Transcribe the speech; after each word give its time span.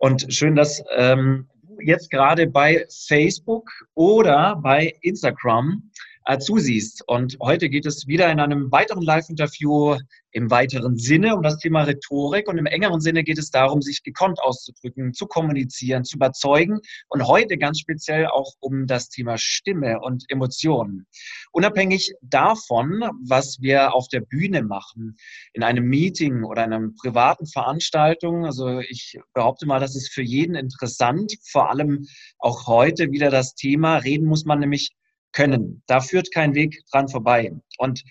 und 0.00 0.32
schön, 0.32 0.56
dass 0.56 0.82
ähm, 0.96 1.46
jetzt 1.82 2.10
gerade 2.10 2.46
bei 2.46 2.86
Facebook 3.06 3.70
oder 3.94 4.56
bei 4.56 4.94
Instagram 5.02 5.90
äh, 6.30 6.38
zusiehst. 6.38 7.02
Und 7.08 7.36
heute 7.42 7.68
geht 7.68 7.86
es 7.86 8.06
wieder 8.06 8.30
in 8.30 8.38
einem 8.38 8.70
weiteren 8.70 9.02
Live-Interview 9.02 9.96
im 10.32 10.48
weiteren 10.50 10.96
Sinne 10.96 11.34
um 11.34 11.42
das 11.42 11.58
Thema 11.58 11.82
Rhetorik. 11.82 12.48
Und 12.48 12.58
im 12.58 12.66
engeren 12.66 13.00
Sinne 13.00 13.24
geht 13.24 13.38
es 13.38 13.50
darum, 13.50 13.82
sich 13.82 14.02
gekonnt 14.02 14.40
auszudrücken, 14.40 15.12
zu 15.12 15.26
kommunizieren, 15.26 16.04
zu 16.04 16.16
überzeugen. 16.16 16.78
Und 17.08 17.26
heute 17.26 17.58
ganz 17.58 17.80
speziell 17.80 18.26
auch 18.26 18.52
um 18.60 18.86
das 18.86 19.08
Thema 19.08 19.38
Stimme 19.38 20.00
und 20.00 20.24
Emotionen. 20.28 21.06
Unabhängig 21.50 22.12
davon, 22.22 23.02
was 23.26 23.60
wir 23.60 23.94
auf 23.94 24.06
der 24.08 24.20
Bühne 24.20 24.62
machen, 24.62 25.16
in 25.52 25.64
einem 25.64 25.84
Meeting 25.86 26.44
oder 26.44 26.62
einer 26.62 26.90
privaten 27.00 27.46
Veranstaltung, 27.46 28.46
also 28.46 28.78
ich 28.80 29.18
behaupte 29.34 29.66
mal, 29.66 29.80
das 29.80 29.96
ist 29.96 30.12
für 30.12 30.22
jeden 30.22 30.54
interessant, 30.54 31.34
vor 31.50 31.70
allem 31.70 32.06
auch 32.38 32.68
heute 32.68 33.10
wieder 33.10 33.30
das 33.30 33.54
Thema, 33.54 33.96
reden 33.96 34.26
muss 34.26 34.44
man 34.44 34.60
nämlich 34.60 34.92
können. 35.32 35.82
Da 35.86 36.00
führt 36.00 36.32
kein 36.32 36.54
Weg 36.54 36.80
dran 36.90 37.08
vorbei. 37.08 37.52
Und 37.78 38.02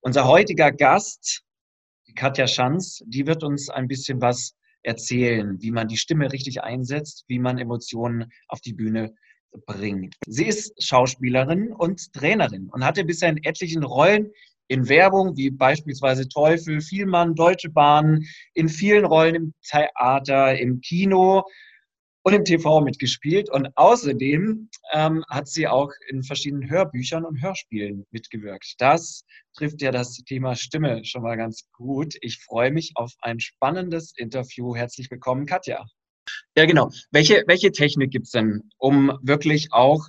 unser 0.00 0.26
heutiger 0.26 0.72
Gast, 0.72 1.42
Katja 2.14 2.46
Schanz, 2.46 3.02
die 3.06 3.26
wird 3.26 3.42
uns 3.42 3.68
ein 3.68 3.88
bisschen 3.88 4.20
was 4.20 4.54
erzählen, 4.82 5.60
wie 5.60 5.70
man 5.70 5.88
die 5.88 5.96
Stimme 5.96 6.32
richtig 6.32 6.62
einsetzt, 6.62 7.24
wie 7.28 7.38
man 7.38 7.58
Emotionen 7.58 8.30
auf 8.48 8.60
die 8.60 8.72
Bühne 8.72 9.14
bringt. 9.66 10.14
Sie 10.26 10.46
ist 10.46 10.72
Schauspielerin 10.82 11.72
und 11.72 12.12
Trainerin 12.12 12.68
und 12.70 12.84
hatte 12.84 13.04
bisher 13.04 13.30
in 13.30 13.42
etlichen 13.42 13.82
Rollen 13.82 14.30
in 14.68 14.88
Werbung, 14.88 15.36
wie 15.36 15.50
beispielsweise 15.50 16.28
Teufel, 16.28 16.80
Vielmann, 16.80 17.34
Deutsche 17.34 17.70
Bahn, 17.70 18.24
in 18.54 18.68
vielen 18.68 19.06
Rollen 19.06 19.34
im 19.34 19.54
Theater, 19.62 20.58
im 20.58 20.80
Kino 20.80 21.44
und 22.28 22.34
im 22.34 22.44
TV 22.44 22.82
mitgespielt. 22.82 23.50
Und 23.50 23.74
außerdem 23.74 24.68
ähm, 24.92 25.24
hat 25.30 25.48
sie 25.48 25.66
auch 25.66 25.90
in 26.10 26.22
verschiedenen 26.22 26.68
Hörbüchern 26.68 27.24
und 27.24 27.40
Hörspielen 27.40 28.06
mitgewirkt. 28.10 28.74
Das 28.78 29.24
trifft 29.56 29.80
ja 29.80 29.90
das 29.92 30.18
Thema 30.26 30.54
Stimme 30.54 31.04
schon 31.06 31.22
mal 31.22 31.36
ganz 31.36 31.66
gut. 31.72 32.16
Ich 32.20 32.38
freue 32.44 32.70
mich 32.70 32.92
auf 32.96 33.14
ein 33.22 33.40
spannendes 33.40 34.12
Interview. 34.14 34.76
Herzlich 34.76 35.10
willkommen, 35.10 35.46
Katja. 35.46 35.86
Ja, 36.54 36.66
genau. 36.66 36.90
Welche, 37.10 37.44
welche 37.46 37.72
Technik 37.72 38.10
gibt 38.10 38.26
es 38.26 38.32
denn, 38.32 38.70
um 38.76 39.18
wirklich 39.22 39.72
auch 39.72 40.06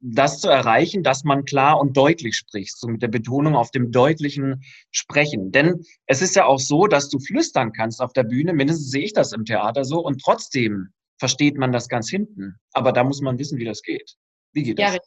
das 0.00 0.40
zu 0.40 0.48
erreichen, 0.48 1.04
dass 1.04 1.22
man 1.22 1.44
klar 1.44 1.78
und 1.78 1.96
deutlich 1.96 2.36
spricht, 2.36 2.76
so 2.76 2.88
mit 2.88 3.02
der 3.02 3.08
Betonung 3.08 3.54
auf 3.54 3.70
dem 3.70 3.92
deutlichen 3.92 4.64
Sprechen. 4.90 5.52
Denn 5.52 5.84
es 6.06 6.20
ist 6.20 6.34
ja 6.34 6.46
auch 6.46 6.58
so, 6.58 6.88
dass 6.88 7.10
du 7.10 7.20
flüstern 7.20 7.72
kannst 7.72 8.00
auf 8.00 8.12
der 8.12 8.24
Bühne, 8.24 8.54
mindestens 8.54 8.90
sehe 8.90 9.04
ich 9.04 9.12
das 9.12 9.32
im 9.32 9.44
Theater 9.44 9.84
so, 9.84 10.00
und 10.00 10.20
trotzdem 10.20 10.88
versteht 11.20 11.58
man 11.58 11.70
das 11.70 11.88
ganz 11.88 12.08
hinten. 12.10 12.58
Aber 12.72 12.92
da 12.92 13.04
muss 13.04 13.20
man 13.20 13.38
wissen, 13.38 13.58
wie 13.58 13.64
das 13.64 13.82
geht. 13.82 14.16
Wie 14.52 14.64
geht 14.64 14.78
das? 14.78 14.94
Ja, 14.94 15.00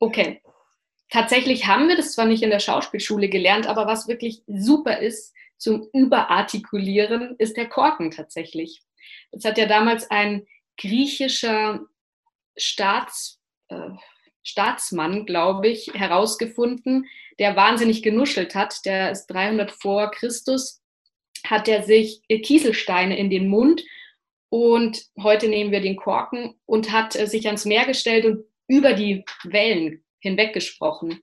okay. 0.00 0.42
Tatsächlich 1.10 1.66
haben 1.66 1.88
wir 1.88 1.96
das 1.96 2.14
zwar 2.14 2.24
nicht 2.24 2.42
in 2.42 2.50
der 2.50 2.58
Schauspielschule 2.58 3.28
gelernt, 3.28 3.66
aber 3.66 3.86
was 3.86 4.08
wirklich 4.08 4.42
super 4.46 4.98
ist 4.98 5.34
zum 5.58 5.86
Überartikulieren, 5.92 7.36
ist 7.38 7.58
der 7.58 7.68
Korken 7.68 8.10
tatsächlich. 8.10 8.80
Das 9.30 9.44
hat 9.44 9.58
ja 9.58 9.66
damals 9.66 10.10
ein 10.10 10.46
griechischer 10.78 11.80
Staats, 12.56 13.38
äh, 13.68 13.90
Staatsmann, 14.42 15.26
glaube 15.26 15.68
ich, 15.68 15.92
herausgefunden, 15.94 17.06
der 17.38 17.54
wahnsinnig 17.56 18.02
genuschelt 18.02 18.54
hat. 18.54 18.84
Der 18.86 19.12
ist 19.12 19.26
300 19.26 19.70
vor 19.70 20.10
Christus, 20.10 20.82
hat 21.46 21.68
er 21.68 21.82
sich 21.82 22.22
Kieselsteine 22.26 23.18
in 23.18 23.28
den 23.28 23.48
Mund 23.48 23.82
und 24.52 25.06
heute 25.18 25.48
nehmen 25.48 25.72
wir 25.72 25.80
den 25.80 25.96
Korken 25.96 26.60
und 26.66 26.92
hat 26.92 27.16
äh, 27.16 27.26
sich 27.26 27.46
ans 27.46 27.64
Meer 27.64 27.86
gestellt 27.86 28.26
und 28.26 28.44
über 28.68 28.92
die 28.92 29.24
Wellen 29.44 30.04
hinweg 30.18 30.52
gesprochen. 30.52 31.22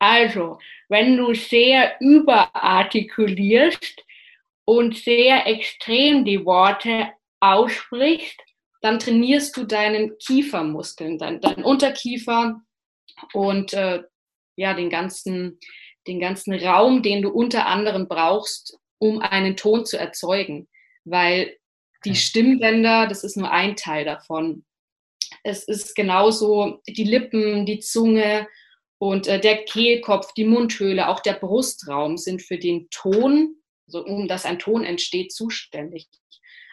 Also, 0.00 0.58
wenn 0.88 1.16
du 1.16 1.34
sehr 1.34 1.94
überartikulierst 2.00 4.04
und 4.64 4.96
sehr 4.96 5.46
extrem 5.46 6.24
die 6.24 6.44
Worte 6.44 7.12
aussprichst, 7.38 8.40
dann 8.80 8.98
trainierst 8.98 9.56
du 9.56 9.62
deinen 9.62 10.18
Kiefermuskeln, 10.18 11.18
deinen, 11.18 11.40
deinen 11.40 11.62
Unterkiefer 11.62 12.60
und 13.34 13.72
äh, 13.72 14.02
ja, 14.56 14.74
den 14.74 14.90
ganzen, 14.90 15.60
den 16.08 16.18
ganzen 16.18 16.54
Raum, 16.54 17.04
den 17.04 17.22
du 17.22 17.30
unter 17.30 17.66
anderem 17.66 18.08
brauchst, 18.08 18.76
um 18.98 19.20
einen 19.20 19.56
Ton 19.56 19.84
zu 19.84 19.96
erzeugen. 19.96 20.66
Weil 21.04 21.56
die 22.04 22.14
Stimmbänder, 22.14 23.06
das 23.06 23.24
ist 23.24 23.36
nur 23.36 23.50
ein 23.50 23.76
Teil 23.76 24.04
davon. 24.04 24.64
Es 25.42 25.64
ist 25.64 25.94
genauso 25.94 26.80
die 26.86 27.04
Lippen, 27.04 27.66
die 27.66 27.80
Zunge 27.80 28.48
und 28.98 29.26
äh, 29.26 29.40
der 29.40 29.64
Kehlkopf, 29.64 30.32
die 30.34 30.44
Mundhöhle, 30.44 31.08
auch 31.08 31.20
der 31.20 31.34
Brustraum 31.34 32.16
sind 32.16 32.42
für 32.42 32.58
den 32.58 32.88
Ton, 32.90 33.56
also 33.86 34.04
um 34.04 34.28
dass 34.28 34.44
ein 34.44 34.58
Ton 34.58 34.84
entsteht, 34.84 35.32
zuständig. 35.32 36.08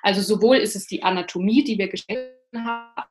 Also 0.01 0.21
sowohl 0.21 0.57
ist 0.57 0.75
es 0.75 0.87
die 0.87 1.03
Anatomie, 1.03 1.63
die 1.63 1.77
wir 1.77 1.87
gestellt 1.87 2.35
haben, 2.55 3.09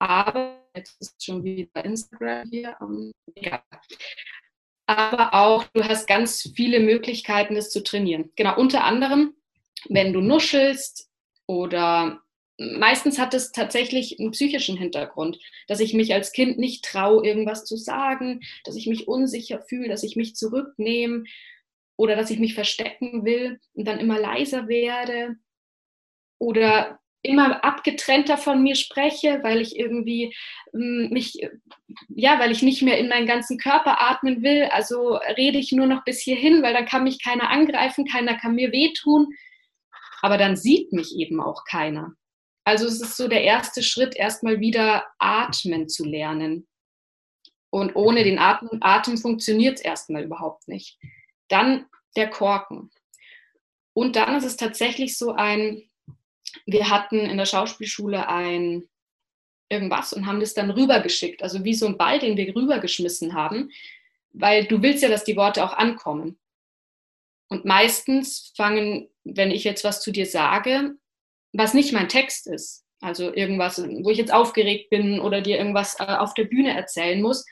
aber 0.00 0.64
jetzt 0.74 1.00
ist 1.00 1.24
schon 1.24 1.42
wieder 1.44 1.84
Instagram 1.84 2.48
hier. 2.50 2.76
Um, 2.80 3.12
ja. 3.36 3.62
Aber 4.86 5.34
auch 5.34 5.64
du 5.74 5.84
hast 5.84 6.06
ganz 6.06 6.50
viele 6.54 6.80
Möglichkeiten, 6.80 7.54
das 7.54 7.70
zu 7.70 7.82
trainieren. 7.82 8.32
Genau, 8.36 8.56
unter 8.56 8.84
anderem 8.84 9.34
wenn 9.88 10.12
du 10.12 10.20
nuschelst 10.20 11.08
oder 11.46 12.20
meistens 12.58 13.18
hat 13.18 13.34
es 13.34 13.52
tatsächlich 13.52 14.18
einen 14.18 14.32
psychischen 14.32 14.76
Hintergrund, 14.76 15.38
dass 15.68 15.80
ich 15.80 15.94
mich 15.94 16.12
als 16.12 16.32
Kind 16.32 16.58
nicht 16.58 16.84
traue, 16.84 17.24
irgendwas 17.24 17.64
zu 17.64 17.76
sagen, 17.76 18.40
dass 18.64 18.76
ich 18.76 18.86
mich 18.86 19.06
unsicher 19.06 19.60
fühle, 19.60 19.88
dass 19.88 20.02
ich 20.02 20.16
mich 20.16 20.34
zurücknehme 20.34 21.24
oder 21.96 22.16
dass 22.16 22.30
ich 22.30 22.38
mich 22.38 22.54
verstecken 22.54 23.24
will 23.24 23.60
und 23.74 23.86
dann 23.86 24.00
immer 24.00 24.18
leiser 24.18 24.68
werde 24.68 25.36
oder 26.38 26.98
immer 27.22 27.64
abgetrennter 27.64 28.36
von 28.36 28.62
mir 28.62 28.76
spreche, 28.76 29.40
weil 29.42 29.60
ich 29.60 29.76
irgendwie 29.76 30.34
hm, 30.72 31.08
mich, 31.10 31.34
ja, 32.08 32.38
weil 32.38 32.52
ich 32.52 32.62
nicht 32.62 32.82
mehr 32.82 32.98
in 32.98 33.08
meinen 33.08 33.26
ganzen 33.26 33.58
Körper 33.58 34.00
atmen 34.00 34.42
will. 34.42 34.68
Also 34.70 35.16
rede 35.36 35.58
ich 35.58 35.72
nur 35.72 35.86
noch 35.86 36.04
bis 36.04 36.20
hierhin, 36.20 36.62
weil 36.62 36.74
dann 36.74 36.86
kann 36.86 37.04
mich 37.04 37.22
keiner 37.22 37.50
angreifen, 37.50 38.06
keiner 38.06 38.36
kann 38.36 38.54
mir 38.54 38.72
wehtun 38.72 39.28
aber 40.22 40.38
dann 40.38 40.56
sieht 40.56 40.92
mich 40.92 41.16
eben 41.16 41.40
auch 41.40 41.64
keiner. 41.64 42.14
Also 42.64 42.86
es 42.86 43.00
ist 43.00 43.16
so 43.16 43.28
der 43.28 43.42
erste 43.42 43.82
Schritt, 43.82 44.14
erstmal 44.16 44.60
wieder 44.60 45.06
atmen 45.18 45.88
zu 45.88 46.04
lernen. 46.04 46.66
Und 47.70 47.96
ohne 47.96 48.24
den 48.24 48.38
Atem, 48.38 48.78
Atem 48.80 49.18
funktioniert 49.18 49.78
es 49.78 49.82
erstmal 49.82 50.24
überhaupt 50.24 50.68
nicht. 50.68 50.98
Dann 51.48 51.86
der 52.16 52.28
Korken. 52.28 52.90
Und 53.94 54.16
dann 54.16 54.36
ist 54.36 54.44
es 54.44 54.56
tatsächlich 54.56 55.16
so 55.18 55.32
ein, 55.32 55.88
wir 56.66 56.90
hatten 56.90 57.18
in 57.18 57.36
der 57.36 57.46
Schauspielschule 57.46 58.28
ein 58.28 58.88
irgendwas 59.70 60.12
und 60.12 60.26
haben 60.26 60.40
das 60.40 60.54
dann 60.54 60.70
rübergeschickt, 60.70 61.42
also 61.42 61.64
wie 61.64 61.74
so 61.74 61.86
ein 61.86 61.98
Ball, 61.98 62.18
den 62.18 62.36
wir 62.36 62.54
rübergeschmissen 62.54 63.34
haben, 63.34 63.70
weil 64.32 64.66
du 64.66 64.82
willst 64.82 65.02
ja, 65.02 65.08
dass 65.08 65.24
die 65.24 65.36
Worte 65.36 65.64
auch 65.64 65.72
ankommen. 65.72 66.38
Und 67.48 67.64
meistens 67.64 68.52
fangen, 68.56 69.08
wenn 69.24 69.50
ich 69.50 69.64
jetzt 69.64 69.84
was 69.84 70.02
zu 70.02 70.10
dir 70.12 70.26
sage, 70.26 70.94
was 71.52 71.74
nicht 71.74 71.92
mein 71.92 72.08
Text 72.08 72.46
ist, 72.46 72.84
also 73.00 73.32
irgendwas, 73.32 73.78
wo 73.78 74.10
ich 74.10 74.18
jetzt 74.18 74.32
aufgeregt 74.32 74.90
bin 74.90 75.20
oder 75.20 75.40
dir 75.40 75.58
irgendwas 75.58 75.98
äh, 76.00 76.04
auf 76.04 76.34
der 76.34 76.44
Bühne 76.44 76.74
erzählen 76.74 77.22
muss, 77.22 77.46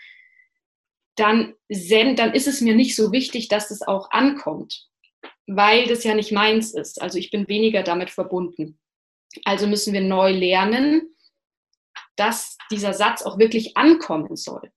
dann, 1.16 1.54
dann 1.68 2.34
ist 2.34 2.46
es 2.46 2.60
mir 2.60 2.74
nicht 2.74 2.94
so 2.94 3.10
wichtig, 3.10 3.48
dass 3.48 3.70
es 3.70 3.82
auch 3.82 4.10
ankommt, 4.10 4.88
weil 5.46 5.86
das 5.86 6.04
ja 6.04 6.14
nicht 6.14 6.32
meins 6.32 6.74
ist. 6.74 7.00
Also 7.00 7.18
ich 7.18 7.30
bin 7.30 7.48
weniger 7.48 7.82
damit 7.82 8.10
verbunden. 8.10 8.78
Also 9.44 9.66
müssen 9.66 9.94
wir 9.94 10.02
neu 10.02 10.32
lernen, 10.32 11.16
dass 12.16 12.58
dieser 12.70 12.92
Satz 12.92 13.22
auch 13.22 13.38
wirklich 13.38 13.76
ankommen 13.76 14.36
soll. 14.36 14.70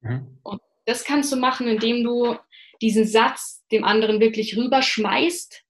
Mhm. 0.00 0.38
Und 0.42 0.60
das 0.84 1.04
kannst 1.04 1.32
du 1.32 1.36
machen, 1.36 1.68
indem 1.68 2.02
du 2.02 2.36
diesen 2.82 3.06
Satz 3.06 3.64
dem 3.70 3.84
anderen 3.84 4.20
wirklich 4.20 4.56
rüberschmeißt 4.56 5.64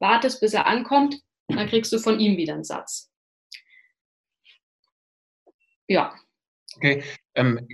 wartest, 0.00 0.40
bis 0.40 0.54
er 0.54 0.66
ankommt, 0.66 1.20
dann 1.48 1.68
kriegst 1.68 1.92
du 1.92 1.98
von 1.98 2.18
ihm 2.18 2.36
wieder 2.36 2.54
einen 2.54 2.64
Satz. 2.64 3.10
Ja. 5.88 6.14
Okay. 6.74 7.02
Ähm, 7.34 7.66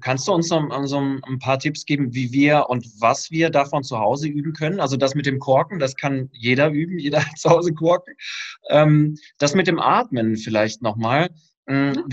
kannst 0.00 0.28
du 0.28 0.32
uns 0.32 0.48
so 0.48 0.58
ein 0.58 1.38
paar 1.38 1.58
Tipps 1.58 1.86
geben, 1.86 2.14
wie 2.14 2.32
wir 2.32 2.66
und 2.68 2.86
was 3.00 3.30
wir 3.30 3.50
davon 3.50 3.82
zu 3.82 3.98
Hause 3.98 4.28
üben 4.28 4.52
können? 4.52 4.80
Also 4.80 4.96
das 4.96 5.14
mit 5.14 5.26
dem 5.26 5.38
Korken, 5.38 5.78
das 5.78 5.96
kann 5.96 6.28
jeder 6.32 6.70
üben, 6.70 6.98
jeder 6.98 7.22
zu 7.36 7.50
Hause 7.50 7.72
korken. 7.72 8.14
Ähm, 8.68 9.16
das 9.38 9.54
mit 9.54 9.66
dem 9.66 9.78
Atmen 9.78 10.36
vielleicht 10.36 10.82
nochmal. 10.82 11.30
Ähm, 11.70 12.04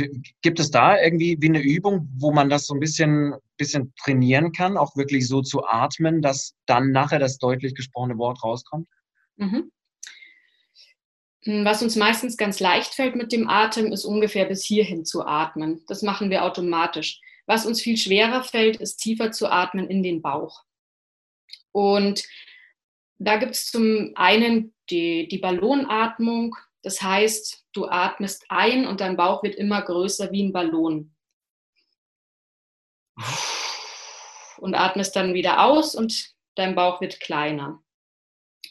gibt 0.44 0.60
es 0.60 0.70
da 0.70 1.02
irgendwie 1.02 1.36
wie 1.40 1.50
eine 1.50 1.62
Übung, 1.62 2.08
wo 2.16 2.32
man 2.32 2.48
das 2.48 2.68
so 2.68 2.76
ein 2.76 2.80
bisschen, 2.80 3.34
bisschen 3.58 3.92
trainieren 3.96 4.52
kann, 4.52 4.78
auch 4.78 4.96
wirklich 4.96 5.28
so 5.28 5.42
zu 5.42 5.66
atmen, 5.66 6.22
dass 6.22 6.54
dann 6.68 6.92
nachher 6.92 7.18
das 7.18 7.40
deutlich 7.40 7.74
gesprochene 7.74 8.20
Wort 8.20 8.44
rauskommt? 8.44 8.88
Mhm. 9.38 9.72
Hm, 11.44 11.66
was 11.66 11.82
uns 11.82 11.96
meistens 11.96 12.38
ganz 12.38 12.60
leicht 12.60 12.94
fällt 12.94 13.16
mit 13.16 13.32
dem 13.32 13.50
Atem, 13.50 13.92
ist 13.92 14.06
ungefähr 14.06 14.46
bis 14.46 14.64
hierhin 14.64 15.06
zu 15.06 15.26
atmen. 15.26 15.84
Das 15.88 16.04
machen 16.04 16.30
wir 16.30 16.44
automatisch. 16.44 17.20
Was 17.48 17.66
uns 17.66 17.82
viel 17.82 17.98
schwerer 17.98 18.44
fällt, 18.44 18.78
ist 18.78 18.98
tiefer 18.98 19.32
zu 19.32 19.50
atmen 19.50 19.90
in 19.90 20.04
den 20.04 20.22
Bauch. 20.22 20.66
Und 21.72 22.24
da 23.18 23.38
gibt 23.38 23.56
es 23.56 23.72
zum 23.72 24.12
einen 24.14 24.76
die, 24.92 25.28
die 25.28 25.40
Ballonatmung. 25.40 26.56
Das 26.88 27.02
heißt, 27.02 27.66
du 27.74 27.90
atmest 27.90 28.46
ein 28.48 28.88
und 28.88 29.02
dein 29.02 29.18
Bauch 29.18 29.44
wird 29.44 29.56
immer 29.56 29.82
größer 29.82 30.32
wie 30.32 30.42
ein 30.42 30.54
Ballon. 30.54 31.14
Und 34.56 34.74
atmest 34.74 35.14
dann 35.18 35.34
wieder 35.34 35.66
aus 35.66 35.96
und 35.96 36.34
dein 36.56 36.76
Bauch 36.76 37.02
wird 37.02 37.20
kleiner. 37.20 37.84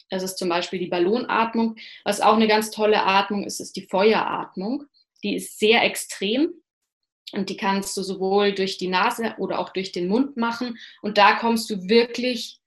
Das 0.09 0.23
ist 0.23 0.39
zum 0.39 0.49
Beispiel 0.49 0.79
die 0.79 0.87
Ballonatmung. 0.87 1.75
Was 2.05 2.19
auch 2.19 2.33
eine 2.33 2.47
ganz 2.47 2.71
tolle 2.71 3.03
Atmung 3.03 3.43
ist, 3.43 3.59
ist 3.59 3.75
die 3.75 3.85
Feueratmung. 3.85 4.85
Die 5.21 5.35
ist 5.35 5.59
sehr 5.59 5.83
extrem 5.83 6.55
und 7.33 7.51
die 7.51 7.57
kannst 7.57 7.95
du 7.97 8.01
sowohl 8.01 8.51
durch 8.51 8.79
die 8.79 8.87
Nase 8.87 9.35
oder 9.37 9.59
auch 9.59 9.69
durch 9.69 9.91
den 9.91 10.07
Mund 10.07 10.37
machen. 10.37 10.79
Und 11.03 11.19
da 11.19 11.35
kommst 11.35 11.69
du 11.69 11.87
wirklich 11.87 12.59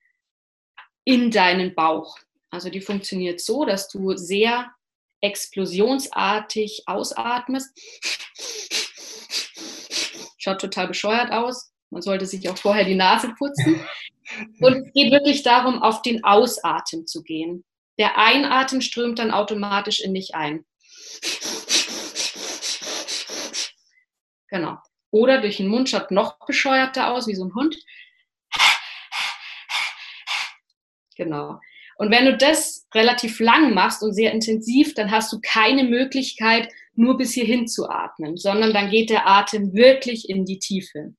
in 1.03 1.33
deinen 1.33 1.75
Bauch. 1.75 2.21
Also 2.51 2.71
die 2.71 2.81
funktioniert 2.81 3.41
so, 3.41 3.65
dass 3.65 3.89
du 3.89 4.17
sehr 4.17 4.73
explosionsartig 5.21 6.85
ausatmest. 6.87 7.71
Schaut 10.39 10.61
total 10.61 10.89
bescheuert 10.89 11.33
aus. 11.33 11.73
Man 11.91 12.03
sollte 12.03 12.27
sich 12.27 12.49
auch 12.49 12.57
vorher 12.57 12.85
die 12.85 12.95
Nase 12.95 13.35
putzen. 13.37 13.85
Und 14.61 14.87
es 14.87 14.93
geht 14.93 15.13
wirklich 15.13 15.43
darum, 15.43 15.83
auf 15.83 16.03
den 16.03 16.25
Ausatmen 16.25 17.07
zu 17.07 17.23
gehen. 17.23 17.65
Der 17.99 18.17
Einatmen 18.17 18.81
strömt 18.81 19.19
dann 19.19 19.33
automatisch 19.33 20.01
in 20.01 20.15
dich 20.15 20.35
ein. 20.35 20.65
Genau. 24.49 24.79
Oder 25.11 25.41
durch 25.41 25.57
den 25.59 25.69
Mund 25.69 25.89
schaut 25.89 26.11
noch 26.11 26.39
bescheuerter 26.47 27.13
aus, 27.13 27.27
wie 27.27 27.35
so 27.35 27.45
ein 27.45 27.55
Hund. 27.55 27.77
Genau. 31.17 31.61
Und 32.01 32.11
wenn 32.11 32.25
du 32.25 32.35
das 32.35 32.89
relativ 32.95 33.41
lang 33.41 33.75
machst 33.75 34.03
und 34.03 34.15
sehr 34.15 34.33
intensiv, 34.33 34.95
dann 34.95 35.11
hast 35.11 35.31
du 35.35 35.39
keine 35.43 35.85
Möglichkeit, 35.85 36.73
nur 36.95 37.19
bis 37.19 37.35
hierhin 37.35 37.69
zu 37.69 37.91
atmen, 37.91 38.39
sondern 38.39 38.73
dann 38.73 38.89
geht 38.89 39.11
der 39.11 39.29
Atem 39.29 39.75
wirklich 39.75 40.31
in 40.31 40.47
die 40.47 40.59
Tiefe. 40.59 41.13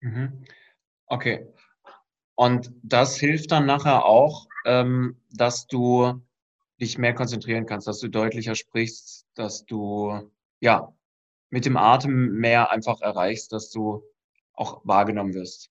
Mhm. 0.00 0.44
Okay. 1.06 1.46
Und 2.34 2.70
das 2.82 3.16
hilft 3.16 3.50
dann 3.50 3.64
nachher 3.64 4.04
auch, 4.04 4.46
ähm, 4.66 5.22
dass 5.30 5.66
du 5.66 6.20
dich 6.78 6.98
mehr 6.98 7.14
konzentrieren 7.14 7.64
kannst, 7.64 7.86
dass 7.86 7.98
du 7.98 8.08
deutlicher 8.08 8.56
sprichst, 8.56 9.26
dass 9.36 9.64
du 9.64 10.30
ja 10.60 10.92
mit 11.48 11.64
dem 11.64 11.78
Atem 11.78 12.32
mehr 12.32 12.70
einfach 12.70 13.00
erreichst, 13.00 13.52
dass 13.52 13.70
du 13.70 14.02
auch 14.52 14.82
wahrgenommen 14.84 15.32
wirst. 15.32 15.70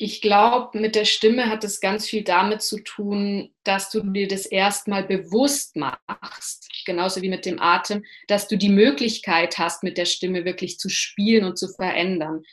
Ich 0.00 0.20
glaube, 0.20 0.78
mit 0.78 0.94
der 0.94 1.04
Stimme 1.04 1.50
hat 1.50 1.64
es 1.64 1.80
ganz 1.80 2.08
viel 2.08 2.22
damit 2.22 2.62
zu 2.62 2.78
tun, 2.78 3.52
dass 3.64 3.90
du 3.90 4.00
dir 4.00 4.28
das 4.28 4.46
erstmal 4.46 5.02
bewusst 5.02 5.74
machst, 5.74 6.68
genauso 6.86 7.20
wie 7.20 7.28
mit 7.28 7.44
dem 7.44 7.60
Atem, 7.60 8.04
dass 8.28 8.46
du 8.46 8.56
die 8.56 8.68
Möglichkeit 8.68 9.58
hast, 9.58 9.82
mit 9.82 9.98
der 9.98 10.04
Stimme 10.04 10.44
wirklich 10.44 10.78
zu 10.78 10.88
spielen 10.88 11.44
und 11.44 11.58
zu 11.58 11.66
verändern. 11.68 12.44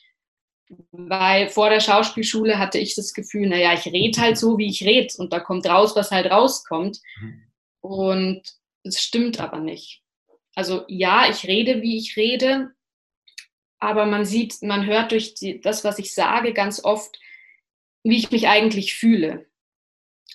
Weil 0.92 1.50
vor 1.50 1.70
der 1.70 1.82
Schauspielschule 1.82 2.58
hatte 2.58 2.80
ich 2.80 2.96
das 2.96 3.14
Gefühl, 3.14 3.48
naja, 3.48 3.74
ich 3.76 3.86
rede 3.86 4.20
halt 4.20 4.40
so, 4.40 4.58
wie 4.58 4.68
ich 4.68 4.84
rede 4.84 5.14
und 5.18 5.32
da 5.32 5.40
kommt 5.40 5.68
raus, 5.68 5.96
was 5.96 6.10
halt 6.10 6.32
rauskommt. 6.32 7.00
Mhm. 7.22 7.44
Und 7.82 8.42
es 8.82 9.00
stimmt 9.00 9.40
aber 9.40 9.60
nicht. 9.60 10.02
Also 10.56 10.84
ja, 10.88 11.30
ich 11.30 11.46
rede, 11.46 11.84
wie 11.84 11.98
ich 12.00 12.18
rede, 12.18 12.72
aber 13.78 14.08
man 14.08 14.26
sieht, 14.26 14.64
man 14.64 14.88
hört 14.88 15.12
durch 15.12 15.36
die, 15.36 15.62
das, 15.62 15.84
was 15.84 16.00
ich 16.00 16.14
sage, 16.16 16.54
ganz 16.54 16.84
oft, 16.84 17.20
wie 18.06 18.18
ich 18.18 18.32
mich 18.32 18.48
eigentlich 18.48 18.94
fühle. 18.96 19.48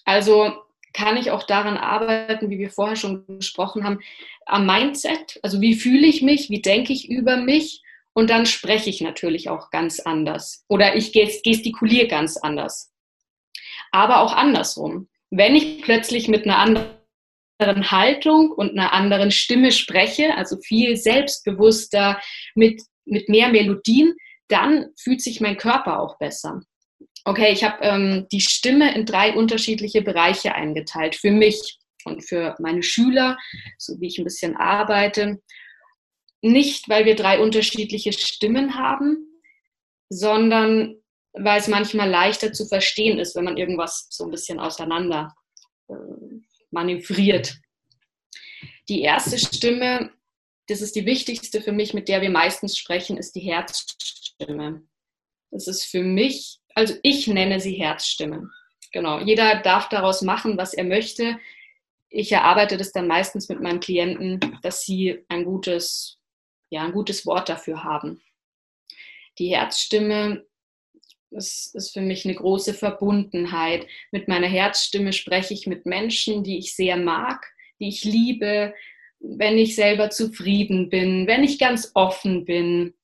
Also 0.05 0.53
kann 0.93 1.17
ich 1.17 1.31
auch 1.31 1.45
daran 1.45 1.77
arbeiten, 1.77 2.51
wie 2.51 2.59
wir 2.59 2.71
vorher 2.71 2.97
schon 2.97 3.25
gesprochen 3.39 3.85
haben, 3.85 4.01
am 4.45 4.67
Mindset. 4.67 5.39
Also 5.43 5.61
wie 5.61 5.75
fühle 5.75 6.07
ich 6.07 6.21
mich, 6.21 6.51
wie 6.51 6.63
denke 6.63 6.93
ich 6.93 7.09
über 7.09 7.37
mich 7.37 7.83
und 8.13 8.29
dann 8.29 8.45
spreche 8.45 8.91
ich 8.91 9.01
natürlich 9.01 9.49
auch 9.49 9.71
ganz 9.71 10.01
anders 10.01 10.65
oder 10.69 10.97
ich 10.97 11.13
gestikuliere 11.13 12.09
ganz 12.09 12.37
anders. 12.37 12.93
Aber 13.93 14.21
auch 14.21 14.35
andersrum. 14.35 15.09
Wenn 15.31 15.55
ich 15.55 15.83
plötzlich 15.83 16.27
mit 16.27 16.45
einer 16.45 16.59
anderen 16.59 17.91
Haltung 17.93 18.51
und 18.51 18.73
einer 18.73 18.93
anderen 18.93 19.31
Stimme 19.31 19.71
spreche, 19.71 20.35
also 20.35 20.57
viel 20.59 20.97
selbstbewusster, 20.97 22.21
mit, 22.57 22.83
mit 23.05 23.29
mehr 23.29 23.49
Melodien, 23.49 24.17
dann 24.49 24.89
fühlt 24.97 25.23
sich 25.23 25.41
mein 25.41 25.57
Körper 25.57 26.01
auch 26.01 26.19
besser. 26.19 26.63
Okay, 27.25 27.53
ich 27.53 27.65
habe 27.65 27.83
ähm, 27.83 28.27
die 28.33 28.41
Stimme 28.41 28.95
in 28.95 29.05
drei 29.05 29.35
unterschiedliche 29.35 30.03
Bereiche 30.03 30.55
eingeteilt. 30.55 31.17
Für 31.17 31.31
mich 31.31 31.79
und 32.05 32.23
für 32.23 32.57
meine 32.59 32.83
Schüler, 32.83 33.37
so 33.79 34.01
wie 34.01 34.07
ich 34.07 34.19
ein 34.19 34.25
bisschen 34.25 34.57
arbeite 34.57 35.39
nicht, 36.43 36.89
weil 36.89 37.05
wir 37.05 37.17
drei 37.17 37.41
unterschiedliche 37.41 38.13
Stimmen 38.13 38.75
haben, 38.75 39.43
sondern 40.09 40.97
weil 41.33 41.61
es 41.61 41.69
manchmal 41.69 42.09
leichter 42.09 42.53
zu 42.53 42.67
verstehen 42.67 43.19
ist, 43.19 43.37
wenn 43.37 43.45
man 43.45 43.57
irgendwas 43.57 44.07
so 44.11 44.25
ein 44.25 44.31
bisschen 44.31 44.59
auseinander 44.59 45.35
äh, 45.89 45.95
manövriert. 46.71 47.59
Die 48.89 49.03
erste 49.03 49.39
Stimme, 49.39 50.13
das 50.67 50.81
ist 50.81 50.97
die 50.97 51.07
wichtigste 51.07 51.61
für 51.61 51.73
mich, 51.73 51.95
mit 51.95 52.09
der 52.09 52.21
wir 52.21 52.31
meistens 52.31 52.77
sprechen, 52.77 53.17
ist 53.17 53.37
die 53.37 53.41
Herzstimme. 53.41 54.83
Das 55.53 55.69
ist 55.69 55.85
für 55.85 56.03
mich, 56.03 56.60
also 56.75 56.95
ich 57.03 57.27
nenne 57.27 57.61
sie 57.61 57.75
Herzstimmen. 57.75 58.51
Genau, 58.93 59.21
jeder 59.21 59.61
darf 59.61 59.89
daraus 59.89 60.23
machen, 60.23 60.57
was 60.57 60.75
er 60.75 60.85
möchte. 60.85 61.39
Ich 62.09 62.33
erarbeite 62.33 62.77
das 62.77 62.93
dann 62.93 63.07
meistens 63.07 63.49
mit 63.49 63.61
meinen 63.61 63.81
Klienten, 63.81 64.41
dass 64.63 64.83
sie 64.83 65.25
ein 65.29 65.45
gutes 65.45 66.21
ja, 66.71 66.85
ein 66.85 66.93
gutes 66.93 67.27
Wort 67.27 67.49
dafür 67.49 67.85
haben. 67.85 68.23
Die 69.39 69.55
Herzstimme 69.55 70.45
ist, 71.31 71.75
ist 71.75 71.93
für 71.93 72.01
mich 72.01 72.25
eine 72.25 72.35
große 72.35 72.75
Verbundenheit. 72.75 73.87
Mit 74.13 74.29
meiner 74.29 74.47
Herzstimme 74.47 75.13
spreche 75.13 75.53
ich 75.55 75.67
mit 75.67 75.85
Menschen, 75.87 76.43
die 76.43 76.59
ich 76.59 76.75
sehr 76.75 76.97
mag, 76.97 77.45
die 77.81 77.89
ich 77.89 78.05
liebe, 78.05 78.75
wenn 79.19 79.59
ich 79.59 79.75
selber 79.75 80.11
zufrieden 80.11 80.89
bin, 80.89 81.27
wenn 81.27 81.45
ich 81.45 81.59
ganz 81.59 81.91
offen 81.95 82.45
bin. 82.45 82.95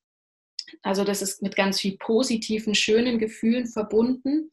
Also 0.83 1.05
das 1.05 1.23
ist 1.23 1.43
mit 1.43 1.57
ganz 1.57 1.81
viel 1.81 1.97
positiven, 1.97 2.75
schönen 2.75 3.19
Gefühlen 3.19 3.67
verbunden. 3.67 4.51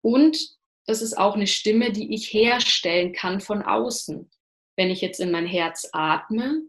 Und 0.00 0.38
das 0.86 1.02
ist 1.02 1.16
auch 1.16 1.34
eine 1.34 1.46
Stimme, 1.46 1.92
die 1.92 2.14
ich 2.14 2.32
herstellen 2.32 3.12
kann 3.12 3.40
von 3.40 3.62
außen. 3.62 4.30
Wenn 4.76 4.90
ich 4.90 5.00
jetzt 5.00 5.20
in 5.20 5.30
mein 5.30 5.46
Herz 5.46 5.88
atme 5.92 6.62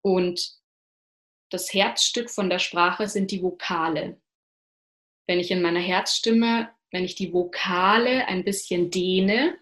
und 0.00 0.56
das 1.50 1.72
Herzstück 1.72 2.30
von 2.30 2.48
der 2.48 2.58
Sprache 2.58 3.08
sind 3.08 3.30
die 3.30 3.42
Vokale. 3.42 4.20
Wenn 5.26 5.38
ich 5.38 5.50
in 5.50 5.62
meiner 5.62 5.80
Herzstimme, 5.80 6.70
wenn 6.90 7.04
ich 7.04 7.14
die 7.14 7.32
Vokale 7.32 8.26
ein 8.26 8.44
bisschen 8.44 8.90
dehne, 8.90 9.56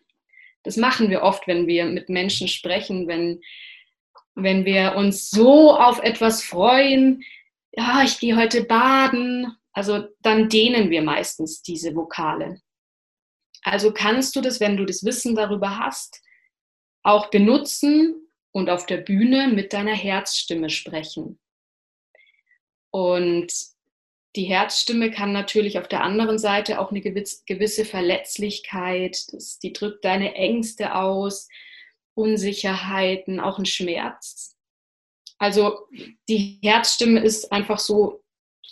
das 0.63 0.77
machen 0.77 1.11
wir 1.11 1.23
oft, 1.23 1.47
wenn 1.47 1.67
wir 1.67 1.87
mit 1.87 2.09
Menschen 2.09 2.49
sprechen, 2.49 3.09
wenn, 3.09 3.41
wenn 4.35 4.65
wir 4.65 4.95
uns 4.97 5.31
so 5.31 5.75
auf 5.77 6.01
etwas 6.03 6.43
freuen, 6.43 7.23
ja, 7.73 8.03
ich 8.05 8.19
gehe 8.19 8.37
heute 8.37 8.65
baden, 8.65 9.57
also 9.73 10.09
dann 10.21 10.49
dehnen 10.49 10.91
wir 10.91 11.03
meistens 11.03 11.63
diese 11.63 11.95
Vokale. 11.95 12.61
Also 13.63 13.93
kannst 13.93 14.37
du 14.37 14.41
das, 14.41 14.61
wenn 14.61 14.77
du 14.77 14.85
das 14.85 15.05
Wissen 15.05 15.35
darüber 15.35 15.79
hast, 15.79 16.23
auch 17.03 17.31
benutzen 17.31 18.29
und 18.53 18.71
auf 18.71 18.87
der 18.87 18.99
Bühne 18.99 19.49
mit 19.49 19.73
deiner 19.73 19.95
Herzstimme 19.95 20.71
sprechen. 20.71 21.39
Und 22.91 23.53
die 24.37 24.45
Herzstimme 24.45 25.11
kann 25.11 25.33
natürlich 25.33 25.79
auf 25.79 25.89
der 25.89 26.03
anderen 26.03 26.39
Seite 26.39 26.81
auch 26.81 26.91
eine 26.91 27.01
gewisse 27.01 27.85
Verletzlichkeit, 27.85 29.27
die 29.63 29.73
drückt 29.73 30.05
deine 30.05 30.35
Ängste 30.35 30.95
aus, 30.95 31.49
Unsicherheiten, 32.15 33.41
auch 33.41 33.59
ein 33.59 33.67
Schmerz. 33.67 34.57
Also 35.41 35.89
die 36.29 36.59
Herzstimme 36.63 37.21
ist 37.21 37.51
einfach 37.51 37.79
so 37.79 38.23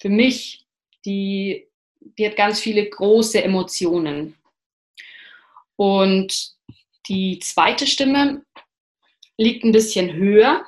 für 0.00 0.10
mich, 0.10 0.66
die, 1.06 1.66
die 2.00 2.26
hat 2.26 2.36
ganz 2.36 2.60
viele 2.60 2.88
große 2.88 3.42
Emotionen. 3.42 4.36
Und 5.76 6.52
die 7.08 7.38
zweite 7.38 7.86
Stimme 7.86 8.44
liegt 9.38 9.64
ein 9.64 9.72
bisschen 9.72 10.12
höher. 10.12 10.66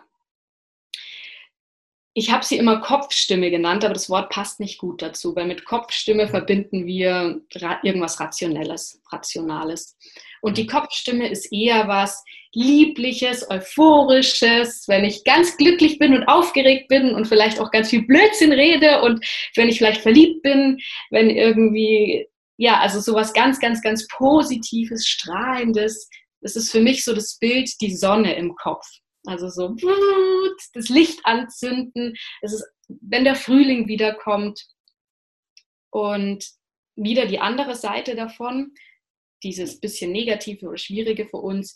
Ich 2.12 2.33
habe 2.33 2.45
sie 2.45 2.57
immer 2.57 2.81
Kopfstimme 2.81 3.50
genannt, 3.50 3.85
aber 3.85 3.95
das 3.95 4.11
Wort 4.11 4.31
passt 4.31 4.59
nicht 4.59 4.79
gut 4.79 5.00
dazu, 5.00 5.37
weil 5.37 5.47
mit 5.47 5.64
Kopfstimme 5.64 6.29
verbinden 6.29 6.87
wir 6.87 7.40
irgendwas 7.83 8.19
Rationelles, 8.19 9.00
Rationales. 9.11 9.97
Und 10.43 10.59
die 10.59 10.67
Kopfstimme 10.67 11.29
ist 11.29 11.52
eher 11.52 11.87
was 11.87 12.25
Liebliches, 12.52 13.49
Euphorisches, 13.49 14.88
wenn 14.88 15.05
ich 15.05 15.23
ganz 15.23 15.57
glücklich 15.57 15.99
bin 15.99 16.14
und 16.14 16.25
aufgeregt 16.25 16.88
bin 16.88 17.14
und 17.14 17.29
vielleicht 17.29 17.61
auch 17.61 17.71
ganz 17.71 17.90
viel 17.90 18.02
Blödsinn 18.02 18.52
rede 18.52 19.02
und 19.02 19.25
wenn 19.55 19.69
ich 19.69 19.79
vielleicht 19.79 20.00
verliebt 20.00 20.43
bin, 20.43 20.79
wenn 21.11 21.31
irgendwie 21.31 22.26
ja, 22.61 22.79
also 22.79 23.00
sowas 23.00 23.33
ganz, 23.33 23.59
ganz, 23.59 23.81
ganz 23.81 24.07
Positives, 24.09 25.07
Strahlendes. 25.07 26.11
Das 26.43 26.57
ist 26.57 26.71
für 26.71 26.81
mich 26.81 27.05
so 27.05 27.14
das 27.14 27.38
Bild, 27.38 27.71
die 27.81 27.97
Sonne 27.97 28.35
im 28.37 28.55
Kopf. 28.55 28.87
Also 29.26 29.48
so 29.48 29.74
das 30.74 30.88
Licht 30.88 31.20
anzünden. 31.24 32.14
Es 32.42 32.52
ist, 32.52 32.64
wenn 32.88 33.24
der 33.24 33.36
Frühling 33.36 33.86
wiederkommt. 33.88 34.66
Und 35.92 36.44
wieder 36.96 37.26
die 37.26 37.40
andere 37.40 37.74
Seite 37.74 38.14
davon, 38.14 38.74
dieses 39.42 39.80
bisschen 39.80 40.12
Negative 40.12 40.66
oder 40.66 40.76
Schwierige 40.76 41.26
für 41.26 41.38
uns, 41.38 41.74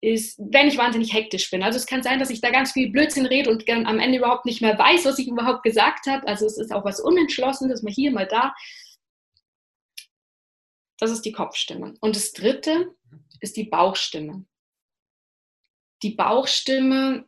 ist, 0.00 0.38
wenn 0.38 0.68
ich 0.68 0.76
wahnsinnig 0.76 1.12
hektisch 1.12 1.50
bin. 1.50 1.62
Also 1.62 1.78
es 1.78 1.86
kann 1.86 2.02
sein, 2.02 2.18
dass 2.18 2.30
ich 2.30 2.40
da 2.40 2.50
ganz 2.50 2.72
viel 2.72 2.90
Blödsinn 2.90 3.26
rede 3.26 3.50
und 3.50 3.68
am 3.68 3.98
Ende 3.98 4.18
überhaupt 4.18 4.44
nicht 4.44 4.60
mehr 4.60 4.78
weiß, 4.78 5.04
was 5.06 5.18
ich 5.18 5.28
überhaupt 5.28 5.62
gesagt 5.62 6.06
habe. 6.06 6.26
Also 6.28 6.46
es 6.46 6.58
ist 6.58 6.72
auch 6.72 6.84
was 6.84 7.00
Unentschlossenes, 7.00 7.82
mal 7.82 7.92
hier, 7.92 8.12
mal 8.12 8.26
da. 8.26 8.54
Das 10.98 11.10
ist 11.10 11.22
die 11.22 11.32
Kopfstimme. 11.32 11.94
Und 12.00 12.16
das 12.16 12.32
dritte 12.32 12.94
ist 13.40 13.56
die 13.56 13.64
Bauchstimme. 13.64 14.44
Die 16.04 16.10
Bauchstimme 16.10 17.24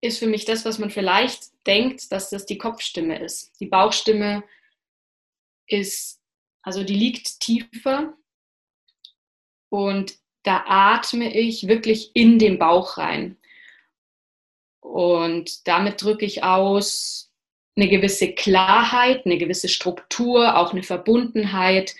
ist 0.00 0.18
für 0.18 0.26
mich 0.26 0.46
das, 0.46 0.64
was 0.64 0.78
man 0.78 0.88
vielleicht 0.88 1.50
denkt, 1.66 2.10
dass 2.12 2.30
das 2.30 2.46
die 2.46 2.56
Kopfstimme 2.56 3.22
ist. 3.22 3.52
Die 3.60 3.66
Bauchstimme 3.66 4.42
ist, 5.66 6.18
also 6.62 6.82
die 6.82 6.94
liegt 6.94 7.40
tiefer 7.40 8.16
und 9.68 10.14
da 10.44 10.64
atme 10.66 11.30
ich 11.38 11.68
wirklich 11.68 12.10
in 12.14 12.38
den 12.38 12.58
Bauch 12.58 12.96
rein. 12.96 13.36
Und 14.80 15.68
damit 15.68 16.02
drücke 16.02 16.24
ich 16.24 16.42
aus 16.42 17.30
eine 17.76 17.90
gewisse 17.90 18.32
Klarheit, 18.32 19.26
eine 19.26 19.36
gewisse 19.36 19.68
Struktur, 19.68 20.56
auch 20.56 20.72
eine 20.72 20.82
Verbundenheit 20.82 21.94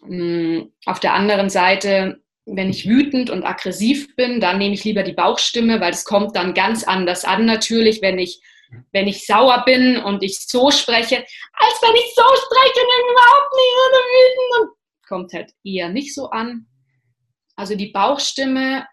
hm, 0.00 0.72
auf 0.86 0.98
der 0.98 1.12
anderen 1.12 1.50
Seite, 1.50 2.22
wenn 2.50 2.70
ich 2.70 2.88
wütend 2.88 3.30
und 3.30 3.44
aggressiv 3.44 4.14
bin, 4.16 4.40
dann 4.40 4.58
nehme 4.58 4.74
ich 4.74 4.84
lieber 4.84 5.02
die 5.02 5.12
Bauchstimme, 5.12 5.80
weil 5.80 5.92
es 5.92 6.04
kommt 6.04 6.36
dann 6.36 6.54
ganz 6.54 6.84
anders 6.84 7.24
an 7.24 7.44
natürlich, 7.44 8.02
wenn 8.02 8.18
ich 8.18 8.40
wenn 8.92 9.08
ich 9.08 9.24
sauer 9.24 9.64
bin 9.64 9.96
und 9.96 10.22
ich 10.22 10.40
so 10.40 10.70
spreche, 10.70 11.16
als 11.16 11.82
wenn 11.82 11.94
ich 11.94 12.14
so 12.14 12.22
spreche 12.22 12.80
und 12.84 13.12
überhaupt 13.12 13.54
nicht 13.54 13.74
wütend 14.12 14.78
kommt 15.08 15.32
halt 15.32 15.52
eher 15.64 15.88
nicht 15.88 16.14
so 16.14 16.30
an. 16.30 16.66
Also 17.56 17.74
die 17.74 17.88
Bauchstimme 17.88 18.86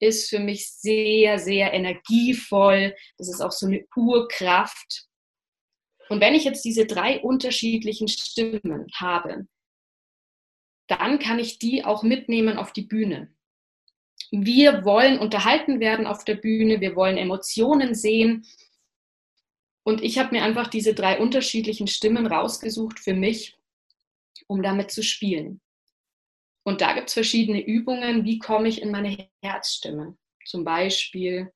ist 0.00 0.28
für 0.28 0.40
mich 0.40 0.70
sehr, 0.70 1.38
sehr 1.38 1.72
energievoll. 1.72 2.94
Das 3.16 3.28
ist 3.28 3.40
auch 3.40 3.52
so 3.52 3.66
eine 3.66 3.86
Urkraft. 3.96 5.06
Und 6.08 6.20
wenn 6.20 6.34
ich 6.34 6.44
jetzt 6.44 6.64
diese 6.64 6.84
drei 6.84 7.20
unterschiedlichen 7.20 8.08
Stimmen 8.08 8.86
habe, 8.94 9.46
dann 10.86 11.18
kann 11.18 11.38
ich 11.38 11.58
die 11.58 11.84
auch 11.84 12.02
mitnehmen 12.02 12.58
auf 12.58 12.72
die 12.72 12.82
Bühne. 12.82 13.32
Wir 14.30 14.84
wollen 14.84 15.18
unterhalten 15.18 15.80
werden 15.80 16.06
auf 16.06 16.24
der 16.24 16.34
Bühne, 16.34 16.80
wir 16.80 16.96
wollen 16.96 17.16
Emotionen 17.16 17.94
sehen. 17.94 18.46
Und 19.84 20.02
ich 20.02 20.18
habe 20.18 20.34
mir 20.34 20.42
einfach 20.42 20.66
diese 20.68 20.94
drei 20.94 21.18
unterschiedlichen 21.18 21.86
Stimmen 21.86 22.26
rausgesucht 22.26 22.98
für 22.98 23.14
mich, 23.14 23.56
um 24.48 24.62
damit 24.62 24.90
zu 24.90 25.02
spielen. 25.02 25.60
Und 26.64 26.80
da 26.80 26.94
gibt 26.94 27.08
es 27.08 27.14
verschiedene 27.14 27.64
Übungen, 27.64 28.24
wie 28.24 28.40
komme 28.40 28.68
ich 28.68 28.82
in 28.82 28.90
meine 28.90 29.28
Herzstimme. 29.40 30.16
Zum 30.44 30.64
Beispiel, 30.64 31.52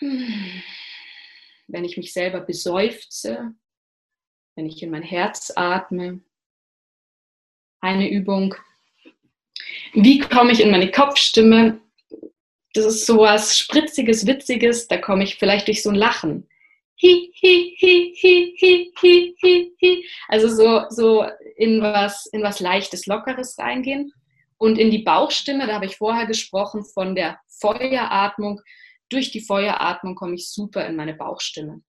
wenn 0.00 1.84
ich 1.84 1.96
mich 1.96 2.12
selber 2.12 2.40
beseufze, 2.40 3.54
wenn 4.54 4.66
ich 4.66 4.82
in 4.82 4.90
mein 4.90 5.02
Herz 5.02 5.52
atme, 5.56 6.20
eine 7.80 8.10
Übung. 8.10 8.54
Wie 9.92 10.18
komme 10.18 10.52
ich 10.52 10.60
in 10.60 10.70
meine 10.70 10.90
Kopfstimme? 10.90 11.80
Das 12.74 12.84
ist 12.84 13.06
so 13.06 13.18
was 13.18 13.58
Spritziges, 13.58 14.26
Witziges, 14.26 14.86
da 14.86 14.96
komme 14.96 15.24
ich 15.24 15.36
vielleicht 15.36 15.66
durch 15.66 15.82
so 15.82 15.90
ein 15.90 15.96
Lachen. 15.96 16.48
Also 20.28 20.48
so, 20.48 20.84
so 20.90 21.24
in, 21.56 21.80
was, 21.80 22.26
in 22.26 22.42
was 22.42 22.60
Leichtes, 22.60 23.06
Lockeres 23.06 23.58
reingehen. 23.58 24.12
Und 24.58 24.78
in 24.78 24.90
die 24.90 24.98
Bauchstimme, 24.98 25.66
da 25.66 25.74
habe 25.74 25.86
ich 25.86 25.96
vorher 25.96 26.26
gesprochen 26.26 26.84
von 26.84 27.14
der 27.14 27.40
Feueratmung. 27.48 28.60
Durch 29.08 29.30
die 29.30 29.40
Feueratmung 29.40 30.14
komme 30.14 30.34
ich 30.34 30.50
super 30.50 30.86
in 30.86 30.96
meine 30.96 31.14
Bauchstimme. 31.14 31.82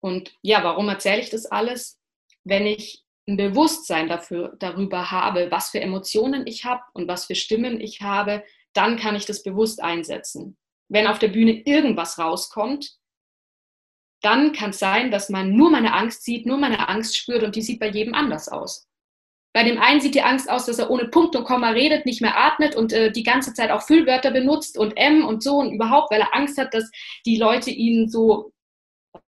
Und 0.00 0.34
ja, 0.42 0.62
warum 0.62 0.88
erzähle 0.88 1.22
ich 1.22 1.30
das 1.30 1.46
alles? 1.46 1.98
Wenn 2.44 2.66
ich 2.66 3.01
ein 3.28 3.36
Bewusstsein 3.36 4.08
dafür, 4.08 4.54
darüber 4.58 5.10
habe, 5.10 5.50
was 5.50 5.70
für 5.70 5.80
Emotionen 5.80 6.46
ich 6.46 6.64
habe 6.64 6.82
und 6.94 7.08
was 7.08 7.26
für 7.26 7.34
Stimmen 7.34 7.80
ich 7.80 8.02
habe, 8.02 8.44
dann 8.72 8.96
kann 8.96 9.14
ich 9.14 9.26
das 9.26 9.42
bewusst 9.42 9.82
einsetzen. 9.82 10.56
Wenn 10.88 11.06
auf 11.06 11.18
der 11.18 11.28
Bühne 11.28 11.62
irgendwas 11.64 12.18
rauskommt, 12.18 12.96
dann 14.22 14.52
kann 14.52 14.70
es 14.70 14.78
sein, 14.78 15.10
dass 15.10 15.28
man 15.28 15.54
nur 15.54 15.70
meine 15.70 15.94
Angst 15.94 16.24
sieht, 16.24 16.46
nur 16.46 16.58
meine 16.58 16.88
Angst 16.88 17.16
spürt 17.16 17.42
und 17.42 17.56
die 17.56 17.62
sieht 17.62 17.80
bei 17.80 17.88
jedem 17.88 18.14
anders 18.14 18.48
aus. 18.48 18.88
Bei 19.54 19.64
dem 19.64 19.78
einen 19.78 20.00
sieht 20.00 20.14
die 20.14 20.22
Angst 20.22 20.48
aus, 20.48 20.64
dass 20.64 20.78
er 20.78 20.90
ohne 20.90 21.08
Punkt 21.08 21.36
und 21.36 21.44
Komma 21.44 21.70
redet, 21.70 22.06
nicht 22.06 22.22
mehr 22.22 22.38
atmet 22.38 22.74
und 22.74 22.92
äh, 22.92 23.12
die 23.12 23.22
ganze 23.22 23.52
Zeit 23.52 23.70
auch 23.70 23.82
Füllwörter 23.82 24.30
benutzt 24.30 24.78
und 24.78 24.96
M 24.96 25.26
und 25.26 25.42
so 25.42 25.58
und 25.58 25.72
überhaupt, 25.72 26.10
weil 26.10 26.20
er 26.20 26.34
Angst 26.34 26.56
hat, 26.56 26.72
dass 26.72 26.90
die 27.26 27.36
Leute 27.36 27.70
ihn 27.70 28.08
so 28.08 28.52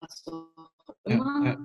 was 0.01 0.25
auch 0.27 0.95
immer 1.05 1.45
ja, 1.45 1.51
ja. 1.51 1.59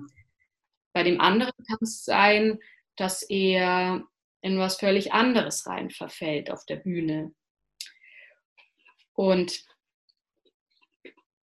Bei 0.92 1.02
dem 1.02 1.20
anderen 1.20 1.52
kann 1.66 1.78
es 1.80 2.04
sein, 2.04 2.58
dass 2.96 3.22
er 3.22 4.04
in 4.42 4.58
was 4.58 4.76
völlig 4.76 5.12
anderes 5.12 5.66
rein 5.66 5.90
verfällt 5.90 6.50
auf 6.50 6.64
der 6.66 6.76
Bühne. 6.76 7.32
Und 9.14 9.64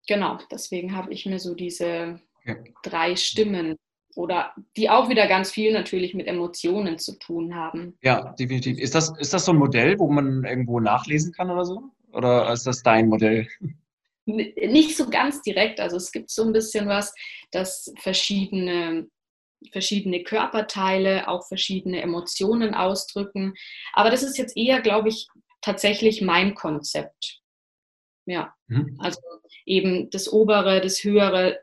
genau, 0.06 0.38
deswegen 0.50 0.94
habe 0.94 1.12
ich 1.12 1.26
mir 1.26 1.38
so 1.38 1.54
diese 1.54 2.20
okay. 2.40 2.74
drei 2.82 3.16
Stimmen 3.16 3.76
oder 4.14 4.54
die 4.76 4.90
auch 4.90 5.08
wieder 5.08 5.26
ganz 5.26 5.50
viel 5.50 5.72
natürlich 5.72 6.14
mit 6.14 6.26
Emotionen 6.26 6.98
zu 6.98 7.18
tun 7.18 7.54
haben. 7.54 7.96
Ja, 8.02 8.32
definitiv. 8.34 8.78
Ist 8.78 8.94
das, 8.94 9.16
ist 9.18 9.32
das 9.32 9.46
so 9.46 9.52
ein 9.52 9.58
Modell, 9.58 9.98
wo 9.98 10.08
man 10.08 10.44
irgendwo 10.44 10.80
nachlesen 10.80 11.32
kann 11.32 11.50
oder 11.50 11.64
so? 11.64 11.90
Oder 12.12 12.52
ist 12.52 12.66
das 12.66 12.82
dein 12.82 13.08
Modell? 13.08 13.48
Nicht 14.26 14.96
so 14.96 15.08
ganz 15.08 15.40
direkt. 15.42 15.80
Also 15.80 15.96
es 15.96 16.12
gibt 16.12 16.30
so 16.30 16.44
ein 16.44 16.52
bisschen 16.52 16.86
was, 16.86 17.14
dass 17.50 17.92
verschiedene 17.98 19.08
verschiedene 19.70 20.22
Körperteile, 20.22 21.28
auch 21.28 21.46
verschiedene 21.46 22.02
Emotionen 22.02 22.74
ausdrücken. 22.74 23.54
Aber 23.92 24.10
das 24.10 24.22
ist 24.22 24.38
jetzt 24.38 24.56
eher, 24.56 24.80
glaube 24.80 25.08
ich, 25.08 25.28
tatsächlich 25.60 26.22
mein 26.22 26.54
Konzept. 26.54 27.40
Ja, 28.26 28.54
mhm. 28.68 28.96
also 29.00 29.20
eben 29.66 30.10
das 30.10 30.32
obere, 30.32 30.80
das 30.80 31.04
höhere, 31.04 31.60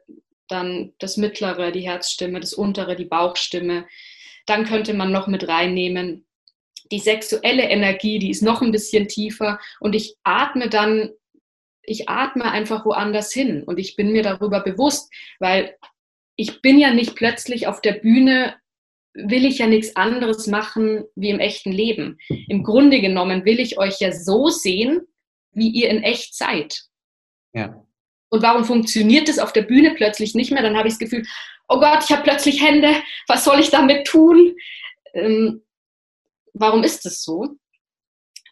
dann 0.48 0.94
das 1.00 1.18
mittlere, 1.18 1.72
die 1.72 1.88
Herzstimme, 1.88 2.40
das 2.40 2.54
untere, 2.54 2.96
die 2.96 3.06
Bauchstimme. 3.06 3.88
Dann 4.46 4.66
könnte 4.66 4.94
man 4.94 5.12
noch 5.12 5.28
mit 5.28 5.48
reinnehmen 5.48 6.26
die 6.92 7.00
sexuelle 7.00 7.64
Energie, 7.64 8.20
die 8.20 8.32
ist 8.32 8.42
noch 8.42 8.62
ein 8.62 8.72
bisschen 8.72 9.08
tiefer 9.08 9.60
und 9.80 9.96
ich 9.96 10.18
atme 10.24 10.70
dann 10.70 11.12
ich 11.82 12.08
atme 12.08 12.52
einfach 12.52 12.86
woanders 12.86 13.34
hin 13.34 13.64
und 13.64 13.80
ich 13.80 13.96
bin 13.96 14.12
mir 14.12 14.22
darüber 14.22 14.60
bewusst, 14.60 15.12
weil 15.40 15.76
ich 16.40 16.62
bin 16.62 16.80
ja 16.80 16.94
nicht 16.94 17.16
plötzlich 17.16 17.68
auf 17.68 17.82
der 17.82 17.92
Bühne, 17.92 18.56
will 19.14 19.44
ich 19.44 19.58
ja 19.58 19.68
nichts 19.68 19.98
anderes 19.98 20.48
machen 20.48 21.04
wie 21.16 21.32
im 21.32 21.40
echten 21.40 21.74
Leben. 21.74 22.18
Im 22.48 22.64
Grunde 22.64 23.02
genommen 23.02 23.44
will 23.44 23.60
ich 23.60 23.78
euch 23.78 24.00
ja 24.00 24.14
so 24.14 24.48
sehen, 24.48 25.02
wie 25.52 25.68
ihr 25.68 25.90
in 25.90 26.02
echt 26.02 26.34
seid. 26.34 26.84
Ja. 27.52 27.84
Und 28.30 28.42
warum 28.42 28.64
funktioniert 28.64 29.28
das 29.28 29.38
auf 29.38 29.52
der 29.52 29.64
Bühne 29.64 29.96
plötzlich 29.96 30.34
nicht 30.34 30.52
mehr? 30.52 30.62
Dann 30.62 30.78
habe 30.78 30.88
ich 30.88 30.94
das 30.94 31.00
Gefühl, 31.00 31.26
oh 31.68 31.78
Gott, 31.82 32.06
ich 32.06 32.12
habe 32.12 32.24
plötzlich 32.24 32.64
Hände, 32.64 32.96
was 33.28 33.44
soll 33.44 33.60
ich 33.60 33.70
damit 33.70 34.08
tun? 34.08 34.56
Ähm, 35.14 35.62
warum 36.54 36.86
ist 36.86 37.04
das 37.04 37.22
so? 37.22 37.58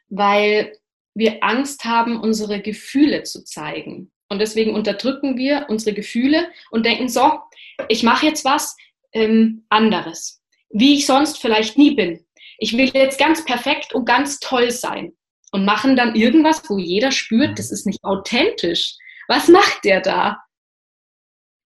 Weil 0.10 0.78
wir 1.14 1.42
Angst 1.42 1.86
haben, 1.86 2.20
unsere 2.20 2.62
Gefühle 2.62 3.24
zu 3.24 3.46
zeigen. 3.46 4.12
Und 4.28 4.40
deswegen 4.40 4.76
unterdrücken 4.76 5.38
wir 5.38 5.68
unsere 5.70 5.96
Gefühle 5.96 6.52
und 6.70 6.86
denken, 6.86 7.08
so, 7.08 7.40
ich 7.88 8.04
mache 8.04 8.26
jetzt 8.26 8.46
was 8.46 8.76
ähm, 9.14 9.66
anderes, 9.70 10.42
wie 10.70 10.96
ich 10.96 11.06
sonst 11.06 11.40
vielleicht 11.40 11.78
nie 11.78 11.96
bin. 11.96 12.26
Ich 12.58 12.76
will 12.76 12.90
jetzt 12.94 13.20
ganz 13.20 13.46
perfekt 13.46 13.94
und 13.94 14.06
ganz 14.06 14.40
toll 14.40 14.72
sein 14.72 15.14
und 15.52 15.66
machen 15.66 15.96
dann 15.96 16.16
irgendwas, 16.16 16.68
wo 16.70 16.78
jeder 16.78 17.12
spürt, 17.12 17.60
das 17.60 17.72
ist 17.72 17.86
nicht 17.86 18.04
authentisch. 18.04 18.96
Was 19.28 19.48
macht 19.48 19.84
der 19.84 20.02
da? 20.02 20.42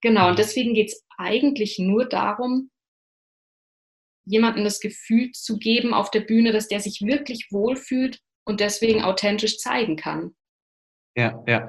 Genau, 0.02 0.30
und 0.30 0.40
deswegen 0.40 0.74
geht 0.74 0.90
es 0.90 1.06
eigentlich 1.18 1.78
nur 1.80 2.08
darum, 2.08 2.72
jemandem 4.26 4.64
das 4.64 4.80
Gefühl 4.80 5.32
zu 5.32 5.58
geben 5.58 5.94
auf 5.94 6.12
der 6.12 6.22
Bühne, 6.22 6.52
dass 6.52 6.68
der 6.68 6.80
sich 6.80 7.02
wirklich 7.02 7.48
wohlfühlt 7.52 8.20
und 8.46 8.60
deswegen 8.60 9.04
authentisch 9.04 9.58
zeigen 9.58 9.96
kann. 9.96 10.36
Ja, 11.16 11.44
ja. 11.48 11.68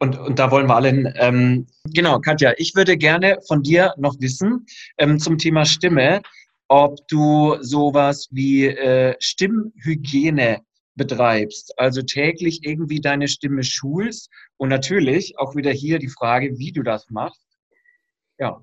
Und, 0.00 0.18
und 0.18 0.38
da 0.38 0.50
wollen 0.50 0.68
wir 0.68 0.76
alle 0.76 0.88
hin. 0.88 1.12
Ähm, 1.16 1.66
genau, 1.84 2.20
Katja, 2.20 2.52
ich 2.56 2.74
würde 2.74 2.96
gerne 2.96 3.38
von 3.46 3.62
dir 3.62 3.94
noch 3.96 4.14
wissen 4.20 4.66
ähm, 4.96 5.18
zum 5.18 5.38
Thema 5.38 5.64
Stimme, 5.64 6.22
ob 6.68 7.06
du 7.08 7.56
sowas 7.60 8.28
wie 8.30 8.66
äh, 8.66 9.16
Stimmhygiene 9.18 10.60
betreibst, 10.94 11.78
also 11.78 12.02
täglich 12.02 12.64
irgendwie 12.64 13.00
deine 13.00 13.28
Stimme 13.28 13.62
schulst 13.64 14.30
und 14.56 14.68
natürlich 14.68 15.38
auch 15.38 15.56
wieder 15.56 15.72
hier 15.72 15.98
die 15.98 16.08
Frage, 16.08 16.58
wie 16.58 16.72
du 16.72 16.82
das 16.82 17.08
machst. 17.10 17.46
Ja. 18.38 18.62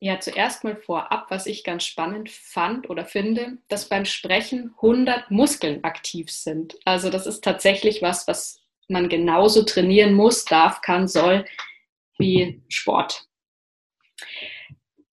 Ja, 0.00 0.20
zuerst 0.20 0.62
mal 0.62 0.76
vorab, 0.76 1.26
was 1.28 1.46
ich 1.46 1.64
ganz 1.64 1.84
spannend 1.84 2.30
fand 2.30 2.88
oder 2.88 3.04
finde, 3.04 3.58
dass 3.66 3.88
beim 3.88 4.04
Sprechen 4.04 4.72
100 4.76 5.30
Muskeln 5.32 5.82
aktiv 5.82 6.30
sind. 6.30 6.76
Also 6.84 7.10
das 7.10 7.26
ist 7.26 7.42
tatsächlich 7.42 8.00
was, 8.00 8.28
was 8.28 8.60
man 8.86 9.08
genauso 9.08 9.64
trainieren 9.64 10.14
muss, 10.14 10.44
darf, 10.44 10.82
kann, 10.82 11.08
soll 11.08 11.44
wie 12.16 12.62
Sport. 12.68 13.26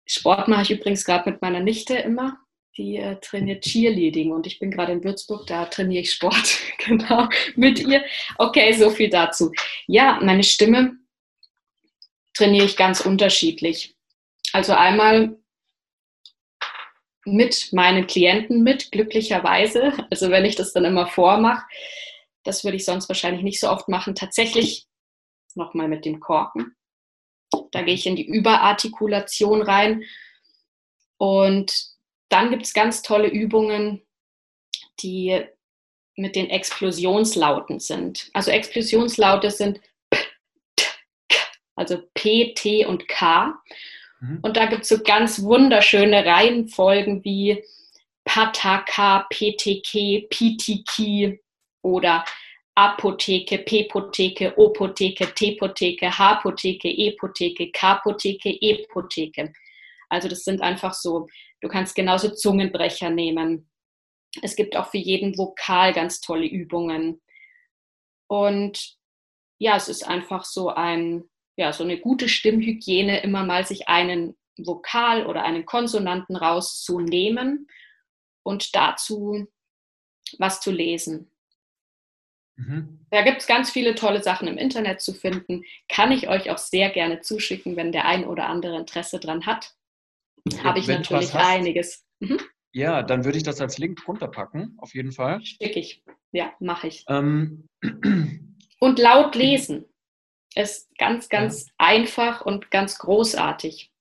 Sport 0.06 0.49
mache 0.49 0.62
ich 0.62 0.70
übrigens 0.70 1.04
gerade 1.04 1.30
mit 1.30 1.42
meiner 1.42 1.61
Nichte 1.61 1.97
immer. 1.97 2.38
Die 2.76 2.97
äh, 2.97 3.18
trainiert 3.20 3.64
Cheerleading 3.64 4.30
und 4.30 4.47
ich 4.47 4.61
bin 4.61 4.70
gerade 4.70 4.92
in 4.92 5.02
Würzburg, 5.02 5.47
da 5.49 5.64
trainiere 5.64 6.02
ich 6.02 6.12
Sport, 6.12 6.61
genau, 6.78 7.28
mit 7.56 7.80
ihr. 7.80 8.04
Okay, 8.37 8.73
so 8.73 8.90
viel 8.90 9.11
dazu. 9.11 9.52
Ja, 9.88 10.20
meine 10.23 10.44
Stimme 10.44 10.97
trainiere 12.35 12.66
ich 12.66 12.76
ganz 12.76 13.00
unterschiedlich. 13.00 13.98
Also 14.52 14.73
einmal 14.73 15.37
mit 17.25 17.73
meinen 17.73 18.07
Klienten 18.07 18.62
mit, 18.62 18.90
glücklicherweise. 18.90 19.93
Also 20.11 20.31
wenn 20.31 20.45
ich 20.45 20.57
das 20.57 20.73
dann 20.73 20.85
immer 20.85 21.07
vormache, 21.07 21.67
das 22.45 22.64
würde 22.64 22.76
ich 22.76 22.85
sonst 22.85 23.09
wahrscheinlich 23.09 23.43
nicht 23.43 23.61
so 23.61 23.69
oft 23.69 23.88
machen. 23.88 24.14
Tatsächlich 24.14 24.87
nochmal 25.55 25.88
mit 25.88 26.05
dem 26.05 26.21
Korken. 26.21 26.75
Da 27.73 27.83
gehe 27.83 27.95
ich 27.95 28.07
in 28.07 28.17
die 28.17 28.26
Überartikulation 28.26 29.62
rein. 29.62 30.05
Und 31.19 31.88
dann 32.28 32.50
gibt 32.50 32.64
es 32.64 32.73
ganz 32.73 33.02
tolle 33.02 33.28
Übungen, 33.28 34.02
die 35.00 35.45
mit 36.17 36.37
den 36.37 36.50
Explosionslauten 36.50 37.81
sind. 37.81 38.31
Also 38.33 38.50
Explosionslaute 38.50 39.50
sind 39.50 39.81
P, 40.11 40.19
T, 40.76 40.85
K, 41.28 41.38
also 41.76 42.02
P, 42.14 42.55
T 42.55 42.87
und 42.87 43.09
K. 43.09 43.55
Mhm. 44.20 44.38
Und 44.42 44.56
da 44.56 44.66
gibt 44.66 44.82
es 44.82 44.88
so 44.88 45.02
ganz 45.02 45.42
wunderschöne 45.42 46.25
Reihenfolgen 46.25 47.25
wie 47.25 47.62
Pataka, 48.25 49.26
PTK, 49.30 50.28
PTK 50.28 51.38
oder 51.82 52.25
Apotheke, 52.75 53.58
P-Potheke, 53.58 54.54
O-Potheke, 54.56 55.34
T-Potheke, 55.34 56.16
H-Potheke, 56.16 56.88
E-Potheke, 56.88 57.73
K-Potheke, 57.73 58.50
E-Potheke. 58.50 59.52
Also 60.08 60.28
das 60.28 60.45
sind 60.45 60.62
einfach 60.62 60.95
so, 60.95 61.26
du 61.60 61.69
kannst 61.69 61.97
genauso 61.97 62.30
Zungenbrecher 62.30 63.10
nehmen. 63.10 63.69
Es 64.43 64.54
gibt 64.54 64.76
auch 64.76 64.90
für 64.90 64.99
jeden 64.99 65.36
Vokal 65.36 65.93
ganz 65.93 66.21
tolle 66.21 66.47
Übungen. 66.47 67.21
Und 68.28 68.97
ja, 69.58 69.75
es 69.75 69.88
ist 69.88 70.06
einfach 70.06 70.45
so 70.45 70.69
ein 70.69 71.25
ja, 71.58 71.73
so 71.73 71.82
eine 71.82 71.99
gute 71.99 72.28
Stimmhygiene, 72.28 73.21
immer 73.23 73.44
mal 73.44 73.66
sich 73.66 73.88
einen 73.88 74.36
Vokal 74.56 75.26
oder 75.26 75.42
einen 75.42 75.66
Konsonanten 75.66 76.36
rauszunehmen 76.36 77.68
und 78.44 78.76
dazu 78.76 79.49
was 80.38 80.60
zu 80.60 80.71
lesen. 80.71 81.32
Mhm. 82.56 83.06
Da 83.10 83.23
gibt 83.23 83.38
es 83.38 83.49
ganz 83.49 83.71
viele 83.71 83.97
tolle 83.97 84.23
Sachen 84.23 84.47
im 84.47 84.56
Internet 84.56 85.00
zu 85.00 85.12
finden. 85.12 85.64
Kann 85.88 86.12
ich 86.12 86.28
euch 86.28 86.49
auch 86.50 86.58
sehr 86.58 86.90
gerne 86.90 87.21
zuschicken, 87.21 87.75
wenn 87.76 87.90
der 87.90 88.04
ein 88.04 88.25
oder 88.25 88.47
andere 88.47 88.78
Interesse 88.78 89.18
dran 89.18 89.47
hat. 89.47 89.75
Ja, 90.49 90.62
Habe 90.62 90.78
ich 90.78 90.86
natürlich 90.86 91.34
einiges. 91.34 92.06
Mhm. 92.21 92.40
Ja, 92.73 93.02
dann 93.02 93.25
würde 93.25 93.38
ich 93.38 93.44
das 93.44 93.60
als 93.60 93.78
Link 93.78 94.06
runterpacken, 94.06 94.76
auf 94.78 94.94
jeden 94.94 95.10
Fall. 95.10 95.42
Schicke 95.42 95.80
ich. 95.80 96.04
Ja, 96.30 96.52
mache 96.60 96.86
ich. 96.86 97.04
Ähm. 97.08 97.66
Und 98.80 99.00
laut 99.00 99.34
lesen 99.34 99.86
ist 100.58 100.88
ganz, 100.99 101.28
ganz 101.28 101.66
ja. 101.66 101.73
einfach 101.78 102.44
und 102.44 102.71
ganz 102.71 102.99
großartig. 102.99 103.92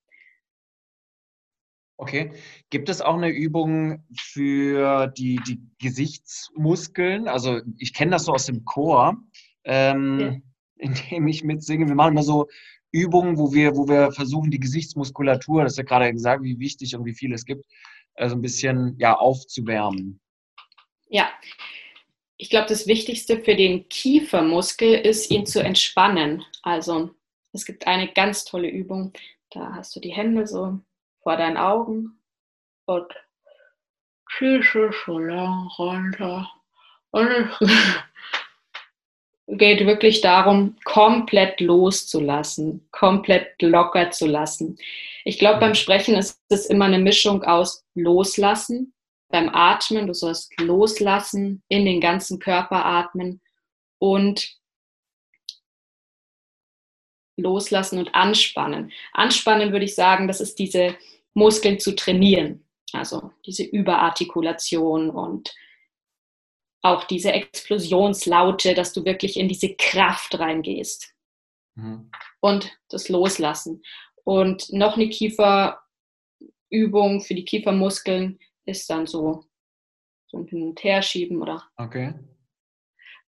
Okay. 1.98 2.32
Gibt 2.70 2.90
es 2.90 3.02
auch 3.02 3.16
eine 3.16 3.30
Übung 3.30 4.04
für 4.16 5.08
die, 5.08 5.40
die 5.48 5.62
Gesichtsmuskeln? 5.80 7.28
Also 7.28 7.62
ich 7.78 7.94
kenne 7.94 8.12
das 8.12 8.26
so 8.26 8.34
aus 8.34 8.46
dem 8.46 8.66
Chor, 8.66 9.18
ähm, 9.64 10.20
ja. 10.20 10.36
in 10.78 10.94
dem 10.94 11.28
ich 11.28 11.44
mitsinge. 11.44 11.88
Wir 11.88 11.96
machen 11.96 12.14
immer 12.14 12.24
so 12.24 12.48
Übungen, 12.92 13.38
wo 13.38 13.54
wir, 13.54 13.76
wo 13.76 13.88
wir 13.88 14.12
versuchen, 14.12 14.52
die 14.52 14.60
Gesichtsmuskulatur, 14.60 15.64
das 15.64 15.74
ist 15.74 15.78
ja 15.78 15.84
gerade 15.84 16.12
gesagt, 16.12 16.44
wie 16.44 16.60
wichtig 16.60 16.96
und 16.96 17.06
wie 17.06 17.14
viel 17.14 17.34
es 17.34 17.46
gibt, 17.46 17.66
also 18.16 18.36
ein 18.36 18.42
bisschen 18.42 18.96
ja, 18.98 19.16
aufzuwärmen. 19.16 20.20
Ja, 21.10 21.30
ich 22.38 22.50
glaube, 22.50 22.68
das 22.68 22.88
Wichtigste 22.88 23.40
für 23.40 23.56
den 23.56 23.90
Kiefermuskel 23.90 24.94
ist, 24.94 25.32
ihn 25.32 25.46
zu 25.46 25.62
entspannen. 25.62 26.46
Also 26.62 27.10
es 27.52 27.66
gibt 27.66 27.88
eine 27.88 28.08
ganz 28.08 28.46
tolle 28.46 28.70
Übung. 28.70 29.14
Da 29.50 29.74
hast 29.74 29.96
du 29.96 30.00
die 30.00 30.14
Hände 30.14 30.46
so 30.46 30.80
vor 31.24 31.38
deinen 31.38 31.58
Augen 31.58 32.20
und 32.86 33.08
Füße 34.30 34.92
so 35.06 35.18
lang 35.18 35.68
runter. 35.80 36.48
Und 37.12 37.28
es 37.28 37.70
geht 39.48 39.86
wirklich 39.88 40.22
darum, 40.22 40.76
komplett 40.84 41.60
loszulassen, 41.60 42.88
komplett 42.92 43.60
locker 43.62 44.12
zu 44.12 44.28
lassen. 44.28 44.78
Ich 45.26 45.40
glaube, 45.40 45.60
beim 45.60 45.74
Sprechen 45.74 46.16
ist 46.16 46.40
es 46.50 46.68
immer 46.68 46.86
eine 46.86 47.00
Mischung 47.00 47.44
aus 47.44 47.84
Loslassen 47.96 48.94
beim 49.30 49.50
Atmen, 49.50 50.08
du 50.08 50.14
sollst 50.14 50.52
loslassen, 50.60 51.64
in 51.68 51.86
den 51.86 52.02
ganzen 52.02 52.40
Körper 52.40 52.86
atmen 52.86 53.42
und 54.00 54.58
loslassen 57.38 58.00
und 58.00 58.16
anspannen. 58.16 58.92
Anspannen 59.14 59.72
würde 59.72 59.86
ich 59.86 59.96
sagen, 59.96 60.28
das 60.28 60.42
ist 60.42 60.60
diese 60.60 60.98
Muskeln 61.34 61.80
zu 61.80 61.96
trainieren, 61.96 62.68
also 62.94 63.32
diese 63.46 63.64
Überartikulation 63.64 65.10
und 65.10 65.54
auch 66.82 67.04
diese 67.04 67.32
Explosionslaute, 67.32 68.74
dass 68.74 68.94
du 68.94 69.04
wirklich 69.06 69.38
in 69.38 69.48
diese 69.48 69.76
Kraft 69.76 70.40
reingehst. 70.40 71.14
Mhm. 71.76 72.10
Und 72.40 72.78
das 72.90 73.10
Loslassen. 73.10 73.84
Und 74.24 74.72
noch 74.72 74.96
eine 74.96 75.10
Kieferübung 75.10 75.82
für 77.22 77.36
die 77.36 77.46
Kiefermuskeln 77.46 78.40
ist 78.68 78.90
dann 78.90 79.08
so, 79.08 79.46
so 80.28 80.38
ein 80.38 80.46
Hin- 80.46 80.70
und 80.70 80.84
Herschieben 80.84 81.42
oder. 81.42 81.64
Okay. 81.78 82.14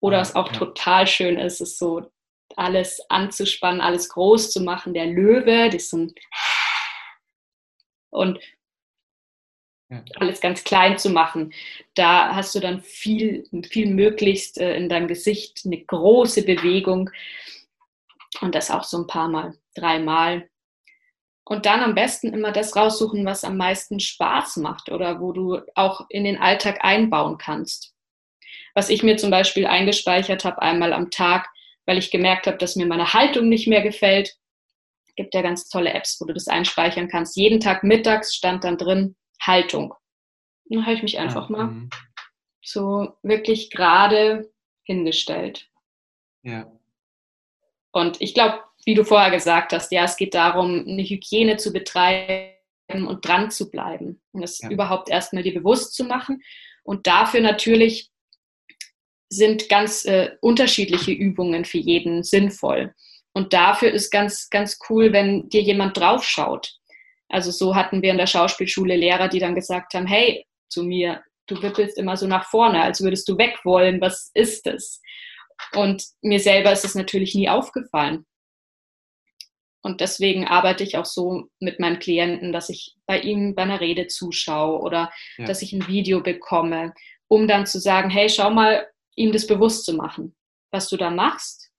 Oder 0.00 0.18
was 0.18 0.34
auch 0.34 0.52
ja. 0.52 0.58
total 0.58 1.06
schön 1.06 1.38
ist, 1.38 1.60
ist 1.60 1.78
so 1.78 2.10
alles 2.56 3.00
anzuspannen, 3.08 3.80
alles 3.80 4.08
groß 4.08 4.50
zu 4.50 4.60
machen. 4.60 4.94
Der 4.94 5.06
Löwe, 5.06 5.66
das 5.66 5.84
ist 5.84 5.90
so 5.90 5.98
ein 5.98 6.14
und 8.10 8.38
ja. 9.90 10.02
alles 10.16 10.40
ganz 10.40 10.64
klein 10.64 10.98
zu 10.98 11.10
machen. 11.10 11.52
Da 11.94 12.34
hast 12.34 12.54
du 12.54 12.60
dann 12.60 12.80
viel, 12.80 13.44
viel 13.70 13.92
möglichst 13.92 14.58
äh, 14.58 14.76
in 14.76 14.88
deinem 14.88 15.06
Gesicht 15.06 15.62
eine 15.64 15.82
große 15.84 16.42
Bewegung 16.42 17.10
und 18.40 18.54
das 18.54 18.70
auch 18.70 18.84
so 18.84 18.98
ein 18.98 19.06
paar 19.06 19.28
Mal, 19.28 19.54
dreimal 19.74 20.48
und 21.46 21.64
dann 21.64 21.80
am 21.80 21.94
besten 21.94 22.34
immer 22.34 22.52
das 22.52 22.76
raussuchen, 22.76 23.24
was 23.24 23.44
am 23.44 23.56
meisten 23.56 24.00
Spaß 24.00 24.58
macht 24.58 24.90
oder 24.90 25.20
wo 25.20 25.32
du 25.32 25.60
auch 25.74 26.06
in 26.10 26.24
den 26.24 26.36
Alltag 26.36 26.84
einbauen 26.84 27.38
kannst. 27.38 27.94
Was 28.74 28.90
ich 28.90 29.02
mir 29.02 29.16
zum 29.16 29.30
Beispiel 29.30 29.66
eingespeichert 29.66 30.44
habe, 30.44 30.60
einmal 30.60 30.92
am 30.92 31.10
Tag 31.10 31.48
weil 31.86 31.98
ich 31.98 32.10
gemerkt 32.10 32.46
habe, 32.46 32.58
dass 32.58 32.76
mir 32.76 32.86
meine 32.86 33.14
Haltung 33.14 33.48
nicht 33.48 33.68
mehr 33.68 33.82
gefällt. 33.82 34.36
Es 35.06 35.14
gibt 35.14 35.34
ja 35.34 35.40
ganz 35.40 35.68
tolle 35.68 35.94
Apps, 35.94 36.20
wo 36.20 36.26
du 36.26 36.34
das 36.34 36.48
einspeichern 36.48 37.08
kannst. 37.08 37.36
Jeden 37.36 37.60
Tag 37.60 37.84
mittags 37.84 38.34
stand 38.34 38.64
dann 38.64 38.76
drin 38.76 39.16
Haltung. 39.40 39.94
Dann 40.68 40.84
habe 40.84 40.94
ich 40.94 41.02
mich 41.02 41.18
einfach 41.18 41.48
ja, 41.48 41.56
mal 41.56 41.66
mhm. 41.68 41.90
so 42.62 43.16
wirklich 43.22 43.70
gerade 43.70 44.50
hingestellt. 44.82 45.70
Ja. 46.42 46.70
Und 47.92 48.20
ich 48.20 48.34
glaube, 48.34 48.62
wie 48.86 48.94
du 48.94 49.04
vorher 49.04 49.30
gesagt 49.30 49.72
hast, 49.72 49.90
ja, 49.92 50.04
es 50.04 50.16
geht 50.16 50.34
darum, 50.34 50.86
eine 50.86 51.02
Hygiene 51.02 51.56
zu 51.56 51.72
betreiben 51.72 52.54
und 52.88 53.26
dran 53.26 53.50
zu 53.50 53.70
bleiben 53.70 54.22
und 54.32 54.42
das 54.42 54.60
ja. 54.60 54.70
überhaupt 54.70 55.10
erstmal 55.10 55.42
dir 55.42 55.54
bewusst 55.54 55.94
zu 55.94 56.04
machen. 56.04 56.42
Und 56.84 57.06
dafür 57.08 57.40
natürlich 57.40 58.10
sind 59.28 59.68
ganz 59.68 60.04
äh, 60.04 60.30
unterschiedliche 60.40 61.10
Übungen 61.10 61.64
für 61.64 61.78
jeden 61.78 62.22
sinnvoll. 62.22 62.94
Und 63.34 63.52
dafür 63.52 63.90
ist 63.90 64.10
ganz, 64.10 64.48
ganz 64.50 64.78
cool, 64.88 65.12
wenn 65.12 65.48
dir 65.48 65.62
jemand 65.62 65.96
draufschaut. 65.96 66.72
Also 67.28 67.50
so 67.50 67.74
hatten 67.74 68.02
wir 68.02 68.12
in 68.12 68.18
der 68.18 68.28
Schauspielschule 68.28 68.94
Lehrer, 68.94 69.26
die 69.26 69.40
dann 69.40 69.56
gesagt 69.56 69.94
haben, 69.94 70.06
hey, 70.06 70.46
zu 70.70 70.84
mir, 70.84 71.24
du 71.48 71.60
wippelst 71.60 71.98
immer 71.98 72.16
so 72.16 72.28
nach 72.28 72.48
vorne, 72.48 72.82
als 72.82 73.02
würdest 73.02 73.28
du 73.28 73.36
weg 73.36 73.58
wollen, 73.64 74.00
was 74.00 74.30
ist 74.34 74.68
es? 74.68 75.02
Und 75.74 76.04
mir 76.22 76.38
selber 76.38 76.70
ist 76.70 76.84
es 76.84 76.94
natürlich 76.94 77.34
nie 77.34 77.48
aufgefallen. 77.48 78.24
Und 79.86 80.00
deswegen 80.00 80.48
arbeite 80.48 80.82
ich 80.82 80.98
auch 80.98 81.04
so 81.04 81.44
mit 81.60 81.78
meinen 81.78 82.00
Klienten, 82.00 82.52
dass 82.52 82.70
ich 82.70 82.96
bei 83.06 83.20
ihnen 83.20 83.54
bei 83.54 83.62
einer 83.62 83.80
Rede 83.80 84.08
zuschaue 84.08 84.80
oder 84.80 85.12
ja. 85.38 85.44
dass 85.44 85.62
ich 85.62 85.72
ein 85.72 85.86
Video 85.86 86.20
bekomme, 86.20 86.92
um 87.28 87.46
dann 87.46 87.66
zu 87.66 87.78
sagen, 87.78 88.10
hey, 88.10 88.28
schau 88.28 88.50
mal, 88.50 88.88
ihm 89.14 89.30
das 89.30 89.46
bewusst 89.46 89.84
zu 89.84 89.92
machen, 89.92 90.34
was 90.72 90.88
du 90.88 90.96
da 90.96 91.10
machst. 91.10 91.70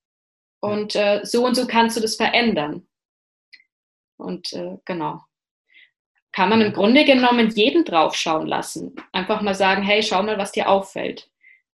Und 0.62 0.96
äh, 0.96 1.20
so 1.24 1.46
und 1.46 1.56
so 1.56 1.68
kannst 1.68 1.98
du 1.98 2.02
das 2.02 2.16
verändern. 2.16 2.88
Und 4.16 4.54
äh, 4.54 4.78
genau. 4.86 5.20
Kann 6.32 6.48
man 6.48 6.62
im 6.62 6.72
Grunde 6.72 7.04
genommen 7.04 7.50
jeden 7.50 7.84
draufschauen 7.84 8.48
lassen. 8.48 8.96
Einfach 9.12 9.42
mal 9.42 9.54
sagen, 9.54 9.84
hey, 9.84 10.02
schau 10.02 10.24
mal, 10.24 10.38
was 10.38 10.54
dir 10.54 10.70
auffällt. 10.70 11.30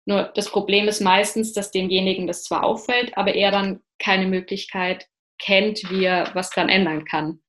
Nur 0.06 0.32
das 0.34 0.48
Problem 0.48 0.88
ist 0.88 1.02
meistens, 1.02 1.52
dass 1.52 1.72
demjenigen 1.72 2.26
das 2.26 2.42
zwar 2.42 2.64
auffällt, 2.64 3.18
aber 3.18 3.34
er 3.34 3.50
dann 3.50 3.82
keine 3.98 4.26
Möglichkeit 4.26 5.10
kennt, 5.42 5.82
wie 5.90 6.04
er 6.04 6.30
was 6.34 6.50
dann 6.50 6.68
ändern 6.68 7.04
kann. 7.04 7.40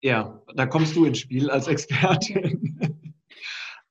Ja, 0.00 0.40
da 0.54 0.66
kommst 0.66 0.94
du 0.94 1.04
ins 1.04 1.18
Spiel 1.18 1.50
als 1.50 1.66
Expertin. 1.66 2.78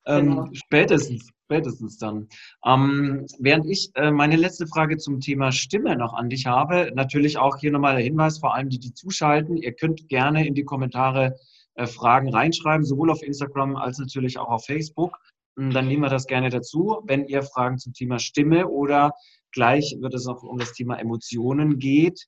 ähm, 0.06 0.30
genau. 0.30 0.48
Spätestens, 0.52 1.30
spätestens 1.44 1.98
dann. 1.98 2.28
Ähm, 2.64 3.26
während 3.38 3.66
ich 3.66 3.90
äh, 3.94 4.10
meine 4.10 4.36
letzte 4.36 4.66
Frage 4.66 4.96
zum 4.96 5.20
Thema 5.20 5.52
Stimme 5.52 5.96
noch 5.96 6.14
an 6.14 6.30
dich 6.30 6.46
habe, 6.46 6.90
natürlich 6.94 7.36
auch 7.36 7.56
hier 7.58 7.72
nochmal 7.72 7.96
der 7.96 8.04
Hinweis, 8.04 8.38
vor 8.38 8.54
allem 8.54 8.70
die, 8.70 8.78
die 8.78 8.94
zuschalten, 8.94 9.56
ihr 9.58 9.72
könnt 9.72 10.08
gerne 10.08 10.46
in 10.46 10.54
die 10.54 10.64
Kommentare 10.64 11.36
äh, 11.74 11.86
Fragen 11.86 12.30
reinschreiben, 12.30 12.86
sowohl 12.86 13.10
auf 13.10 13.22
Instagram 13.22 13.76
als 13.76 13.98
natürlich 13.98 14.38
auch 14.38 14.48
auf 14.48 14.64
Facebook. 14.64 15.18
Hm, 15.58 15.72
dann 15.72 15.88
nehmen 15.88 16.02
wir 16.02 16.10
das 16.10 16.26
gerne 16.26 16.48
dazu, 16.48 17.02
wenn 17.04 17.26
ihr 17.26 17.42
Fragen 17.42 17.78
zum 17.78 17.92
Thema 17.92 18.18
Stimme 18.18 18.68
oder 18.68 19.12
gleich 19.52 19.96
wird 20.00 20.14
es 20.14 20.26
auch 20.26 20.42
um 20.42 20.58
das 20.58 20.72
Thema 20.72 20.98
Emotionen 20.98 21.78
geht, 21.78 22.26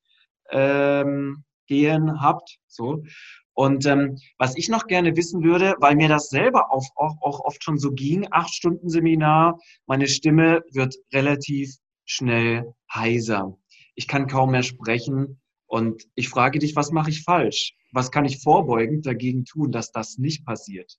ähm, 0.50 1.44
gehen 1.66 2.20
habt. 2.20 2.58
So. 2.66 3.04
Und 3.52 3.84
ähm, 3.86 4.16
was 4.38 4.56
ich 4.56 4.68
noch 4.68 4.86
gerne 4.86 5.16
wissen 5.16 5.42
würde, 5.42 5.74
weil 5.80 5.96
mir 5.96 6.08
das 6.08 6.28
selber 6.28 6.72
auch, 6.72 6.86
auch, 6.96 7.16
auch 7.20 7.40
oft 7.40 7.62
schon 7.62 7.78
so 7.78 7.92
ging, 7.92 8.26
acht 8.30 8.54
Stunden 8.54 8.88
Seminar, 8.88 9.58
meine 9.86 10.08
Stimme 10.08 10.62
wird 10.72 10.96
relativ 11.12 11.74
schnell 12.04 12.72
heiser. 12.92 13.56
Ich 13.94 14.08
kann 14.08 14.26
kaum 14.26 14.52
mehr 14.52 14.62
sprechen 14.62 15.40
und 15.66 16.04
ich 16.14 16.28
frage 16.28 16.58
dich, 16.58 16.74
was 16.74 16.90
mache 16.90 17.10
ich 17.10 17.22
falsch? 17.22 17.74
Was 17.92 18.10
kann 18.10 18.24
ich 18.24 18.42
vorbeugend 18.42 19.04
dagegen 19.04 19.44
tun, 19.44 19.72
dass 19.72 19.92
das 19.92 20.16
nicht 20.16 20.44
passiert? 20.44 20.96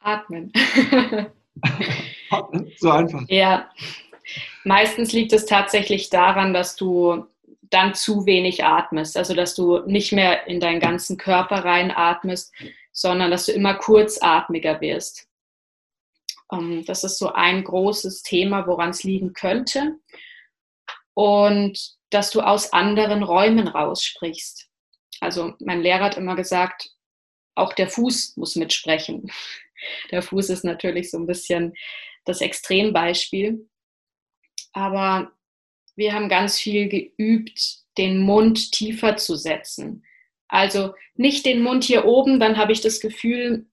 Atmen. 0.00 0.52
so 2.78 2.90
einfach. 2.90 3.24
Ja, 3.28 3.70
meistens 4.64 5.12
liegt 5.12 5.32
es 5.32 5.46
tatsächlich 5.46 6.10
daran, 6.10 6.52
dass 6.52 6.76
du 6.76 7.26
dann 7.70 7.94
zu 7.94 8.26
wenig 8.26 8.64
atmest, 8.64 9.16
also 9.16 9.34
dass 9.34 9.54
du 9.54 9.80
nicht 9.86 10.12
mehr 10.12 10.46
in 10.46 10.60
deinen 10.60 10.80
ganzen 10.80 11.16
Körper 11.16 11.64
reinatmest, 11.64 12.52
sondern 12.92 13.30
dass 13.30 13.46
du 13.46 13.52
immer 13.52 13.74
kurzatmiger 13.74 14.80
wirst. 14.80 15.28
Ähm, 16.52 16.84
das 16.84 17.04
ist 17.04 17.18
so 17.18 17.32
ein 17.32 17.64
großes 17.64 18.22
Thema, 18.22 18.66
woran 18.66 18.90
es 18.90 19.04
liegen 19.04 19.32
könnte. 19.32 19.96
Und 21.14 21.78
dass 22.10 22.30
du 22.30 22.40
aus 22.40 22.72
anderen 22.72 23.22
Räumen 23.22 23.68
raussprichst. 23.68 24.68
Also 25.20 25.54
mein 25.60 25.80
Lehrer 25.80 26.04
hat 26.04 26.16
immer 26.16 26.34
gesagt, 26.34 26.90
auch 27.54 27.72
der 27.72 27.88
Fuß 27.88 28.36
muss 28.36 28.56
mitsprechen. 28.56 29.30
Der 30.10 30.20
Fuß 30.20 30.50
ist 30.50 30.62
natürlich 30.62 31.10
so 31.10 31.16
ein 31.16 31.26
bisschen 31.26 31.72
das 32.26 32.42
Extrembeispiel. 32.42 33.66
Aber 34.72 35.32
wir 35.96 36.12
haben 36.12 36.28
ganz 36.28 36.58
viel 36.58 36.88
geübt, 36.88 37.80
den 37.98 38.18
Mund 38.18 38.72
tiefer 38.72 39.16
zu 39.16 39.36
setzen. 39.36 40.04
Also 40.48 40.94
nicht 41.14 41.46
den 41.46 41.62
Mund 41.62 41.84
hier 41.84 42.04
oben, 42.04 42.40
dann 42.40 42.56
habe 42.56 42.72
ich 42.72 42.80
das 42.80 43.00
Gefühl, 43.00 43.66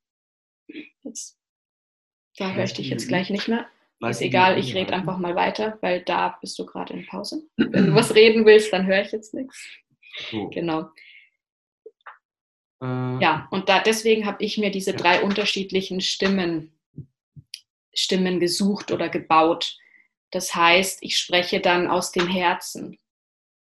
jetzt, 1.04 1.40
da 2.38 2.54
höre 2.54 2.66
ich 2.66 2.74
dich 2.74 2.90
jetzt 2.90 3.08
gleich 3.08 3.30
nicht 3.30 3.48
mehr. 3.48 3.68
Ist 4.08 4.22
egal, 4.22 4.60
ich 4.60 4.76
rede 4.76 4.94
einfach 4.94 5.18
mal 5.18 5.36
weiter, 5.36 5.80
weil 5.82 6.04
da 6.04 6.38
bist 6.40 6.60
du 6.60 6.66
gerade 6.66 6.94
in 6.94 7.08
Pause. 7.08 7.42
Wenn 7.56 7.88
du 7.88 7.96
was 7.96 8.14
reden 8.14 8.46
willst, 8.46 8.72
dann 8.72 8.86
höre 8.86 9.02
ich 9.02 9.12
jetzt 9.12 9.34
nichts. 9.34 9.68
So. 10.30 10.50
Genau. 10.50 10.92
Äh, 12.82 13.20
ja, 13.20 13.48
und 13.50 13.70
da, 13.70 13.80
deswegen 13.80 14.28
habe 14.28 14.44
ich 14.44 14.60
mir 14.60 14.70
diese 14.70 14.94
drei 14.94 15.24
unterschiedlichen 15.24 16.00
Stimmen, 16.02 16.78
Stimmen 17.92 18.40
gesucht 18.40 18.92
oder 18.92 19.10
gebaut. 19.10 19.78
Das 20.32 20.54
heißt, 20.54 21.00
ich 21.02 21.18
spreche 21.18 21.60
dann 21.60 21.88
aus 21.88 22.12
dem 22.12 22.28
Herzen. 22.28 22.98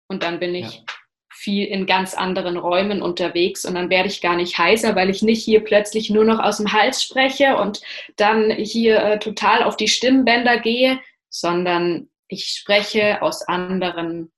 Und 0.08 0.23
dann 0.23 0.39
bin 0.39 0.56
ich 0.56 0.76
ja. 0.76 0.84
viel 1.32 1.67
in 1.67 1.86
ganz 1.86 2.13
anderen 2.13 2.58
Räumen 2.58 3.02
unterwegs 3.02 3.65
und 3.65 3.76
dann 3.76 3.89
werde 3.89 4.10
ich 4.10 4.21
gar 4.21 4.36
nicht 4.36 4.58
heißer, 4.58 4.95
weil 4.95 5.10
ich 5.10 5.21
nicht 5.21 5.43
hier 5.43 5.63
plötzlich 5.63 6.10
nur 6.10 6.23
noch 6.23 6.39
aus 6.39 6.58
dem 6.58 6.71
Hals 6.71 7.04
spreche 7.04 7.58
und 7.58 7.82
dann 8.15 8.52
hier 8.52 8.99
äh, 8.99 9.19
total 9.19 9.63
auf 9.63 9.76
die 9.76 9.88
Stimmbänder 9.88 10.60
gehe, 10.60 10.99
sondern 11.30 12.10
ich 12.28 12.47
spreche 12.47 13.21
aus 13.21 13.41
anderen, 13.43 14.32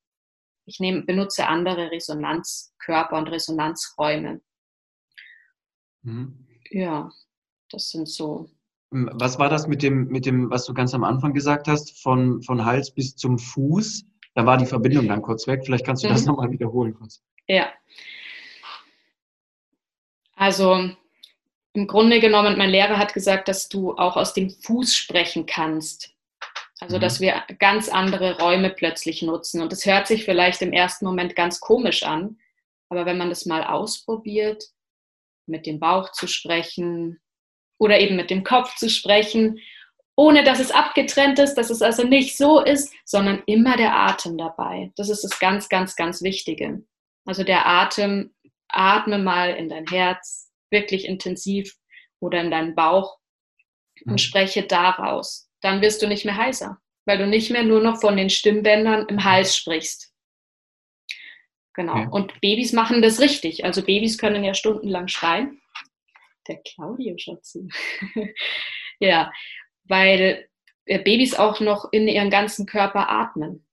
ich 0.66 0.80
nehme, 0.80 1.04
benutze 1.04 1.48
andere 1.48 1.92
Resonanzkörper 1.92 3.18
und 3.18 3.28
Resonanzräume. 3.28 4.42
Mhm. 6.02 6.48
Ja, 6.70 7.12
das 7.70 7.90
sind 7.90 8.08
so 8.08 8.50
was 8.92 9.40
war 9.40 9.50
das 9.50 9.68
mit 9.68 9.84
dem, 9.84 10.08
mit 10.08 10.26
dem, 10.26 10.50
was 10.50 10.66
du 10.66 10.74
ganz 10.74 10.94
am 10.94 11.04
Anfang 11.04 11.34
gesagt 11.34 11.68
hast, 11.68 12.02
von, 12.02 12.42
von 12.44 12.66
Hals 12.66 12.92
bis 12.92 13.16
zum 13.16 13.38
Fuß? 13.38 14.06
Da 14.36 14.46
war 14.46 14.58
die 14.58 14.66
Verbindung 14.66 15.08
dann 15.08 15.22
kurz 15.22 15.48
weg. 15.48 15.62
Vielleicht 15.66 15.86
kannst 15.86 16.04
du 16.04 16.08
das 16.08 16.22
mhm. 16.22 16.28
nochmal 16.28 16.52
wiederholen 16.52 16.94
kurz. 16.94 17.22
Ja. 17.48 17.70
Also 20.36 20.90
im 21.74 21.88
Grunde 21.88 22.20
genommen, 22.20 22.58
mein 22.58 22.70
Lehrer 22.70 22.98
hat 22.98 23.14
gesagt, 23.14 23.48
dass 23.48 23.70
du 23.70 23.96
auch 23.96 24.16
aus 24.16 24.34
dem 24.34 24.50
Fuß 24.50 24.96
sprechen 24.96 25.46
kannst. 25.46 26.14
Also, 26.80 26.98
mhm. 26.98 27.02
dass 27.02 27.20
wir 27.22 27.44
ganz 27.60 27.90
andere 27.90 28.40
Räume 28.40 28.70
plötzlich 28.70 29.22
nutzen. 29.22 29.62
Und 29.62 29.72
das 29.72 29.86
hört 29.86 30.08
sich 30.08 30.26
vielleicht 30.26 30.62
im 30.62 30.74
ersten 30.74 31.06
Moment 31.06 31.36
ganz 31.36 31.60
komisch 31.60 32.04
an. 32.04 32.38
Aber 32.90 33.06
wenn 33.06 33.18
man 33.18 33.30
das 33.30 33.46
mal 33.46 33.64
ausprobiert, 33.64 34.66
mit 35.48 35.66
dem 35.66 35.80
Bauch 35.80 36.12
zu 36.12 36.28
sprechen, 36.28 37.20
oder 37.78 38.00
eben 38.00 38.16
mit 38.16 38.30
dem 38.30 38.44
Kopf 38.44 38.76
zu 38.76 38.90
sprechen, 38.90 39.60
ohne 40.16 40.44
dass 40.44 40.60
es 40.60 40.72
abgetrennt 40.72 41.40
ist, 41.40 41.56
dass 41.56 41.70
es 41.70 41.82
also 41.82 42.04
nicht 42.04 42.38
so 42.38 42.62
ist, 42.62 42.94
sondern 43.04 43.44
immer 43.48 43.76
der 43.76 43.96
Atem 43.96 44.38
dabei. 44.38 44.92
Das 44.96 45.10
ist 45.10 45.24
das 45.24 45.40
ganz, 45.40 45.68
ganz, 45.68 45.96
ganz 45.96 46.22
Wichtige. 46.22 46.84
Also 47.26 47.44
der 47.44 47.68
Atem, 47.68 48.34
atme 48.70 49.18
mal 49.18 49.52
in 49.52 49.70
dein 49.70 49.88
Herz, 49.88 50.52
wirklich 50.72 51.06
intensiv 51.06 51.76
oder 52.20 52.42
in 52.42 52.52
deinen 52.52 52.76
Bauch 52.76 53.18
und 54.06 54.14
mhm. 54.14 54.18
spreche 54.18 54.64
daraus. 54.64 55.50
Dann 55.62 55.82
wirst 55.82 56.02
du 56.02 56.08
nicht 56.08 56.26
mehr 56.26 56.38
heißer, 56.38 56.78
weil 57.06 57.18
du 57.18 57.28
nicht 57.28 57.52
mehr 57.52 57.64
nur 57.64 57.82
noch 57.82 58.00
von 58.00 58.16
den 58.16 58.30
Stimmbändern 58.30 59.08
im 59.08 59.24
Hals 59.24 59.56
sprichst. 59.56 60.14
Genau. 61.74 61.98
Ja. 61.98 62.08
Und 62.10 62.40
Babys 62.40 62.72
machen 62.72 63.02
das 63.02 63.20
richtig. 63.20 63.66
Also 63.66 63.84
Babys 63.84 64.18
können 64.18 64.44
ja 64.46 64.54
stundenlang 64.54 65.10
schreien 65.10 65.62
der 66.48 66.58
Claudio 66.64 67.16
schaut 67.18 67.46
zu. 67.46 67.68
ja, 69.00 69.32
weil 69.86 70.48
äh, 70.86 71.00
Babys 71.00 71.34
auch 71.36 71.60
noch 71.60 71.92
in 71.92 72.08
ihren 72.08 72.30
ganzen 72.30 72.66
Körper 72.66 73.10
atmen. 73.10 73.66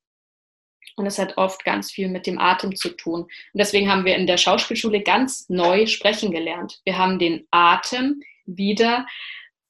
Und 0.97 1.07
es 1.07 1.19
hat 1.19 1.39
oft 1.39 1.65
ganz 1.65 1.91
viel 1.91 2.09
mit 2.09 2.27
dem 2.27 2.39
Atem 2.39 2.77
zu 2.77 2.91
tun. 2.91 3.23
Und 3.23 3.31
deswegen 3.55 3.91
haben 3.91 4.05
wir 4.05 4.17
in 4.17 4.27
der 4.27 4.37
Schauspielschule 4.37 5.03
ganz 5.03 5.49
neu 5.49 5.87
sprechen 5.87 6.31
gelernt. 6.33 6.81
Wir 6.85 6.99
haben 6.99 7.19
den 7.19 7.47
Atem 7.51 8.21
wieder 8.45 9.07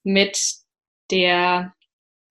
mit 0.02 0.36
der 1.12 1.74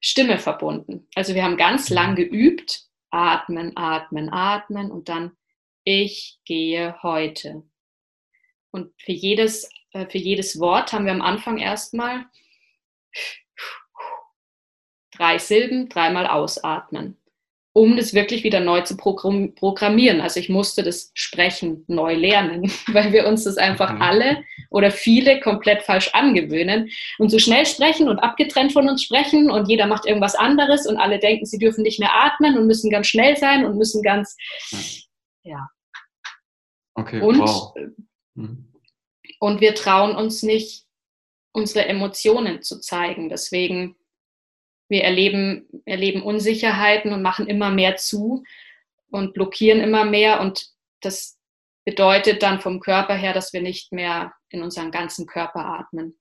Stimme 0.01 0.39
verbunden. 0.39 1.07
Also 1.15 1.35
wir 1.35 1.43
haben 1.43 1.55
ganz 1.57 1.89
Mhm. 1.89 1.95
lang 1.95 2.15
geübt, 2.15 2.83
atmen, 3.11 3.77
atmen, 3.77 4.29
atmen 4.31 4.91
und 4.91 5.07
dann 5.07 5.31
ich 5.83 6.39
gehe 6.45 7.01
heute. 7.01 7.63
Und 8.71 8.93
für 9.01 9.11
jedes, 9.11 9.69
äh, 9.93 10.05
für 10.07 10.17
jedes 10.17 10.59
Wort 10.59 10.93
haben 10.93 11.05
wir 11.05 11.11
am 11.13 11.21
Anfang 11.21 11.57
erstmal 11.57 12.25
drei 15.15 15.37
Silben, 15.37 15.89
dreimal 15.89 16.25
ausatmen, 16.27 17.17
um 17.73 17.95
das 17.97 18.13
wirklich 18.13 18.43
wieder 18.43 18.59
neu 18.59 18.81
zu 18.81 18.95
programm- 18.95 19.53
programmieren. 19.55 20.21
Also 20.21 20.39
ich 20.39 20.49
musste 20.49 20.83
das 20.83 21.11
Sprechen 21.13 21.83
neu 21.87 22.15
lernen, 22.15 22.63
weil 22.87 23.11
wir 23.11 23.27
uns 23.27 23.43
das 23.43 23.57
einfach 23.57 23.93
Mhm. 23.93 24.01
alle 24.01 24.43
oder 24.69 24.89
viele 24.91 25.39
komplett 25.41 25.83
falsch 25.83 26.09
angewöhnen 26.13 26.89
und 27.19 27.29
so 27.29 27.39
schnell 27.39 27.65
sprechen 27.65 28.07
und 28.07 28.19
abgetrennt 28.19 28.71
von 28.71 28.87
uns 28.89 29.03
sprechen 29.03 29.51
und 29.51 29.67
jeder 29.69 29.85
macht 29.87 30.05
irgendwas 30.05 30.35
anderes 30.35 30.87
und 30.87 30.97
alle 30.97 31.19
denken, 31.19 31.45
sie 31.45 31.57
dürfen 31.59 31.83
nicht 31.83 31.99
mehr 31.99 32.13
atmen 32.13 32.57
und 32.57 32.67
müssen 32.67 32.89
ganz 32.89 33.07
schnell 33.07 33.35
sein 33.37 33.65
und 33.65 33.77
müssen 33.77 34.01
ganz, 34.01 34.37
ja. 35.43 35.69
Okay, 36.93 37.21
Und, 37.21 37.39
wow. 37.39 37.73
Mhm. 38.35 38.70
Und 39.41 39.59
wir 39.59 39.73
trauen 39.73 40.15
uns 40.15 40.43
nicht, 40.43 40.85
unsere 41.51 41.87
Emotionen 41.87 42.61
zu 42.61 42.79
zeigen. 42.79 43.27
Deswegen, 43.27 43.95
wir 44.87 45.03
erleben, 45.03 45.67
erleben 45.85 46.21
Unsicherheiten 46.21 47.11
und 47.11 47.23
machen 47.23 47.47
immer 47.47 47.71
mehr 47.71 47.95
zu 47.97 48.43
und 49.09 49.33
blockieren 49.33 49.81
immer 49.81 50.05
mehr. 50.05 50.41
Und 50.41 50.67
das 51.01 51.39
bedeutet 51.85 52.43
dann 52.43 52.61
vom 52.61 52.79
Körper 52.79 53.15
her, 53.15 53.33
dass 53.33 53.51
wir 53.51 53.63
nicht 53.63 53.91
mehr 53.91 54.31
in 54.49 54.61
unseren 54.61 54.91
ganzen 54.91 55.25
Körper 55.25 55.65
atmen. 55.65 56.19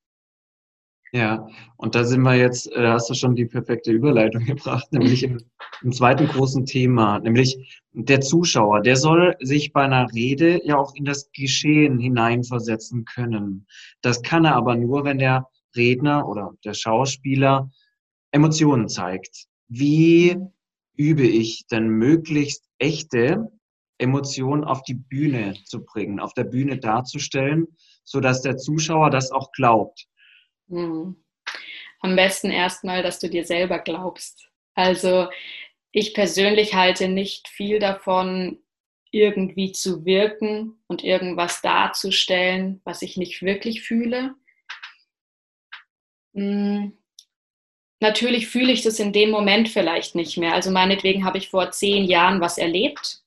Ja, 1.13 1.49
und 1.77 1.97
da 1.97 2.05
sind 2.05 2.23
wir 2.23 2.37
jetzt, 2.37 2.71
äh, 2.73 2.83
da 2.83 2.93
hast 2.93 3.11
du 3.11 3.15
schon 3.15 3.35
die 3.35 3.47
perfekte 3.47 3.91
Überleitung 3.91 4.45
gebracht, 4.47 4.93
nämlich 4.93 5.25
im, 5.25 5.41
im 5.83 5.93
zweiten 5.93 6.29
großen 6.29 6.67
Thema, 6.67 7.19
nämlich 7.19 7.83
der 7.93 8.21
Zuschauer, 8.21 8.81
der 8.83 8.97
soll 8.97 9.35
sich 9.41 9.73
bei 9.73 9.83
einer 9.83 10.13
Rede 10.13 10.65
ja 10.65 10.77
auch 10.79 10.95
in 10.95 11.05
das 11.05 11.31
Geschehen 11.33 11.99
hineinversetzen 11.99 13.05
können. 13.05 13.67
Das 14.03 14.23
kann 14.23 14.45
er 14.45 14.55
aber 14.55 14.77
nur, 14.77 15.05
wenn 15.05 15.19
der 15.19 15.49
Redner 15.75 16.29
oder 16.29 16.53
der 16.65 16.75
Schauspieler 16.75 17.71
Emotionen 18.31 18.89
zeigt. 18.89 19.47
Wie 19.69 20.37
übe 20.97 21.27
ich 21.27 21.67
denn 21.67 21.89
möglichst 21.89 22.69
echte 22.79 23.51
Emotionen 23.99 24.65
auf 24.65 24.83
die 24.83 24.95
Bühne 24.95 25.55
zu 25.65 25.85
bringen, 25.85 26.21
auf 26.21 26.35
der 26.35 26.45
Bühne 26.45 26.79
darzustellen, 26.79 27.67
sodass 28.05 28.43
der 28.43 28.57
Zuschauer 28.57 29.11
das 29.11 29.33
auch 29.33 29.51
glaubt? 29.53 30.07
Hm. 30.71 31.17
Am 32.01 32.17
besten 32.17 32.51
erstmal, 32.51 33.03
dass 33.03 33.19
du 33.19 33.29
dir 33.29 33.45
selber 33.45 33.79
glaubst. 33.79 34.49
Also 34.75 35.29
ich 35.93 36.15
persönlich 36.15 36.75
halte 36.75 37.09
nicht 37.09 37.49
viel 37.49 37.79
davon, 37.79 38.59
irgendwie 39.11 39.73
zu 39.73 40.05
wirken 40.05 40.79
und 40.87 41.03
irgendwas 41.03 41.61
darzustellen, 41.63 42.81
was 42.85 43.03
ich 43.03 43.17
nicht 43.17 43.43
wirklich 43.43 43.83
fühle. 43.83 44.35
Hm. 46.35 46.97
Natürlich 48.01 48.47
fühle 48.47 48.73
ich 48.73 48.83
das 48.83 48.99
in 48.99 49.13
dem 49.13 49.31
Moment 49.31 49.69
vielleicht 49.69 50.15
nicht 50.15 50.39
mehr. 50.39 50.55
Also 50.55 50.71
meinetwegen 50.71 51.25
habe 51.25 51.39
ich 51.39 51.51
vor 51.51 51.71
zehn 51.71 52.05
Jahren 52.05 52.41
was 52.41 52.57
erlebt 52.57 53.20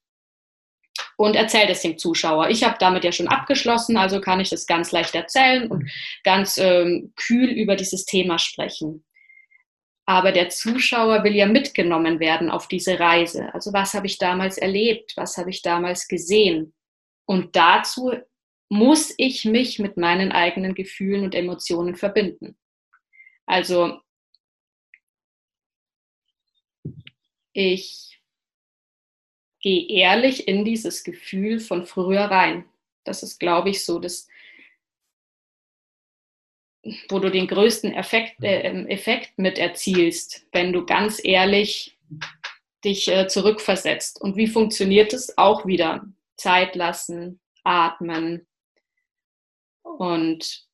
und 1.17 1.36
erzählt 1.36 1.69
es 1.69 1.82
dem 1.82 1.97
Zuschauer. 1.97 2.49
Ich 2.49 2.63
habe 2.63 2.75
damit 2.79 3.03
ja 3.03 3.12
schon 3.12 3.27
abgeschlossen, 3.27 3.97
also 3.97 4.21
kann 4.21 4.39
ich 4.39 4.49
das 4.49 4.65
ganz 4.65 4.91
leicht 4.91 5.15
erzählen 5.15 5.69
und 5.69 5.89
ganz 6.23 6.58
ähm, 6.58 7.13
kühl 7.15 7.49
über 7.49 7.75
dieses 7.75 8.06
Thema 8.06 8.39
sprechen. 8.39 9.03
Aber 10.06 10.32
der 10.32 10.49
Zuschauer 10.49 11.23
will 11.23 11.36
ja 11.36 11.45
mitgenommen 11.45 12.19
werden 12.19 12.49
auf 12.49 12.67
diese 12.67 12.99
Reise. 12.99 13.53
Also 13.53 13.71
was 13.71 13.93
habe 13.93 14.06
ich 14.06 14.17
damals 14.17 14.58
erlebt? 14.58 15.13
Was 15.15 15.38
habe 15.38 15.49
ich 15.49 15.62
damals 15.62 16.08
gesehen? 16.08 16.73
Und 17.25 17.56
dazu 17.56 18.12
muss 18.69 19.13
ich 19.17 19.45
mich 19.45 19.79
mit 19.79 19.97
meinen 19.97 20.32
eigenen 20.32 20.73
Gefühlen 20.73 21.23
und 21.23 21.36
Emotionen 21.36 21.95
verbinden. 21.95 22.58
Also 23.45 23.99
ich 27.53 28.12
gehe 29.63 29.88
ehrlich 29.88 30.47
in 30.47 30.65
dieses 30.65 31.04
Gefühl 31.04 31.60
von 31.60 31.86
früher 31.86 32.26
rein. 32.26 32.65
Das 33.06 33.23
ist, 33.23 33.39
glaube 33.39 33.69
ich, 33.69 33.84
so 33.84 33.97
das, 33.97 34.28
wo 37.10 37.19
du 37.19 37.32
den 37.32 37.47
größten 37.47 37.93
Effekt, 37.93 38.43
äh, 38.43 38.86
Effekt 38.88 39.39
mit 39.39 39.58
erzielst, 39.58 40.45
wenn 40.52 40.73
du 40.73 40.86
ganz 40.86 41.23
ehrlich 41.23 41.97
dich 42.84 43.08
äh, 43.08 43.28
zurückversetzt. 43.28 44.21
Und 44.21 44.36
wie 44.36 44.47
funktioniert 44.47 45.13
es? 45.13 45.38
Auch 45.38 45.65
wieder 45.65 46.06
Zeit 46.36 46.76
lassen, 46.76 47.39
atmen. 47.63 48.45
Und 49.82 50.67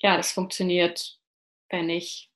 ja, 0.00 0.16
das 0.16 0.32
funktioniert, 0.32 1.18
wenn 1.68 1.90
ich 1.90 2.27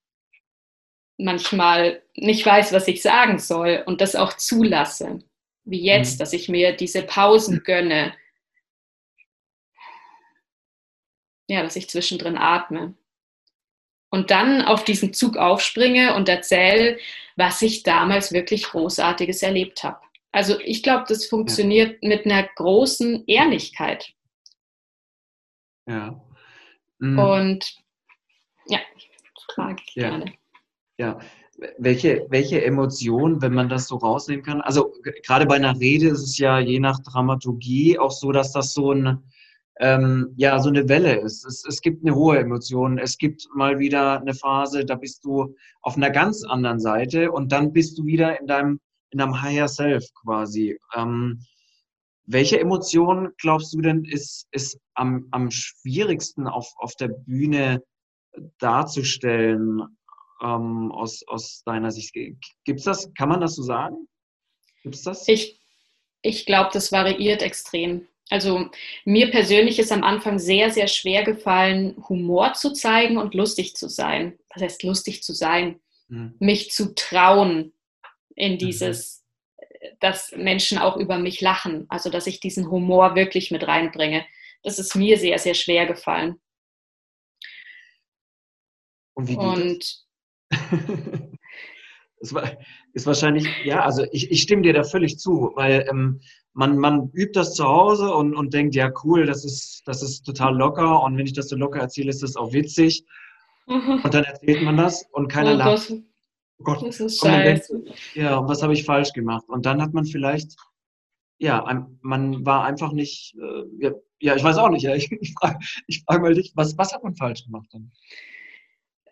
manchmal 1.23 2.03
nicht 2.15 2.45
weiß, 2.45 2.73
was 2.73 2.89
ich 2.89 3.03
sagen 3.03 3.39
soll 3.39 3.83
und 3.87 4.01
das 4.01 4.17
auch 4.17 4.35
zulasse. 4.35 5.21
Wie 5.65 5.83
jetzt, 5.83 6.15
Mhm. 6.15 6.19
dass 6.19 6.33
ich 6.33 6.49
mir 6.49 6.73
diese 6.73 7.03
Pausen 7.03 7.63
gönne. 7.65 8.15
Ja, 11.49 11.63
dass 11.63 11.77
ich 11.77 11.89
zwischendrin 11.89 12.37
atme. 12.37 12.95
Und 14.11 14.31
dann 14.31 14.63
auf 14.63 14.85
diesen 14.85 15.13
Zug 15.15 15.37
aufspringe 15.37 16.15
und 16.15 16.29
erzähle, 16.29 16.99
was 17.37 17.63
ich 17.63 17.83
damals 17.83 18.33
wirklich 18.33 18.65
Großartiges 18.65 19.43
erlebt 19.43 19.83
habe. 19.85 20.01
Also 20.33 20.59
ich 20.61 20.83
glaube, 20.83 21.05
das 21.09 21.27
funktioniert 21.27 22.03
mit 22.03 22.25
einer 22.27 22.43
großen 22.43 23.25
Ehrlichkeit. 23.27 24.13
Ja. 25.87 26.21
Mhm. 26.99 27.19
Und 27.19 27.77
ja, 28.67 28.81
frage 29.55 29.83
ich 29.87 29.95
Ja. 29.95 30.11
gerne. 30.11 30.33
Ja, 31.03 31.19
welche, 31.79 32.27
welche 32.31 32.65
Emotion, 32.65 33.43
wenn 33.43 33.53
man 33.53 33.69
das 33.69 33.88
so 33.88 33.97
rausnehmen 33.97 34.45
kann? 34.45 34.61
Also 34.61 34.95
gerade 35.27 35.47
bei 35.47 35.57
einer 35.57 35.77
Rede 35.81 36.07
ist 36.07 36.23
es 36.23 36.38
ja 36.38 36.61
je 36.61 36.79
nach 36.79 37.01
Dramaturgie 37.01 37.99
auch 37.99 38.12
so, 38.12 38.31
dass 38.31 38.53
das 38.53 38.73
so 38.73 38.93
ein, 38.93 39.19
ähm, 39.81 40.33
ja, 40.37 40.61
so 40.61 40.69
eine 40.69 40.88
Welle 40.88 41.17
ist. 41.17 41.45
Es, 41.45 41.65
es 41.67 41.81
gibt 41.81 42.07
eine 42.07 42.15
hohe 42.15 42.38
Emotion. 42.38 42.99
Es 42.99 43.19
gibt 43.19 43.49
mal 43.53 43.81
wieder 43.81 44.21
eine 44.21 44.33
Phase, 44.33 44.85
da 44.85 44.95
bist 44.95 45.25
du 45.25 45.57
auf 45.81 45.97
einer 45.97 46.11
ganz 46.11 46.45
anderen 46.45 46.79
Seite 46.79 47.33
und 47.33 47.51
dann 47.51 47.73
bist 47.73 47.99
du 47.99 48.05
wieder 48.05 48.38
in 48.41 48.47
deinem, 48.47 48.79
in 49.11 49.19
deinem 49.19 49.43
Higher 49.43 49.67
Self 49.67 50.05
quasi. 50.15 50.79
Ähm, 50.95 51.41
welche 52.27 52.61
Emotion 52.61 53.31
glaubst 53.38 53.75
du 53.75 53.81
denn 53.81 54.05
ist, 54.05 54.47
ist 54.53 54.79
am, 54.95 55.27
am 55.33 55.51
schwierigsten 55.51 56.47
auf, 56.47 56.73
auf 56.77 56.95
der 56.95 57.09
Bühne 57.09 57.83
darzustellen? 58.59 59.83
Ähm, 60.42 60.92
aus, 60.92 61.22
aus 61.28 61.62
deiner 61.64 61.90
Sicht? 61.90 62.14
Gibt's 62.64 62.85
das? 62.85 63.12
Kann 63.14 63.28
man 63.28 63.40
das 63.40 63.55
so 63.55 63.62
sagen? 63.62 64.09
Gibt's 64.83 65.02
das? 65.02 65.26
Ich, 65.28 65.61
ich 66.22 66.46
glaube, 66.46 66.70
das 66.72 66.92
variiert 66.92 67.42
extrem. 67.42 68.09
Also 68.31 68.70
mir 69.05 69.31
persönlich 69.31 69.78
ist 69.78 69.92
am 69.92 70.05
Anfang 70.05 70.38
sehr, 70.38 70.70
sehr 70.70 70.88
schwer 70.88 71.22
gefallen, 71.22 72.02
Humor 72.09 72.55
zu 72.55 72.72
zeigen 72.72 73.18
und 73.18 73.35
lustig 73.35 73.76
zu 73.76 73.88
sein. 73.88 74.38
Was 74.55 74.62
heißt 74.62 74.83
lustig 74.85 75.22
zu 75.22 75.35
sein? 75.35 75.81
Hm. 76.09 76.35
Mich 76.38 76.70
zu 76.70 76.94
trauen 76.94 77.72
in 78.35 78.59
dieses, 78.59 79.24
dass 80.00 80.33
Menschen 80.33 80.78
auch 80.78 80.96
über 80.96 81.18
mich 81.18 81.40
lachen. 81.40 81.87
Also 81.88 82.11
dass 82.11 82.26
ich 82.26 82.40
diesen 82.40 82.70
Humor 82.70 83.14
wirklich 83.14 83.50
mit 83.50 83.66
reinbringe. 83.66 84.24
Das 84.62 84.78
ist 84.78 84.94
mir 84.94 85.18
sehr, 85.18 85.38
sehr 85.38 85.55
schwer 85.55 85.87
gefallen. 85.87 86.40
Und 89.14 89.28
Und 89.37 90.05
das? 92.21 92.35
war, 92.35 92.53
ist 92.93 93.07
wahrscheinlich, 93.07 93.49
ja, 93.65 93.83
also 93.83 94.05
ich, 94.12 94.31
ich 94.31 94.43
stimme 94.43 94.62
dir 94.62 94.73
da 94.73 94.85
völlig 94.85 95.19
zu, 95.19 95.53
weil 95.55 95.87
ähm, 95.91 96.21
man, 96.53 96.79
man 96.79 97.11
übt 97.12 97.33
das 97.33 97.55
zu 97.55 97.65
Hause 97.65 98.12
und, 98.15 98.35
und 98.35 98.55
denkt, 98.55 98.75
ja, 98.75 98.93
cool, 99.05 99.27
das 99.27 99.45
ist, 99.45 99.83
das 99.87 100.03
ist 100.03 100.25
total 100.25 100.57
locker 100.57 101.03
und 101.03 101.17
wenn 101.17 101.27
ich 101.27 101.33
das 101.33 101.49
so 101.49 101.57
locker 101.57 101.81
erzähle, 101.81 102.11
ist 102.11 102.23
das 102.23 102.37
auch 102.37 102.53
witzig. 102.53 103.05
Und 103.67 104.12
dann 104.12 104.25
erzählt 104.25 104.62
man 104.62 104.77
das 104.77 105.07
und 105.12 105.29
keiner 105.29 105.55
oh 105.55 105.57
lacht. 105.57 105.88
Gott, 105.88 106.03
Oh 106.62 106.65
Gott, 106.65 106.83
das 106.87 107.01
ist 107.01 107.23
Und 107.25 107.31
man 107.33 107.43
denkt, 107.43 107.67
scheiße. 107.67 107.85
ja, 108.15 108.37
und 108.37 108.49
was 108.49 108.62
habe 108.62 108.73
ich 108.73 108.85
falsch 108.85 109.12
gemacht? 109.12 109.45
Und 109.49 109.67
dann 109.67 109.83
hat 109.83 109.95
man 109.95 110.05
vielleicht, 110.05 110.55
ja, 111.38 111.65
man 112.03 112.47
war 112.47 112.65
einfach 112.65 112.93
nicht, 112.93 113.35
äh, 113.37 113.93
ja, 114.21 114.37
ich 114.37 114.45
weiß 114.45 114.59
auch 114.59 114.69
nicht, 114.69 114.85
ja, 114.85 114.95
ich, 114.95 115.11
ich 115.21 115.35
frage 115.35 115.59
frag 116.07 116.23
mal 116.23 116.35
dich, 116.35 116.53
was, 116.55 116.79
was 116.79 116.93
hat 116.93 117.03
man 117.03 117.17
falsch 117.17 117.45
gemacht 117.45 117.67
dann? 117.73 117.91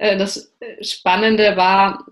Äh, 0.01 0.17
Das 0.17 0.53
Spannende 0.81 1.57
war, 1.57 2.07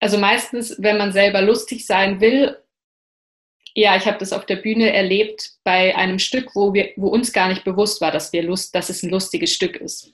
also 0.00 0.18
meistens, 0.18 0.76
wenn 0.78 0.98
man 0.98 1.12
selber 1.12 1.40
lustig 1.40 1.86
sein 1.86 2.20
will, 2.20 2.58
ja, 3.74 3.96
ich 3.96 4.06
habe 4.06 4.18
das 4.18 4.34
auf 4.34 4.44
der 4.44 4.56
Bühne 4.56 4.92
erlebt 4.92 5.52
bei 5.64 5.96
einem 5.96 6.18
Stück, 6.18 6.54
wo, 6.54 6.74
wir, 6.74 6.90
wo 6.96 7.08
uns 7.08 7.32
gar 7.32 7.48
nicht 7.48 7.64
bewusst 7.64 8.02
war, 8.02 8.10
dass, 8.10 8.32
wir 8.32 8.42
Lust, 8.42 8.74
dass 8.74 8.90
es 8.90 9.02
ein 9.02 9.08
lustiges 9.08 9.54
Stück 9.54 9.76
ist. 9.76 10.12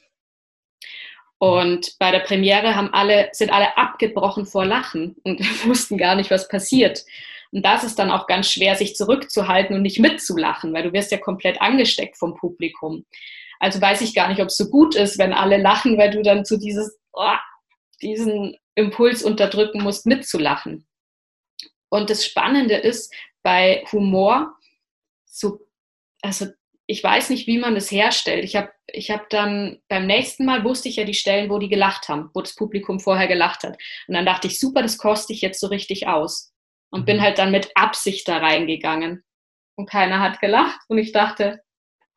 Und 1.39 1.99
bei 1.99 2.13
der 2.13 2.21
Premiere 2.21 2.77
haben 2.77 2.93
alle, 2.93 3.31
sind 3.33 3.51
alle 3.51 3.77
abgebrochen 3.77 4.47
vor 4.47 4.65
Lachen 4.65 5.17
und 5.25 5.41
wussten 5.67 5.99
gar 5.99 6.15
nicht, 6.15 6.31
was 6.31 6.49
passiert. 6.49 7.05
Und 7.51 7.65
das 7.65 7.83
ist 7.83 7.99
dann 7.99 8.11
auch 8.11 8.27
ganz 8.27 8.51
schwer, 8.51 8.77
sich 8.77 8.95
zurückzuhalten 8.95 9.75
und 9.75 9.83
nicht 9.83 9.99
mitzulachen, 9.99 10.73
weil 10.75 10.83
du 10.83 10.93
wirst 10.93 11.11
ja 11.11 11.19
komplett 11.19 11.61
angesteckt 11.61 12.17
vom 12.17 12.37
Publikum. 12.37 13.07
Also 13.61 13.81
weiß 13.81 14.01
ich 14.03 14.15
gar 14.15 14.29
nicht, 14.29 14.41
ob 14.41 14.49
es 14.49 14.57
so 14.57 14.71
gut 14.71 14.95
ist, 14.95 15.19
wenn 15.19 15.33
alle 15.33 15.57
lachen, 15.57 15.99
weil 15.99 16.11
du 16.11 16.23
dann 16.23 16.45
zu 16.45 16.59
dieses, 16.59 16.99
oh, 17.13 17.37
diesen 18.01 18.57
Impuls 18.75 19.23
unterdrücken 19.23 19.83
musst, 19.83 20.07
mitzulachen. 20.07 20.87
Und 21.91 22.11
das 22.11 22.25
Spannende 22.25 22.77
ist, 22.77 23.13
bei 23.43 23.85
Humor, 23.93 24.57
so, 25.25 25.61
also 26.23 26.47
ich 26.87 27.03
weiß 27.03 27.31
nicht, 27.31 27.47
wie 27.47 27.59
man 27.59 27.75
das 27.75 27.91
herstellt. 27.91 28.45
Ich 28.45 28.57
habe 28.57 28.71
ich 28.87 29.11
hab 29.11 29.29
dann 29.29 29.81
beim 29.89 30.07
nächsten 30.07 30.47
Mal 30.47 30.65
wusste 30.65 30.89
ich 30.89 30.97
ja 30.97 31.05
die 31.05 31.15
Stellen, 31.15 31.51
wo 31.51 31.59
die 31.59 31.69
gelacht 31.69 32.09
haben, 32.09 32.31
wo 32.35 32.41
das 32.41 32.55
Publikum 32.55 33.01
vorher 33.01 33.29
gelacht 33.29 33.63
hat. 33.63 33.77
Und 34.07 34.15
dann 34.15 34.25
dachte 34.25 34.47
ich, 34.47 34.59
super, 34.59 34.83
das 34.83 34.97
koste 34.97 35.33
ich 35.33 35.43
jetzt 35.43 35.61
so 35.61 35.67
richtig 35.67 36.09
aus. 36.09 36.53
Und 36.91 37.05
bin 37.05 37.19
mhm. 37.19 37.23
halt 37.23 37.39
dann 37.39 37.51
mit 37.51 37.71
Absicht 37.75 38.27
da 38.29 38.39
reingegangen. 38.39 39.23
Und 39.77 39.91
keiner 39.91 40.21
hat 40.21 40.41
gelacht. 40.41 40.81
Und 40.89 40.97
ich 40.97 41.13
dachte, 41.13 41.61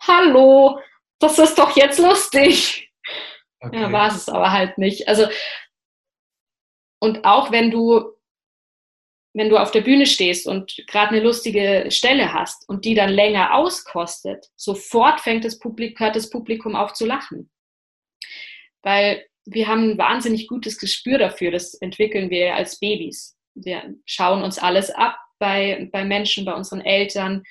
hallo, 0.01 0.80
das 1.21 1.39
ist 1.39 1.57
doch 1.57 1.75
jetzt 1.75 1.99
lustig. 1.99 2.91
Okay. 3.60 3.81
Ja, 3.81 3.91
war 3.91 4.07
es 4.07 4.27
aber 4.27 4.51
halt 4.51 4.77
nicht. 4.77 5.07
Also, 5.07 5.27
und 6.99 7.25
auch 7.25 7.51
wenn 7.51 7.71
du 7.71 8.15
wenn 9.34 9.49
du 9.49 9.57
auf 9.57 9.71
der 9.71 9.81
Bühne 9.81 10.05
stehst 10.05 10.47
und 10.47 10.84
gerade 10.88 11.12
eine 11.12 11.23
lustige 11.23 11.89
Stelle 11.89 12.34
hast 12.34 12.67
und 12.67 12.84
die 12.84 12.95
dann 12.95 13.10
länger 13.10 13.55
auskostet, 13.55 14.47
sofort 14.55 15.21
fängt 15.21 15.45
das 15.45 15.57
Publikum, 15.57 16.05
hört 16.05 16.15
das 16.15 16.29
Publikum 16.29 16.75
auf 16.75 16.93
zu 16.93 17.05
lachen. 17.05 17.49
Weil 18.81 19.25
wir 19.45 19.67
haben 19.67 19.91
ein 19.91 19.97
wahnsinnig 19.97 20.47
gutes 20.47 20.77
Gespür 20.77 21.17
dafür, 21.17 21.51
das 21.51 21.75
entwickeln 21.75 22.29
wir 22.29 22.55
als 22.55 22.79
Babys. 22.79 23.38
Wir 23.55 23.95
schauen 24.05 24.43
uns 24.43 24.60
alles 24.60 24.91
ab 24.91 25.17
bei, 25.39 25.89
bei 25.91 26.03
Menschen, 26.03 26.45
bei 26.45 26.53
unseren 26.53 26.81
Eltern 26.81 27.43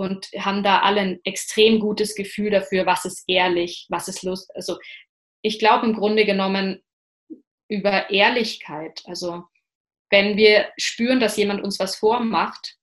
und 0.00 0.28
haben 0.38 0.62
da 0.62 0.80
alle 0.80 1.00
ein 1.02 1.20
extrem 1.24 1.78
gutes 1.78 2.14
Gefühl 2.14 2.48
dafür, 2.48 2.86
was 2.86 3.04
ist 3.04 3.22
ehrlich, 3.28 3.86
was 3.90 4.08
ist 4.08 4.22
Lust. 4.22 4.50
Also 4.56 4.78
ich 5.42 5.58
glaube 5.58 5.86
im 5.86 5.92
Grunde 5.92 6.24
genommen 6.24 6.82
über 7.68 8.08
Ehrlichkeit, 8.08 9.02
also 9.04 9.44
wenn 10.08 10.38
wir 10.38 10.70
spüren, 10.78 11.20
dass 11.20 11.36
jemand 11.36 11.62
uns 11.62 11.78
was 11.78 11.96
vormacht, 11.96 12.78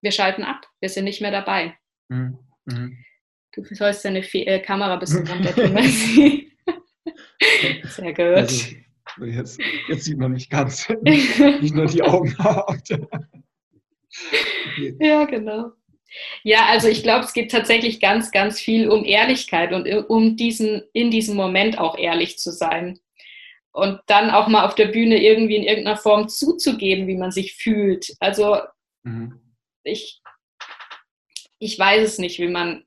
wir 0.00 0.10
schalten 0.10 0.44
ab, 0.44 0.66
wir 0.80 0.88
sind 0.88 1.04
nicht 1.04 1.20
mehr 1.20 1.30
dabei. 1.30 1.76
Mhm. 2.08 2.38
Mhm. 2.64 3.04
Du 3.52 3.62
sollst 3.74 4.02
deine 4.02 4.22
Fe 4.22 4.46
äh, 4.46 4.60
Kamera 4.60 4.94
ein 4.94 5.00
bisschen 5.00 5.28
runter 5.28 5.52
Sehr 7.84 8.14
gut. 8.14 8.20
Also, 8.20 8.76
jetzt, 9.26 9.60
jetzt, 9.88 10.04
sieht 10.04 10.16
man 10.16 10.32
mich 10.32 10.48
ganz, 10.48 10.88
nicht 11.02 11.74
nur 11.74 11.84
die 11.84 12.02
Augen. 12.02 12.34
ja, 15.00 15.26
genau. 15.26 15.74
Ja, 16.42 16.66
also 16.66 16.88
ich 16.88 17.02
glaube, 17.02 17.24
es 17.24 17.32
geht 17.32 17.50
tatsächlich 17.50 18.00
ganz, 18.00 18.30
ganz 18.30 18.60
viel 18.60 18.88
um 18.88 19.04
Ehrlichkeit 19.04 19.72
und 19.72 19.86
um 20.08 20.36
diesen, 20.36 20.82
in 20.92 21.10
diesem 21.10 21.36
Moment 21.36 21.78
auch 21.78 21.98
ehrlich 21.98 22.38
zu 22.38 22.50
sein 22.50 22.98
und 23.72 24.00
dann 24.06 24.30
auch 24.30 24.48
mal 24.48 24.66
auf 24.66 24.74
der 24.74 24.86
Bühne 24.86 25.22
irgendwie 25.22 25.56
in 25.56 25.62
irgendeiner 25.62 25.96
Form 25.96 26.28
zuzugeben, 26.28 27.06
wie 27.06 27.16
man 27.16 27.30
sich 27.30 27.54
fühlt. 27.54 28.12
Also 28.18 28.58
mhm. 29.04 29.40
ich, 29.84 30.20
ich 31.58 31.78
weiß 31.78 32.08
es 32.08 32.18
nicht, 32.18 32.40
wie 32.40 32.48
man, 32.48 32.84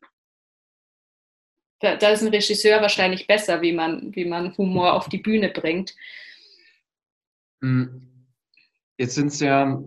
da, 1.80 1.96
da, 1.96 2.10
ist 2.10 2.22
ein 2.24 2.34
Regisseur 2.34 2.82
wahrscheinlich 2.82 3.26
besser, 3.28 3.62
wie 3.62 3.74
man, 3.74 4.16
wie 4.16 4.26
man 4.26 4.58
Humor 4.58 4.94
auf 4.94 5.08
die 5.08 5.20
Bühne 5.20 5.50
bringt. 5.50 5.96
Mhm. 7.62 8.28
Jetzt 8.98 9.16
sind 9.16 9.28
es 9.28 9.40
ja, 9.40 9.82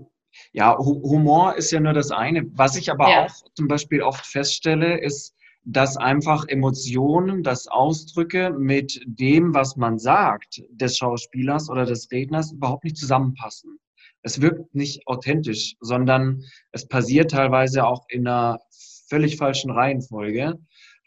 ja, 0.54 0.78
Humor 0.78 1.56
ist 1.56 1.72
ja 1.72 1.80
nur 1.80 1.94
das 1.94 2.12
eine. 2.12 2.44
Was 2.54 2.76
ich 2.76 2.90
aber 2.90 3.10
ja. 3.10 3.24
auch 3.24 3.34
zum 3.54 3.66
Beispiel 3.66 4.02
oft 4.02 4.24
feststelle, 4.24 5.00
ist, 5.00 5.34
dass 5.64 5.96
einfach 5.96 6.46
Emotionen, 6.46 7.42
dass 7.42 7.66
Ausdrücke 7.66 8.54
mit 8.56 9.00
dem, 9.04 9.52
was 9.52 9.76
man 9.76 9.98
sagt, 9.98 10.62
des 10.70 10.96
Schauspielers 10.96 11.68
oder 11.68 11.84
des 11.84 12.08
Redners 12.12 12.52
überhaupt 12.52 12.84
nicht 12.84 12.96
zusammenpassen. 12.96 13.80
Es 14.22 14.40
wirkt 14.40 14.72
nicht 14.76 15.08
authentisch, 15.08 15.74
sondern 15.80 16.44
es 16.70 16.86
passiert 16.86 17.32
teilweise 17.32 17.84
auch 17.84 18.04
in 18.08 18.28
einer 18.28 18.60
völlig 19.08 19.36
falschen 19.36 19.72
Reihenfolge. 19.72 20.54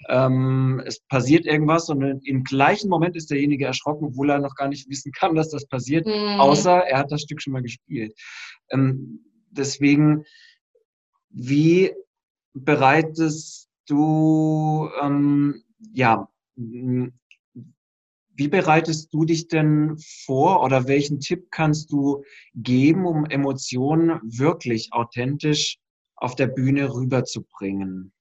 Ähm, 0.10 0.84
es 0.86 1.00
passiert 1.08 1.46
irgendwas 1.46 1.90
und 1.90 2.04
im 2.28 2.44
gleichen 2.44 2.90
Moment 2.90 3.16
ist 3.16 3.32
derjenige 3.32 3.66
erschrocken, 3.66 4.08
obwohl 4.08 4.30
er 4.30 4.40
noch 4.40 4.56
gar 4.56 4.68
nicht 4.68 4.90
wissen 4.90 5.14
kann, 5.14 5.36
dass 5.36 5.50
das 5.50 5.66
passiert, 5.68 6.06
mhm. 6.06 6.40
außer 6.40 6.86
er 6.86 7.00
hat 7.00 7.12
das 7.12 7.22
Stück 7.22 7.42
schon 7.42 7.54
mal 7.54 7.64
gespielt. 7.64 8.14
Ähm, 8.72 9.22
deswegen, 9.58 10.26
wie 11.30 11.94
bereitet 12.54 13.68
du, 13.88 14.90
ähm, 15.02 15.64
ja, 15.94 16.30
wie 16.56 18.48
bereitest 18.48 19.14
du 19.14 19.26
dich 19.26 19.48
denn 19.48 19.98
vor 19.98 20.64
oder 20.64 20.88
welchen 20.88 21.20
Tipp 21.20 21.48
kannst 21.52 21.92
du 21.92 22.24
geben, 22.54 23.06
um 23.06 23.26
Emotionen 23.26 24.20
wirklich 24.24 24.90
authentisch 24.92 25.80
auf 26.16 26.36
der 26.36 26.48
Bühne 26.48 26.94
rüberzubringen? 26.94 28.12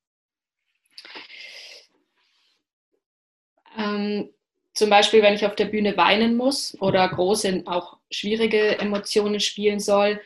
Ähm, 3.77 4.31
zum 4.72 4.90
Beispiel, 4.90 5.22
wenn 5.22 5.35
ich 5.35 5.44
auf 5.44 5.55
der 5.55 5.66
Bühne 5.66 5.96
weinen 5.96 6.37
muss 6.37 6.77
oder 6.81 7.07
große, 7.09 7.62
auch 7.66 7.99
schwierige 8.11 8.79
Emotionen 8.79 9.40
spielen 9.40 9.81
soll, 9.81 10.20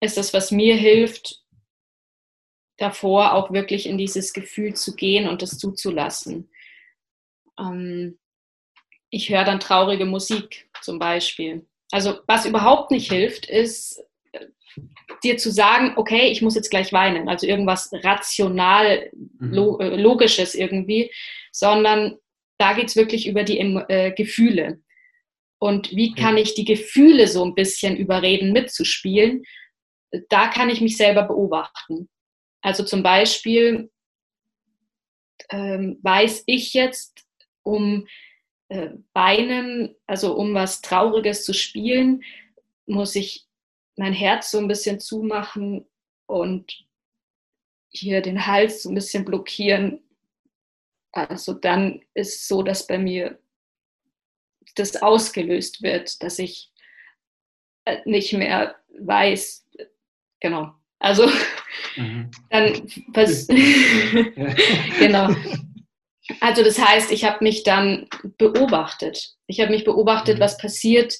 ist 0.00 0.16
das, 0.16 0.32
was 0.32 0.50
mir 0.50 0.76
hilft, 0.76 1.40
davor 2.78 3.34
auch 3.34 3.52
wirklich 3.52 3.86
in 3.86 3.98
dieses 3.98 4.32
Gefühl 4.32 4.74
zu 4.74 4.96
gehen 4.96 5.28
und 5.28 5.42
das 5.42 5.58
zuzulassen. 5.58 6.50
Ähm, 7.58 8.18
ich 9.10 9.28
höre 9.28 9.44
dann 9.44 9.60
traurige 9.60 10.06
Musik 10.06 10.68
zum 10.80 10.98
Beispiel. 10.98 11.66
Also 11.90 12.20
was 12.26 12.46
überhaupt 12.46 12.90
nicht 12.90 13.10
hilft, 13.10 13.46
ist 13.46 14.02
äh, 14.32 14.46
dir 15.22 15.36
zu 15.36 15.50
sagen, 15.50 15.94
okay, 15.96 16.28
ich 16.30 16.40
muss 16.40 16.54
jetzt 16.54 16.70
gleich 16.70 16.92
weinen, 16.92 17.28
also 17.28 17.46
irgendwas 17.46 17.90
rational, 17.92 19.10
mhm. 19.12 19.76
Äh, 19.80 19.96
logisches 19.96 20.54
irgendwie, 20.54 21.12
sondern 21.52 22.16
da 22.58 22.72
geht 22.72 22.88
es 22.88 22.96
wirklich 22.96 23.26
über 23.26 23.42
die 23.42 23.58
äh, 23.58 24.12
Gefühle. 24.12 24.80
Und 25.58 25.94
wie 25.94 26.14
kann 26.14 26.38
ich 26.38 26.54
die 26.54 26.64
Gefühle 26.64 27.26
so 27.26 27.44
ein 27.44 27.54
bisschen 27.54 27.96
überreden, 27.96 28.52
mitzuspielen? 28.52 29.44
Da 30.28 30.48
kann 30.48 30.70
ich 30.70 30.80
mich 30.80 30.96
selber 30.96 31.24
beobachten. 31.24 32.08
Also 32.62 32.84
zum 32.84 33.02
Beispiel 33.02 33.90
ähm, 35.50 35.98
weiß 36.02 36.44
ich 36.46 36.74
jetzt, 36.74 37.24
um 37.62 38.06
äh, 38.68 38.90
Beinen, 39.12 39.94
also 40.06 40.34
um 40.34 40.54
was 40.54 40.80
Trauriges 40.80 41.44
zu 41.44 41.52
spielen, 41.52 42.22
muss 42.86 43.14
ich 43.14 43.46
mein 43.96 44.12
Herz 44.12 44.50
so 44.50 44.58
ein 44.58 44.68
bisschen 44.68 45.00
zumachen 45.00 45.86
und 46.26 46.86
hier 47.90 48.20
den 48.22 48.46
Hals 48.46 48.82
so 48.82 48.88
ein 48.88 48.94
bisschen 48.94 49.24
blockieren. 49.24 50.02
Also 51.12 51.52
dann 51.54 52.02
ist 52.14 52.36
es 52.36 52.48
so, 52.48 52.62
dass 52.62 52.86
bei 52.86 52.98
mir 52.98 53.38
das 54.76 55.02
ausgelöst 55.02 55.82
wird, 55.82 56.22
dass 56.22 56.38
ich 56.38 56.72
äh, 57.84 57.98
nicht 58.04 58.32
mehr 58.32 58.76
weiß, 58.98 59.66
genau. 60.40 60.72
Also 60.98 61.30
Mhm. 61.96 62.30
Dann 62.50 62.88
was, 63.08 63.46
genau. 64.98 65.34
Also 66.40 66.62
das 66.62 66.78
heißt, 66.78 67.10
ich 67.10 67.24
habe 67.24 67.42
mich 67.42 67.62
dann 67.64 68.08
beobachtet. 68.38 69.34
Ich 69.46 69.60
habe 69.60 69.70
mich 69.70 69.84
beobachtet, 69.84 70.38
mhm. 70.38 70.42
was 70.42 70.58
passiert 70.58 71.18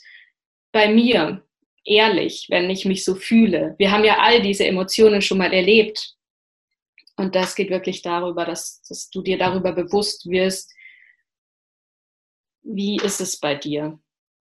bei 0.72 0.88
mir, 0.88 1.44
ehrlich, 1.84 2.46
wenn 2.48 2.70
ich 2.70 2.84
mich 2.84 3.04
so 3.04 3.14
fühle. 3.14 3.74
Wir 3.78 3.90
haben 3.90 4.04
ja 4.04 4.18
all 4.18 4.40
diese 4.42 4.66
Emotionen 4.66 5.22
schon 5.22 5.38
mal 5.38 5.52
erlebt. 5.52 6.14
Und 7.16 7.34
das 7.34 7.54
geht 7.54 7.70
wirklich 7.70 8.02
darüber, 8.02 8.44
dass, 8.44 8.82
dass 8.82 9.10
du 9.10 9.22
dir 9.22 9.36
darüber 9.36 9.72
bewusst 9.72 10.28
wirst, 10.28 10.72
wie 12.62 12.96
ist 12.96 13.20
es 13.20 13.38
bei 13.38 13.54
dir? 13.54 13.98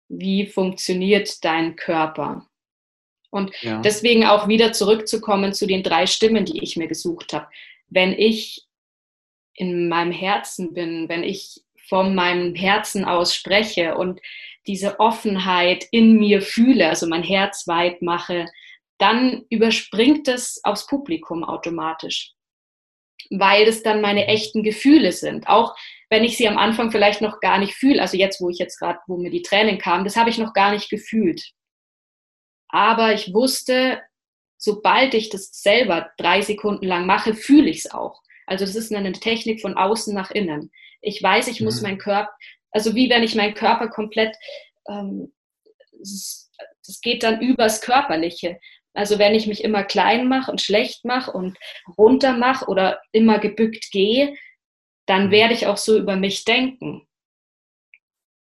Wie 0.09 0.47
funktioniert 0.47 1.45
dein 1.45 1.77
Körper? 1.77 2.49
Und 3.35 3.51
ja. 3.62 3.80
deswegen 3.80 4.24
auch 4.24 4.47
wieder 4.47 4.72
zurückzukommen 4.72 5.53
zu 5.53 5.66
den 5.66 5.82
drei 5.82 6.07
Stimmen, 6.07 6.45
die 6.45 6.62
ich 6.62 6.76
mir 6.76 6.87
gesucht 6.87 7.32
habe. 7.32 7.49
Wenn 7.89 8.12
ich 8.12 8.62
in 9.55 9.89
meinem 9.89 10.12
Herzen 10.12 10.72
bin, 10.72 11.09
wenn 11.09 11.24
ich 11.24 11.61
von 11.89 12.14
meinem 12.14 12.55
Herzen 12.55 13.05
aus 13.05 13.35
spreche 13.35 13.97
und 13.97 14.20
diese 14.68 15.01
Offenheit 15.01 15.85
in 15.91 16.16
mir 16.16 16.43
fühle, 16.43 16.89
also 16.89 17.09
mein 17.09 17.24
Herz 17.24 17.66
weit 17.66 18.03
mache, 18.03 18.47
dann 18.99 19.45
überspringt 19.51 20.28
es 20.28 20.61
aufs 20.62 20.87
Publikum 20.87 21.43
automatisch, 21.43 22.35
weil 23.30 23.66
es 23.66 23.82
dann 23.82 24.01
meine 24.01 24.28
echten 24.28 24.62
Gefühle 24.62 25.11
sind. 25.11 25.49
Auch 25.49 25.74
wenn 26.09 26.22
ich 26.22 26.37
sie 26.37 26.47
am 26.47 26.57
Anfang 26.57 26.93
vielleicht 26.93 27.20
noch 27.20 27.41
gar 27.41 27.59
nicht 27.59 27.74
fühle. 27.74 28.01
Also 28.01 28.16
jetzt, 28.16 28.41
wo 28.41 28.49
ich 28.49 28.59
jetzt 28.59 28.78
gerade, 28.78 29.01
wo 29.09 29.16
mir 29.16 29.30
die 29.30 29.43
Tränen 29.43 29.78
kamen, 29.78 30.05
das 30.05 30.14
habe 30.14 30.30
ich 30.30 30.39
noch 30.39 30.53
gar 30.53 30.70
nicht 30.70 30.89
gefühlt. 30.89 31.53
Aber 32.75 33.14
ich 33.14 33.33
wusste, 33.33 34.03
sobald 34.57 35.14
ich 35.14 35.29
das 35.29 35.62
selber 35.62 36.11
drei 36.16 36.43
Sekunden 36.43 36.87
lang 36.87 37.07
mache, 37.07 37.33
fühle 37.33 37.70
ich 37.70 37.85
es 37.85 37.91
auch. 37.93 38.20
Also 38.47 38.64
das 38.64 38.75
ist 38.75 38.93
eine 38.93 39.12
Technik 39.12 39.61
von 39.61 39.77
außen 39.77 40.12
nach 40.12 40.33
innen. 40.33 40.72
Ich 41.01 41.22
weiß, 41.22 41.47
ich 41.47 41.61
muss 41.61 41.77
mhm. 41.77 41.83
meinen 41.83 41.99
Körper, 41.99 42.33
also 42.72 42.97
wie 42.97 43.09
wenn 43.09 43.22
ich 43.22 43.37
meinen 43.37 43.55
Körper 43.55 43.87
komplett, 43.87 44.35
ähm, 44.89 45.33
das 46.01 47.01
geht 47.01 47.22
dann 47.22 47.41
übers 47.41 47.81
Körperliche. 47.81 48.59
Also 48.93 49.20
wenn 49.20 49.37
ich 49.37 49.47
mich 49.47 49.62
immer 49.62 49.85
klein 49.85 50.27
mache 50.27 50.51
und 50.51 50.61
schlecht 50.61 51.05
mache 51.05 51.31
und 51.31 51.57
runter 51.97 52.33
mache 52.33 52.66
oder 52.66 53.01
immer 53.12 53.39
gebückt 53.39 53.93
gehe, 53.93 54.35
dann 55.07 55.29
mhm. 55.29 55.31
werde 55.31 55.55
ich 55.55 55.68
auch 55.68 55.77
so 55.77 55.97
über 55.97 56.16
mich 56.16 56.45
denken. 56.45 57.07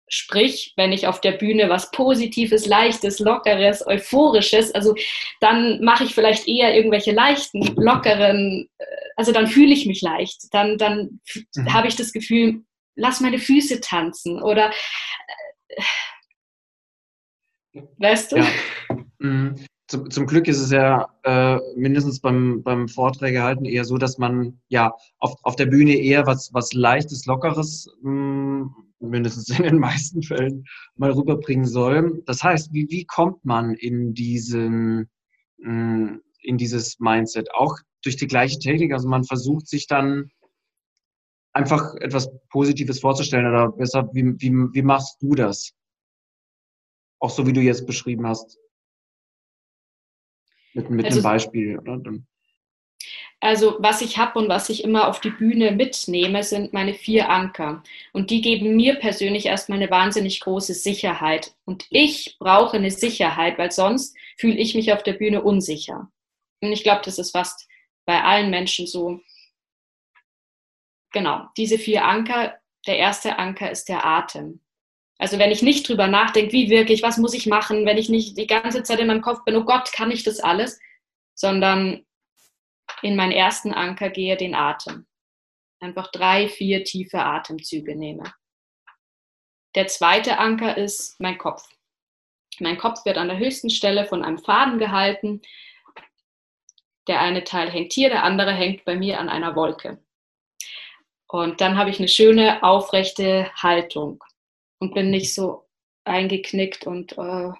Sprich, 0.09 0.73
wenn 0.75 0.91
ich 0.91 1.07
auf 1.07 1.21
der 1.21 1.33
Bühne 1.33 1.69
was 1.69 1.91
Positives, 1.91 2.65
Leichtes, 2.65 3.19
Lockeres, 3.19 3.85
Euphorisches, 3.85 4.73
also 4.73 4.95
dann 5.39 5.81
mache 5.83 6.03
ich 6.03 6.15
vielleicht 6.15 6.47
eher 6.47 6.75
irgendwelche 6.75 7.11
leichten, 7.11 7.61
lockeren, 7.75 8.67
äh, 8.79 8.85
also 9.15 9.31
dann 9.31 9.47
fühle 9.47 9.73
ich 9.73 9.85
mich 9.85 10.01
leicht. 10.01 10.51
Dann, 10.51 10.77
dann 10.77 11.19
mhm. 11.55 11.73
habe 11.73 11.87
ich 11.87 11.95
das 11.95 12.11
Gefühl, 12.11 12.63
lass 12.95 13.21
meine 13.21 13.39
Füße 13.39 13.81
tanzen 13.81 14.41
oder 14.41 14.71
äh, 17.73 17.81
weißt 17.97 18.31
du? 18.31 18.37
Ja. 18.37 18.47
Mhm 19.19 19.55
zum, 19.89 20.09
zum 20.11 20.27
Glück 20.27 20.47
ist 20.47 20.59
es 20.59 20.71
ja 20.71 21.09
äh, 21.23 21.59
mindestens 21.75 22.19
beim, 22.19 22.61
beim 22.63 22.87
Vorträge 22.87 23.41
halten 23.41 23.65
eher 23.65 23.85
so, 23.85 23.97
dass 23.97 24.19
man 24.19 24.59
ja 24.69 24.93
auf, 25.17 25.35
auf 25.41 25.55
der 25.55 25.65
Bühne 25.65 25.95
eher 25.95 26.27
was, 26.27 26.53
was 26.53 26.73
Leichtes, 26.73 27.25
Lockeres, 27.25 27.89
mh, 28.01 28.09
hm, 28.11 28.48
mindestens 28.99 29.49
in 29.49 29.63
den 29.63 29.79
meisten 29.79 30.23
Fällen, 30.23 30.65
mal 30.95 31.11
rüberbringen 31.11 31.65
soll. 31.65 32.21
Das 32.25 32.43
heißt, 32.43 32.73
wie, 32.73 32.87
wie 32.89 33.05
kommt 33.05 33.43
man 33.45 33.75
in 33.75 34.13
diesen, 34.13 35.09
mh, 35.57 35.65
hm, 35.65 36.21
in 36.41 36.57
dieses 36.57 36.99
Mindset? 36.99 37.53
Auch 37.53 37.77
durch 38.03 38.15
die 38.15 38.27
gleiche 38.27 38.59
Technik. 38.59 38.93
Also 38.93 39.07
man 39.09 39.23
versucht 39.23 39.67
sich 39.67 39.87
dann 39.87 40.31
einfach 41.53 41.95
etwas 41.95 42.29
Positives 42.49 42.99
vorzustellen 42.99 43.47
oder 43.47 43.71
besser, 43.71 44.09
wie, 44.13 44.33
wie, 44.39 44.51
wie 44.51 44.81
machst 44.81 45.21
du 45.21 45.35
das? 45.35 45.73
Auch 47.19 47.29
so 47.29 47.45
wie 47.45 47.53
du 47.53 47.61
jetzt 47.61 47.85
beschrieben 47.85 48.25
hast. 48.27 48.57
Mit, 50.73 50.89
mit 50.89 51.05
also, 51.05 51.17
einem 51.17 51.23
Beispiel. 51.23 51.79
Oder? 51.79 52.01
Also 53.41 53.77
was 53.79 54.01
ich 54.01 54.17
habe 54.17 54.37
und 54.37 54.49
was 54.49 54.69
ich 54.69 54.83
immer 54.83 55.07
auf 55.07 55.21
die 55.21 55.29
Bühne 55.29 55.71
mitnehme, 55.71 56.43
sind 56.43 56.73
meine 56.73 56.93
vier 56.93 57.29
Anker. 57.29 57.83
Und 58.11 58.31
die 58.31 58.41
geben 58.41 58.75
mir 58.75 58.95
persönlich 58.95 59.45
erstmal 59.45 59.77
eine 59.77 59.89
wahnsinnig 59.89 60.41
große 60.41 60.73
Sicherheit. 60.73 61.53
Und 61.63 61.85
ich 61.89 62.35
brauche 62.39 62.75
eine 62.75 62.91
Sicherheit, 62.91 63.57
weil 63.57 63.71
sonst 63.71 64.15
fühle 64.37 64.57
ich 64.57 64.75
mich 64.75 64.91
auf 64.91 65.03
der 65.03 65.13
Bühne 65.13 65.41
unsicher. 65.41 66.11
Und 66.61 66.73
ich 66.73 66.83
glaube, 66.83 67.01
das 67.05 67.17
ist 67.17 67.31
fast 67.31 67.69
bei 68.05 68.21
allen 68.21 68.49
Menschen 68.49 68.87
so. 68.87 69.21
Genau, 71.13 71.47
diese 71.55 71.77
vier 71.77 72.05
Anker. 72.05 72.59
Der 72.87 72.97
erste 72.97 73.37
Anker 73.39 73.71
ist 73.71 73.87
der 73.87 74.05
Atem. 74.05 74.61
Also 75.17 75.37
wenn 75.37 75.51
ich 75.51 75.61
nicht 75.61 75.87
drüber 75.87 76.07
nachdenke, 76.07 76.53
wie 76.53 76.69
wirklich, 76.69 77.03
was 77.03 77.17
muss 77.17 77.33
ich 77.33 77.45
machen, 77.45 77.85
wenn 77.85 77.97
ich 77.97 78.09
nicht 78.09 78.37
die 78.37 78.47
ganze 78.47 78.83
Zeit 78.83 78.99
in 78.99 79.07
meinem 79.07 79.21
Kopf 79.21 79.43
bin, 79.43 79.55
oh 79.55 79.65
Gott, 79.65 79.91
kann 79.91 80.11
ich 80.11 80.23
das 80.23 80.39
alles, 80.39 80.79
sondern 81.35 82.05
in 83.01 83.15
meinen 83.15 83.31
ersten 83.31 83.73
Anker 83.73 84.09
gehe, 84.09 84.37
den 84.37 84.55
Atem. 84.55 85.07
Einfach 85.79 86.11
drei, 86.11 86.49
vier 86.49 86.83
tiefe 86.83 87.19
Atemzüge 87.19 87.95
nehme. 87.95 88.33
Der 89.75 89.87
zweite 89.87 90.39
Anker 90.39 90.77
ist 90.77 91.19
mein 91.19 91.37
Kopf. 91.37 91.63
Mein 92.59 92.77
Kopf 92.77 93.05
wird 93.05 93.17
an 93.17 93.29
der 93.29 93.37
höchsten 93.37 93.69
Stelle 93.69 94.05
von 94.05 94.23
einem 94.23 94.39
Faden 94.39 94.79
gehalten. 94.79 95.41
Der 97.07 97.21
eine 97.21 97.43
Teil 97.43 97.69
hängt 97.71 97.93
hier, 97.93 98.09
der 98.09 98.23
andere 98.23 98.51
hängt 98.51 98.83
bei 98.85 98.95
mir 98.95 99.19
an 99.19 99.29
einer 99.29 99.55
Wolke. 99.55 100.03
Und 101.27 101.61
dann 101.61 101.77
habe 101.77 101.91
ich 101.91 101.99
eine 101.99 102.07
schöne 102.07 102.63
aufrechte 102.63 103.51
Haltung 103.55 104.23
und 104.79 104.93
bin 104.93 105.11
nicht 105.11 105.33
so 105.33 105.69
eingeknickt 106.03 106.87
und 106.87 107.17
äh, 107.17 107.51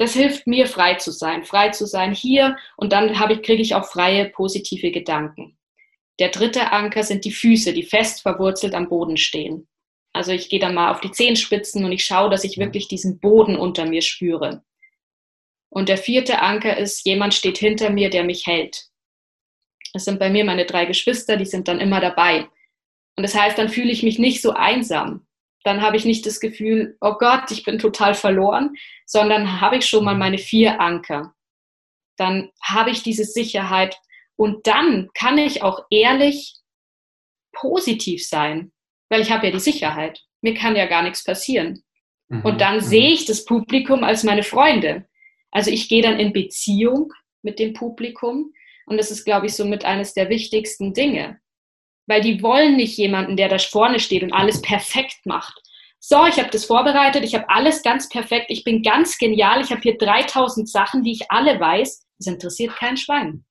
das 0.00 0.14
hilft 0.14 0.46
mir, 0.46 0.66
frei 0.66 0.94
zu 0.94 1.10
sein, 1.10 1.44
frei 1.44 1.68
zu 1.68 1.84
sein 1.84 2.14
hier 2.14 2.56
und 2.78 2.90
dann 2.94 3.10
ich, 3.10 3.42
kriege 3.42 3.60
ich 3.60 3.74
auch 3.74 3.84
freie, 3.84 4.30
positive 4.30 4.90
Gedanken. 4.92 5.58
Der 6.18 6.30
dritte 6.30 6.72
Anker 6.72 7.02
sind 7.02 7.26
die 7.26 7.30
Füße, 7.30 7.74
die 7.74 7.82
fest 7.82 8.22
verwurzelt 8.22 8.74
am 8.74 8.88
Boden 8.88 9.18
stehen. 9.18 9.68
Also 10.14 10.32
ich 10.32 10.48
gehe 10.48 10.58
dann 10.58 10.74
mal 10.74 10.90
auf 10.90 11.02
die 11.02 11.10
Zehenspitzen 11.10 11.84
und 11.84 11.92
ich 11.92 12.02
schaue, 12.02 12.30
dass 12.30 12.44
ich 12.44 12.56
wirklich 12.56 12.88
diesen 12.88 13.20
Boden 13.20 13.56
unter 13.56 13.84
mir 13.84 14.00
spüre. 14.00 14.64
Und 15.68 15.90
der 15.90 15.98
vierte 15.98 16.40
Anker 16.40 16.78
ist, 16.78 17.04
jemand 17.04 17.34
steht 17.34 17.58
hinter 17.58 17.90
mir, 17.90 18.08
der 18.08 18.24
mich 18.24 18.46
hält. 18.46 18.86
Das 19.92 20.06
sind 20.06 20.18
bei 20.18 20.30
mir 20.30 20.46
meine 20.46 20.64
drei 20.64 20.86
Geschwister, 20.86 21.36
die 21.36 21.44
sind 21.44 21.68
dann 21.68 21.78
immer 21.78 22.00
dabei. 22.00 22.48
Und 23.16 23.22
das 23.22 23.34
heißt, 23.34 23.58
dann 23.58 23.68
fühle 23.68 23.92
ich 23.92 24.02
mich 24.02 24.18
nicht 24.18 24.40
so 24.40 24.52
einsam, 24.52 25.26
dann 25.64 25.82
habe 25.82 25.96
ich 25.96 26.04
nicht 26.04 26.24
das 26.26 26.40
Gefühl, 26.40 26.96
oh 27.00 27.14
Gott, 27.18 27.50
ich 27.50 27.64
bin 27.64 27.78
total 27.78 28.14
verloren, 28.14 28.76
sondern 29.06 29.60
habe 29.60 29.76
ich 29.76 29.86
schon 29.86 30.04
mal 30.04 30.14
mhm. 30.14 30.20
meine 30.20 30.38
vier 30.38 30.80
Anker. 30.80 31.34
Dann 32.16 32.50
habe 32.62 32.90
ich 32.90 33.02
diese 33.02 33.24
Sicherheit 33.24 33.98
und 34.36 34.66
dann 34.66 35.10
kann 35.14 35.38
ich 35.38 35.62
auch 35.62 35.84
ehrlich 35.90 36.56
positiv 37.52 38.26
sein, 38.26 38.72
weil 39.10 39.20
ich 39.20 39.30
habe 39.30 39.46
ja 39.46 39.52
die 39.52 39.60
Sicherheit. 39.60 40.22
Mir 40.40 40.54
kann 40.54 40.76
ja 40.76 40.86
gar 40.86 41.02
nichts 41.02 41.24
passieren. 41.24 41.82
Mhm. 42.28 42.42
Und 42.42 42.60
dann 42.60 42.76
mhm. 42.76 42.80
sehe 42.80 43.10
ich 43.10 43.26
das 43.26 43.44
Publikum 43.44 44.04
als 44.04 44.24
meine 44.24 44.42
Freunde. 44.42 45.06
Also 45.50 45.70
ich 45.70 45.88
gehe 45.88 46.02
dann 46.02 46.18
in 46.18 46.32
Beziehung 46.32 47.12
mit 47.42 47.58
dem 47.58 47.74
Publikum 47.74 48.52
und 48.86 48.96
das 48.96 49.10
ist, 49.10 49.24
glaube 49.24 49.46
ich, 49.46 49.54
somit 49.54 49.84
eines 49.84 50.14
der 50.14 50.28
wichtigsten 50.28 50.94
Dinge 50.94 51.40
weil 52.10 52.20
die 52.20 52.42
wollen 52.42 52.76
nicht 52.76 52.98
jemanden, 52.98 53.36
der 53.36 53.48
da 53.48 53.58
vorne 53.58 54.00
steht 54.00 54.24
und 54.24 54.32
alles 54.32 54.60
perfekt 54.60 55.24
macht. 55.24 55.62
So, 56.00 56.26
ich 56.26 56.38
habe 56.38 56.50
das 56.50 56.64
vorbereitet, 56.64 57.22
ich 57.22 57.34
habe 57.34 57.48
alles 57.48 57.82
ganz 57.82 58.08
perfekt, 58.08 58.46
ich 58.48 58.64
bin 58.64 58.82
ganz 58.82 59.16
genial, 59.16 59.62
ich 59.62 59.70
habe 59.70 59.80
hier 59.80 59.96
3000 59.96 60.68
Sachen, 60.68 61.04
die 61.04 61.12
ich 61.12 61.30
alle 61.30 61.60
weiß. 61.60 62.06
Das 62.18 62.26
interessiert 62.26 62.74
kein 62.74 62.96
Schwein. 62.96 63.44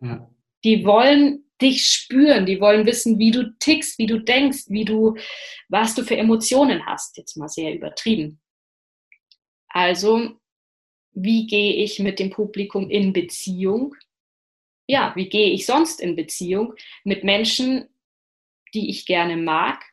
Ja. 0.00 0.28
Die 0.64 0.84
wollen 0.84 1.44
dich 1.62 1.86
spüren, 1.86 2.46
die 2.46 2.60
wollen 2.60 2.84
wissen, 2.84 3.18
wie 3.18 3.30
du 3.30 3.56
tickst, 3.60 3.98
wie 3.98 4.06
du 4.06 4.18
denkst, 4.18 4.64
wie 4.68 4.84
du, 4.84 5.16
was 5.68 5.94
du 5.94 6.02
für 6.02 6.16
Emotionen 6.16 6.84
hast. 6.84 7.16
Jetzt 7.16 7.36
mal 7.36 7.48
sehr 7.48 7.72
übertrieben. 7.72 8.40
Also, 9.68 10.32
wie 11.12 11.46
gehe 11.46 11.74
ich 11.74 12.00
mit 12.00 12.18
dem 12.18 12.30
Publikum 12.30 12.90
in 12.90 13.12
Beziehung? 13.12 13.94
Ja, 14.88 15.12
wie 15.14 15.28
gehe 15.28 15.50
ich 15.50 15.66
sonst 15.66 16.00
in 16.00 16.16
Beziehung 16.16 16.74
mit 17.04 17.22
Menschen, 17.22 17.88
die 18.74 18.90
ich 18.90 19.06
gerne 19.06 19.36
mag, 19.36 19.84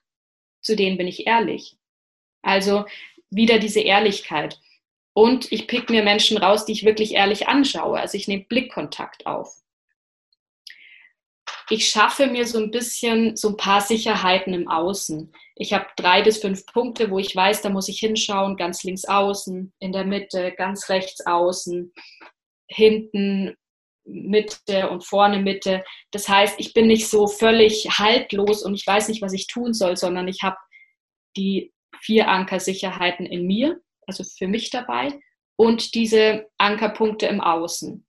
zu 0.62 0.76
denen 0.76 0.98
bin 0.98 1.08
ich 1.08 1.28
ehrlich. 1.28 1.78
Also 2.42 2.86
wieder 3.30 3.60
diese 3.60 3.82
Ehrlichkeit. 3.82 4.60
Und 5.14 5.52
ich 5.52 5.68
pick 5.68 5.90
mir 5.90 6.04
Menschen 6.04 6.38
raus, 6.38 6.66
die 6.66 6.72
ich 6.72 6.86
wirklich 6.86 7.14
ehrlich 7.14 7.48
anschaue. 7.48 8.00
Also 8.00 8.18
ich 8.18 8.28
nehme 8.28 8.46
Blickkontakt 8.46 9.28
auf. 9.28 9.62
Ich 11.70 11.90
schaffe 11.90 12.28
mir 12.28 12.46
so 12.46 12.60
ein 12.60 12.72
bisschen 12.72 13.36
so 13.36 13.50
ein 13.50 13.58
paar 13.58 13.82
Sicherheiten 13.82 14.54
im 14.54 14.68
Außen. 14.68 15.34
Ich 15.56 15.74
habe 15.74 15.88
drei 15.96 16.22
bis 16.22 16.38
fünf 16.38 16.66
Punkte, 16.68 17.10
wo 17.10 17.20
ich 17.20 17.36
weiß, 17.36 17.62
da 17.62 17.70
muss 17.70 17.90
ich 17.90 18.00
hinschauen, 18.00 18.56
ganz 18.56 18.84
links 18.84 19.06
außen, 19.06 19.74
in 19.80 19.92
der 19.92 20.06
Mitte, 20.06 20.54
ganz 20.56 20.90
rechts 20.90 21.26
außen, 21.26 21.92
hinten, 22.68 23.56
Mitte 24.06 24.90
und 24.90 25.04
vorne 25.04 25.40
Mitte. 25.40 25.84
Das 26.12 26.30
heißt, 26.30 26.60
ich 26.60 26.74
bin 26.74 26.88
nicht 26.88 27.08
so 27.08 27.28
völlig 27.28 27.88
haltlos 27.98 28.64
und 28.64 28.76
ich 28.76 28.86
weiß 28.86 29.10
nicht, 29.10 29.22
was 29.22 29.34
ich 29.34 29.48
tun 29.48 29.74
soll, 29.74 29.98
sondern 29.98 30.28
ich 30.28 30.44
habe 30.44 30.58
die 31.36 31.74
vier 32.02 32.28
Ankersicherheiten 32.28 33.26
in 33.26 33.46
mir, 33.48 33.80
also 34.08 34.24
für 34.24 34.48
mich 34.48 34.70
dabei, 34.70 35.20
und 35.58 35.96
diese 35.96 36.48
Ankerpunkte 36.58 37.28
im 37.28 37.42
Außen. 37.42 38.06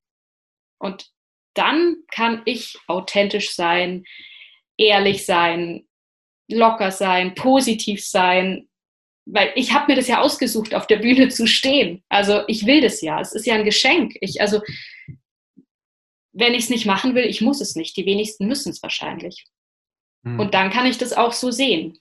Und 0.79 1.07
dann 1.55 1.97
kann 2.13 2.43
ich 2.45 2.77
authentisch 2.87 3.55
sein, 3.55 4.05
ehrlich 4.77 5.25
sein, 5.25 5.87
locker 6.49 6.91
sein, 6.91 7.35
positiv 7.35 8.05
sein, 8.05 8.69
weil 9.27 9.51
ich 9.57 9.73
habe 9.73 9.93
mir 9.93 9.97
das 9.97 10.07
ja 10.07 10.21
ausgesucht, 10.21 10.75
auf 10.75 10.87
der 10.87 10.99
Bühne 10.99 11.29
zu 11.29 11.47
stehen. 11.47 12.05
Also 12.09 12.43
ich 12.47 12.67
will 12.67 12.81
das 12.81 13.01
ja. 13.01 13.21
Es 13.21 13.33
ist 13.33 13.47
ja 13.47 13.55
ein 13.55 13.65
Geschenk. 13.65 14.15
Ich, 14.21 14.41
also 14.41 14.61
wenn 16.39 16.55
ich 16.55 16.65
es 16.65 16.71
nicht 16.71 16.87
machen 16.87 17.15
will, 17.15 17.25
ich 17.25 17.41
muss 17.41 17.61
es 17.61 17.77
nicht. 17.77 17.97
Die 17.97 18.07
wenigsten 18.07 18.47
müssen 18.47 18.71
es 18.71 18.83
wahrscheinlich. 18.83 19.47
Mhm. 20.23 20.39
Und 20.39 20.55
dann 20.55 20.71
kann 20.71 20.87
ich 20.87 20.99
das 20.99 21.13
auch 21.13 21.33
so 21.33 21.51
sehen. 21.51 21.99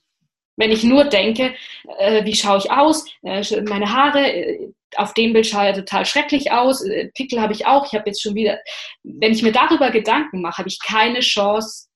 Wenn 0.56 0.72
ich 0.72 0.84
nur 0.84 1.04
denke, 1.04 1.54
äh, 1.98 2.24
wie 2.24 2.34
schaue 2.34 2.58
ich 2.58 2.70
aus, 2.70 3.06
äh, 3.22 3.42
meine 3.62 3.92
Haare, 3.92 4.32
äh, 4.32 4.72
auf 4.96 5.14
dem 5.14 5.32
Bild 5.32 5.46
schaue 5.46 5.70
ich 5.70 5.76
total 5.76 6.06
schrecklich 6.06 6.52
aus, 6.52 6.82
äh, 6.82 7.10
Pickel 7.14 7.40
habe 7.40 7.52
ich 7.52 7.66
auch, 7.66 7.86
ich 7.86 7.92
habe 7.92 8.08
jetzt 8.08 8.22
schon 8.22 8.34
wieder, 8.34 8.58
wenn 9.02 9.32
ich 9.32 9.42
mir 9.42 9.52
darüber 9.52 9.90
Gedanken 9.90 10.40
mache, 10.40 10.58
habe 10.58 10.68
ich 10.68 10.78
keine 10.80 11.20
Chance 11.20 11.88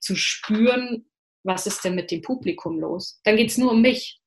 zu 0.00 0.16
spüren, 0.16 1.06
was 1.44 1.66
ist 1.66 1.84
denn 1.84 1.94
mit 1.94 2.10
dem 2.10 2.22
Publikum 2.22 2.80
los? 2.80 3.20
Dann 3.24 3.36
geht 3.36 3.50
es 3.50 3.58
nur 3.58 3.72
um 3.72 3.80
mich. 3.80 4.20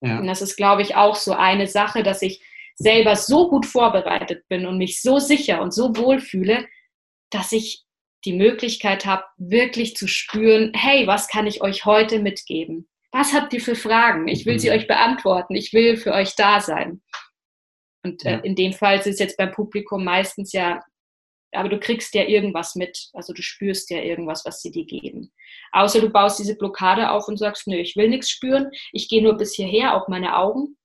Ja. 0.00 0.18
Und 0.18 0.26
das 0.26 0.42
ist, 0.42 0.56
glaube 0.56 0.82
ich, 0.82 0.96
auch 0.96 1.16
so 1.16 1.32
eine 1.32 1.66
Sache, 1.66 2.02
dass 2.02 2.22
ich 2.22 2.42
selber 2.76 3.16
so 3.16 3.48
gut 3.48 3.66
vorbereitet 3.66 4.46
bin 4.48 4.66
und 4.66 4.78
mich 4.78 5.00
so 5.00 5.18
sicher 5.18 5.62
und 5.62 5.72
so 5.72 5.96
wohl 5.96 6.20
fühle, 6.20 6.66
dass 7.30 7.52
ich 7.52 7.84
die 8.24 8.32
Möglichkeit 8.32 9.06
habe, 9.06 9.24
wirklich 9.36 9.96
zu 9.96 10.06
spüren, 10.06 10.72
hey, 10.74 11.06
was 11.06 11.28
kann 11.28 11.46
ich 11.46 11.62
euch 11.62 11.84
heute 11.84 12.20
mitgeben? 12.20 12.88
Was 13.12 13.32
habt 13.32 13.52
ihr 13.52 13.60
für 13.60 13.76
Fragen? 13.76 14.28
Ich 14.28 14.46
will 14.46 14.58
sie 14.58 14.70
mhm. 14.70 14.76
euch 14.76 14.86
beantworten. 14.88 15.54
Ich 15.54 15.72
will 15.72 15.96
für 15.96 16.12
euch 16.12 16.34
da 16.34 16.60
sein. 16.60 17.02
Und 18.02 18.24
äh, 18.24 18.40
in 18.42 18.54
dem 18.54 18.72
Fall 18.72 18.98
ist 18.98 19.06
es 19.06 19.18
jetzt 19.18 19.36
beim 19.36 19.52
Publikum 19.52 20.04
meistens 20.04 20.52
ja, 20.52 20.82
aber 21.52 21.68
du 21.68 21.78
kriegst 21.78 22.14
ja 22.14 22.24
irgendwas 22.24 22.74
mit. 22.74 23.08
Also 23.12 23.32
du 23.32 23.42
spürst 23.42 23.90
ja 23.90 23.98
irgendwas, 23.98 24.44
was 24.44 24.60
sie 24.60 24.70
dir 24.70 24.84
geben. 24.84 25.32
Außer 25.72 26.00
du 26.00 26.10
baust 26.10 26.38
diese 26.38 26.56
Blockade 26.56 27.10
auf 27.10 27.28
und 27.28 27.38
sagst, 27.38 27.66
nö, 27.66 27.76
ich 27.76 27.94
will 27.94 28.08
nichts 28.08 28.30
spüren. 28.30 28.70
Ich 28.92 29.08
gehe 29.08 29.22
nur 29.22 29.36
bis 29.36 29.54
hierher, 29.54 29.94
auch 29.94 30.08
meine 30.08 30.36
Augen. 30.36 30.76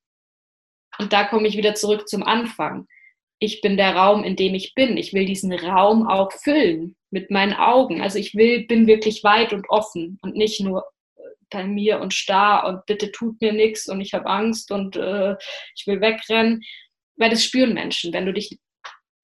Und 0.99 1.13
da 1.13 1.23
komme 1.23 1.47
ich 1.47 1.57
wieder 1.57 1.75
zurück 1.75 2.07
zum 2.07 2.23
Anfang. 2.23 2.87
Ich 3.39 3.61
bin 3.61 3.77
der 3.77 3.95
Raum, 3.95 4.23
in 4.23 4.35
dem 4.35 4.53
ich 4.53 4.75
bin. 4.75 4.97
Ich 4.97 5.13
will 5.13 5.25
diesen 5.25 5.53
Raum 5.53 6.07
auch 6.07 6.31
füllen 6.31 6.95
mit 7.09 7.31
meinen 7.31 7.53
Augen. 7.53 8.01
Also 8.01 8.19
ich 8.19 8.35
will, 8.35 8.67
bin 8.67 8.85
wirklich 8.85 9.23
weit 9.23 9.53
und 9.53 9.69
offen 9.69 10.19
und 10.21 10.35
nicht 10.35 10.59
nur 10.59 10.83
bei 11.49 11.63
mir 11.63 11.99
und 11.99 12.13
starr 12.13 12.67
und 12.67 12.85
bitte 12.85 13.11
tut 13.11 13.41
mir 13.41 13.53
nichts 13.53 13.87
und 13.87 14.01
ich 14.01 14.13
habe 14.13 14.27
Angst 14.27 14.71
und 14.71 14.95
äh, 14.95 15.35
ich 15.75 15.87
will 15.87 16.01
wegrennen. 16.01 16.61
Weil 17.15 17.29
das 17.29 17.43
spüren 17.43 17.73
Menschen. 17.73 18.13
Wenn 18.13 18.25
du 18.25 18.33
dich 18.33 18.59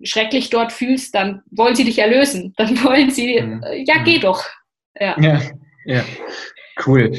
schrecklich 0.03 0.49
dort 0.49 0.71
fühlst, 0.71 1.13
dann 1.13 1.43
wollen 1.51 1.75
sie 1.75 1.85
dich 1.85 1.99
erlösen. 1.99 2.53
Dann 2.57 2.83
wollen 2.83 3.11
sie, 3.11 3.41
mhm. 3.41 3.63
äh, 3.63 3.83
ja, 3.85 4.01
geh 4.03 4.17
mhm. 4.17 4.21
doch. 4.21 4.43
Ja, 4.99 5.15
ja, 5.19 5.41
ja. 5.85 6.05
cool. 6.85 7.11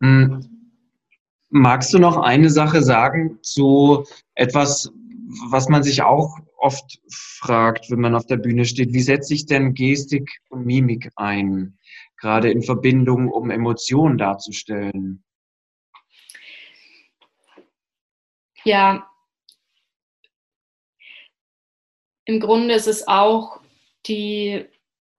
Mhm. 0.00 0.53
Magst 1.56 1.94
du 1.94 2.00
noch 2.00 2.16
eine 2.16 2.50
Sache 2.50 2.82
sagen 2.82 3.38
zu 3.44 4.04
etwas, 4.34 4.90
was 5.50 5.68
man 5.68 5.84
sich 5.84 6.02
auch 6.02 6.36
oft 6.56 6.98
fragt, 7.08 7.92
wenn 7.92 8.00
man 8.00 8.16
auf 8.16 8.26
der 8.26 8.38
Bühne 8.38 8.64
steht? 8.64 8.92
Wie 8.92 9.02
setze 9.02 9.34
ich 9.34 9.46
denn 9.46 9.72
Gestik 9.72 10.28
und 10.48 10.66
Mimik 10.66 11.12
ein, 11.14 11.78
gerade 12.16 12.50
in 12.50 12.60
Verbindung, 12.64 13.30
um 13.30 13.52
Emotionen 13.52 14.18
darzustellen? 14.18 15.22
Ja, 18.64 19.08
im 22.24 22.40
Grunde 22.40 22.74
ist 22.74 22.88
es 22.88 23.06
auch 23.06 23.60
die, 24.06 24.64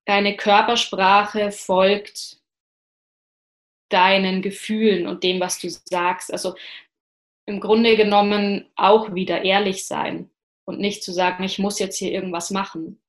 deine 0.03 0.35
Körpersprache 0.35 1.53
folgt 1.53 2.34
deinen 3.95 4.41
Gefühlen 4.41 5.07
und 5.07 5.23
dem, 5.23 5.39
was 5.39 5.59
du 5.59 5.69
sagst. 5.69 6.31
Also 6.31 6.55
im 7.45 7.59
Grunde 7.59 7.95
genommen 7.95 8.65
auch 8.75 9.15
wieder 9.15 9.43
ehrlich 9.43 9.85
sein 9.85 10.29
und 10.65 10.79
nicht 10.79 11.03
zu 11.03 11.13
sagen, 11.13 11.43
ich 11.43 11.59
muss 11.59 11.79
jetzt 11.79 11.97
hier 11.97 12.11
irgendwas 12.11 12.51
machen. 12.51 12.99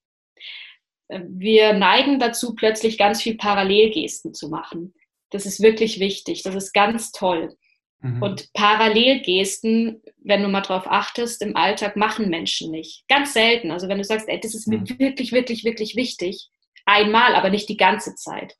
Wir 1.08 1.72
neigen 1.72 2.18
dazu, 2.18 2.54
plötzlich 2.54 2.98
ganz 2.98 3.22
viel 3.22 3.36
Parallelgesten 3.36 4.34
zu 4.34 4.48
machen. 4.48 4.94
Das 5.30 5.46
ist 5.46 5.60
wirklich 5.60 6.00
wichtig. 6.00 6.42
Das 6.42 6.54
ist 6.54 6.72
ganz 6.72 7.12
toll. 7.12 7.56
Mhm. 8.00 8.22
Und 8.22 8.52
Parallelgesten, 8.52 10.02
wenn 10.18 10.42
du 10.42 10.48
mal 10.48 10.60
drauf 10.60 10.84
achtest, 10.86 11.42
im 11.42 11.56
Alltag 11.56 11.96
machen 11.96 12.28
Menschen 12.28 12.70
nicht. 12.70 13.04
Ganz 13.08 13.32
selten. 13.32 13.70
Also 13.70 13.88
wenn 13.88 13.98
du 13.98 14.04
sagst, 14.04 14.28
ey, 14.28 14.40
das 14.40 14.54
ist 14.54 14.68
mir 14.68 14.78
mhm. 14.78 14.98
wirklich, 14.98 15.32
wirklich, 15.32 15.64
wirklich 15.64 15.96
wichtig, 15.96 16.48
einmal, 16.84 17.34
aber 17.34 17.50
nicht 17.50 17.68
die 17.68 17.76
ganze 17.76 18.14
Zeit. 18.14 18.56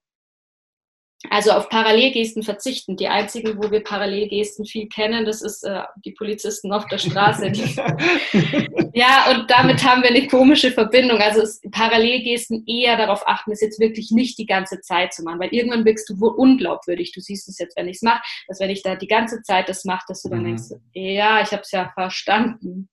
Also 1.30 1.52
auf 1.52 1.68
Parallelgesten 1.68 2.42
verzichten. 2.42 2.96
Die 2.96 3.08
einzigen, 3.08 3.56
wo 3.56 3.70
wir 3.70 3.82
Parallelgesten 3.82 4.66
viel 4.66 4.88
kennen, 4.88 5.24
das 5.24 5.42
ist 5.42 5.64
äh, 5.64 5.82
die 6.04 6.12
Polizisten 6.12 6.72
auf 6.72 6.86
der 6.86 6.98
Straße. 6.98 7.46
ja, 8.94 9.30
und 9.30 9.50
damit 9.50 9.82
haben 9.82 10.02
wir 10.02 10.10
eine 10.10 10.26
komische 10.26 10.70
Verbindung. 10.72 11.18
Also 11.18 11.40
es, 11.40 11.60
Parallelgesten 11.72 12.64
eher 12.66 12.96
darauf 12.96 13.26
achten, 13.26 13.52
es 13.52 13.60
jetzt 13.60 13.80
wirklich 13.80 14.10
nicht 14.10 14.38
die 14.38 14.46
ganze 14.46 14.80
Zeit 14.80 15.14
zu 15.14 15.22
machen, 15.22 15.40
weil 15.40 15.54
irgendwann 15.54 15.84
wirkst 15.84 16.08
du 16.10 16.20
wohl 16.20 16.34
unglaubwürdig. 16.36 17.12
Du 17.12 17.20
siehst 17.20 17.48
es 17.48 17.58
jetzt, 17.58 17.76
wenn 17.76 17.88
ich 17.88 17.96
es 17.96 18.02
mache, 18.02 18.22
dass 18.46 18.60
wenn 18.60 18.70
ich 18.70 18.82
da 18.82 18.94
die 18.94 19.08
ganze 19.08 19.42
Zeit 19.42 19.68
das 19.68 19.84
mache, 19.84 20.04
dass 20.08 20.22
du 20.22 20.28
dann 20.28 20.40
mhm. 20.40 20.56
denkst, 20.56 20.62
ja, 20.92 21.40
ich 21.40 21.50
habe 21.50 21.62
es 21.62 21.70
ja 21.72 21.90
verstanden. 21.94 22.90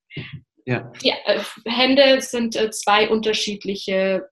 Ja. 0.65 0.91
Die 1.03 1.09
äh, 1.09 1.41
Hände 1.65 2.21
sind 2.21 2.55
äh, 2.55 2.71
zwei 2.71 3.09
unterschiedliche 3.09 4.29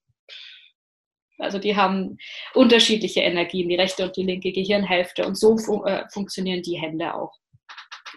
also 1.41 1.59
die 1.59 1.75
haben 1.75 2.17
unterschiedliche 2.53 3.21
Energien, 3.21 3.69
die 3.69 3.75
rechte 3.75 4.03
und 4.03 4.15
die 4.15 4.23
linke 4.23 4.51
Gehirnhälfte. 4.51 5.25
Und 5.25 5.37
so 5.37 5.57
fun 5.57 5.85
äh, 5.85 6.03
funktionieren 6.11 6.61
die 6.61 6.79
Hände 6.79 7.13
auch. 7.13 7.33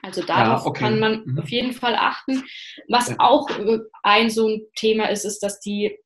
Also 0.02 0.22
darauf 0.22 0.64
ja, 0.64 0.66
okay. 0.66 0.80
kann 0.80 1.00
man 1.00 1.22
mhm. 1.24 1.38
auf 1.38 1.48
jeden 1.48 1.72
Fall 1.72 1.94
achten. 1.94 2.44
Was 2.88 3.08
ja. 3.08 3.16
auch 3.18 3.48
äh, 3.50 3.78
ein 4.02 4.30
so 4.30 4.48
ein 4.48 4.62
Thema 4.76 5.06
ist, 5.06 5.24
ist, 5.24 5.40
dass 5.40 5.60
die 5.60 5.96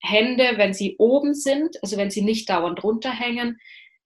Hände, 0.00 0.54
wenn 0.56 0.74
sie 0.74 0.96
oben 0.98 1.34
sind, 1.34 1.76
also 1.82 1.96
wenn 1.96 2.10
sie 2.10 2.22
nicht 2.22 2.48
dauernd 2.48 2.82
runterhängen, 2.82 3.58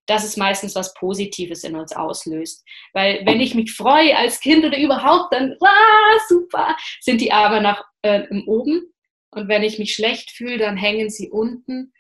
dass 0.07 0.25
es 0.25 0.37
meistens 0.37 0.75
was 0.75 0.95
Positives 0.95 1.65
in 1.65 1.75
uns 1.75 1.93
auslöst. 1.93 2.65
Weil 2.93 3.27
wenn 3.27 3.41
ich 3.41 3.55
mich 3.55 3.73
freue 3.73 4.17
als 4.17 4.41
Kind 4.41 4.65
oder 4.65 4.79
überhaupt, 4.79 5.35
dann, 5.35 5.57
ah, 5.61 6.19
super, 6.29 6.77
sind 7.01 7.21
die 7.21 7.33
Arme 7.33 7.61
nach 7.61 7.85
äh, 8.03 8.23
oben. 8.47 8.93
Und 9.31 9.49
wenn 9.49 9.63
ich 9.63 9.79
mich 9.79 9.95
schlecht 9.95 10.31
fühle, 10.31 10.59
dann 10.59 10.77
hängen 10.77 11.11
sie 11.11 11.29
unten. 11.31 11.93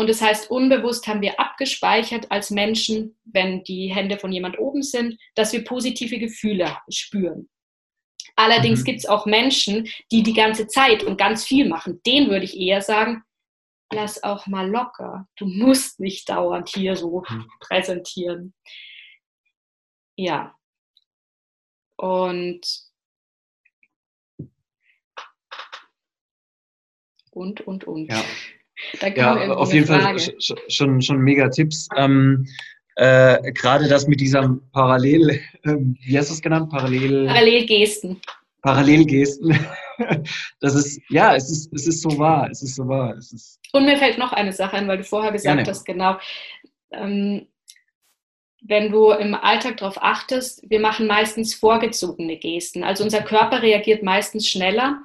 Und 0.00 0.08
das 0.08 0.22
heißt, 0.22 0.50
unbewusst 0.50 1.06
haben 1.06 1.20
wir 1.20 1.38
abgespeichert 1.38 2.30
als 2.30 2.50
Menschen, 2.50 3.18
wenn 3.24 3.62
die 3.64 3.94
Hände 3.94 4.18
von 4.18 4.32
jemand 4.32 4.58
oben 4.58 4.82
sind, 4.82 5.20
dass 5.34 5.52
wir 5.52 5.62
positive 5.62 6.18
Gefühle 6.18 6.74
spüren. 6.88 7.50
Allerdings 8.34 8.80
mhm. 8.80 8.84
gibt 8.84 9.00
es 9.00 9.06
auch 9.06 9.26
Menschen, 9.26 9.90
die 10.10 10.22
die 10.22 10.32
ganze 10.32 10.66
Zeit 10.68 11.02
und 11.02 11.18
ganz 11.18 11.44
viel 11.44 11.68
machen. 11.68 12.00
Den 12.06 12.30
würde 12.30 12.46
ich 12.46 12.56
eher 12.56 12.80
sagen, 12.80 13.24
lass 13.92 14.22
auch 14.22 14.46
mal 14.46 14.70
locker. 14.70 15.28
Du 15.36 15.44
musst 15.44 16.00
nicht 16.00 16.30
dauernd 16.30 16.70
hier 16.70 16.96
so 16.96 17.22
mhm. 17.28 17.50
präsentieren. 17.60 18.54
Ja. 20.16 20.56
Und 21.98 22.62
und 27.32 27.60
und 27.60 27.84
und. 27.84 28.10
Ja 28.10 28.24
ja, 29.16 29.52
auf 29.52 29.72
jeden 29.72 29.86
Frage. 29.86 30.18
Fall 30.18 30.34
schon, 30.68 31.00
schon 31.00 31.18
mega 31.18 31.48
Tipps. 31.48 31.88
Ähm, 31.96 32.46
äh, 32.96 33.52
Gerade 33.52 33.88
das 33.88 34.06
mit 34.06 34.20
dieser 34.20 34.56
Parallel, 34.72 35.40
äh, 35.62 35.76
wie 36.02 36.18
hast 36.18 36.30
du 36.30 36.34
es 36.34 36.42
genannt? 36.42 36.70
Parallel. 36.70 37.26
Parallelgesten. 37.26 38.20
Parallelgesten. 38.62 39.58
Das 40.60 40.74
ist, 40.74 40.98
ja, 41.10 41.34
es 41.34 41.50
ist, 41.50 41.70
es 41.74 41.86
ist 41.86 42.00
so 42.00 42.18
wahr. 42.18 42.48
Es 42.50 42.62
ist 42.62 42.76
so 42.76 42.88
wahr. 42.88 43.14
Es 43.18 43.34
ist 43.34 43.60
Und 43.74 43.84
mir 43.84 43.98
fällt 43.98 44.16
noch 44.16 44.32
eine 44.32 44.54
Sache 44.54 44.78
ein, 44.78 44.88
weil 44.88 44.96
du 44.96 45.04
vorher 45.04 45.30
gesagt 45.30 45.56
Gerne. 45.56 45.68
hast, 45.68 45.84
genau. 45.84 46.16
Ähm, 46.90 47.46
wenn 48.62 48.90
du 48.90 49.10
im 49.10 49.34
Alltag 49.34 49.78
darauf 49.78 50.02
achtest, 50.02 50.68
wir 50.68 50.80
machen 50.80 51.06
meistens 51.06 51.54
vorgezogene 51.54 52.38
Gesten. 52.38 52.84
Also 52.84 53.04
unser 53.04 53.22
Körper 53.22 53.62
reagiert 53.62 54.02
meistens 54.02 54.48
schneller 54.48 55.02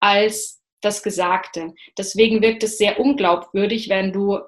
als 0.00 0.59
das 0.80 1.02
Gesagte. 1.02 1.74
Deswegen 1.96 2.42
wirkt 2.42 2.62
es 2.62 2.78
sehr 2.78 2.98
unglaubwürdig, 2.98 3.88
wenn 3.88 4.12
du 4.12 4.38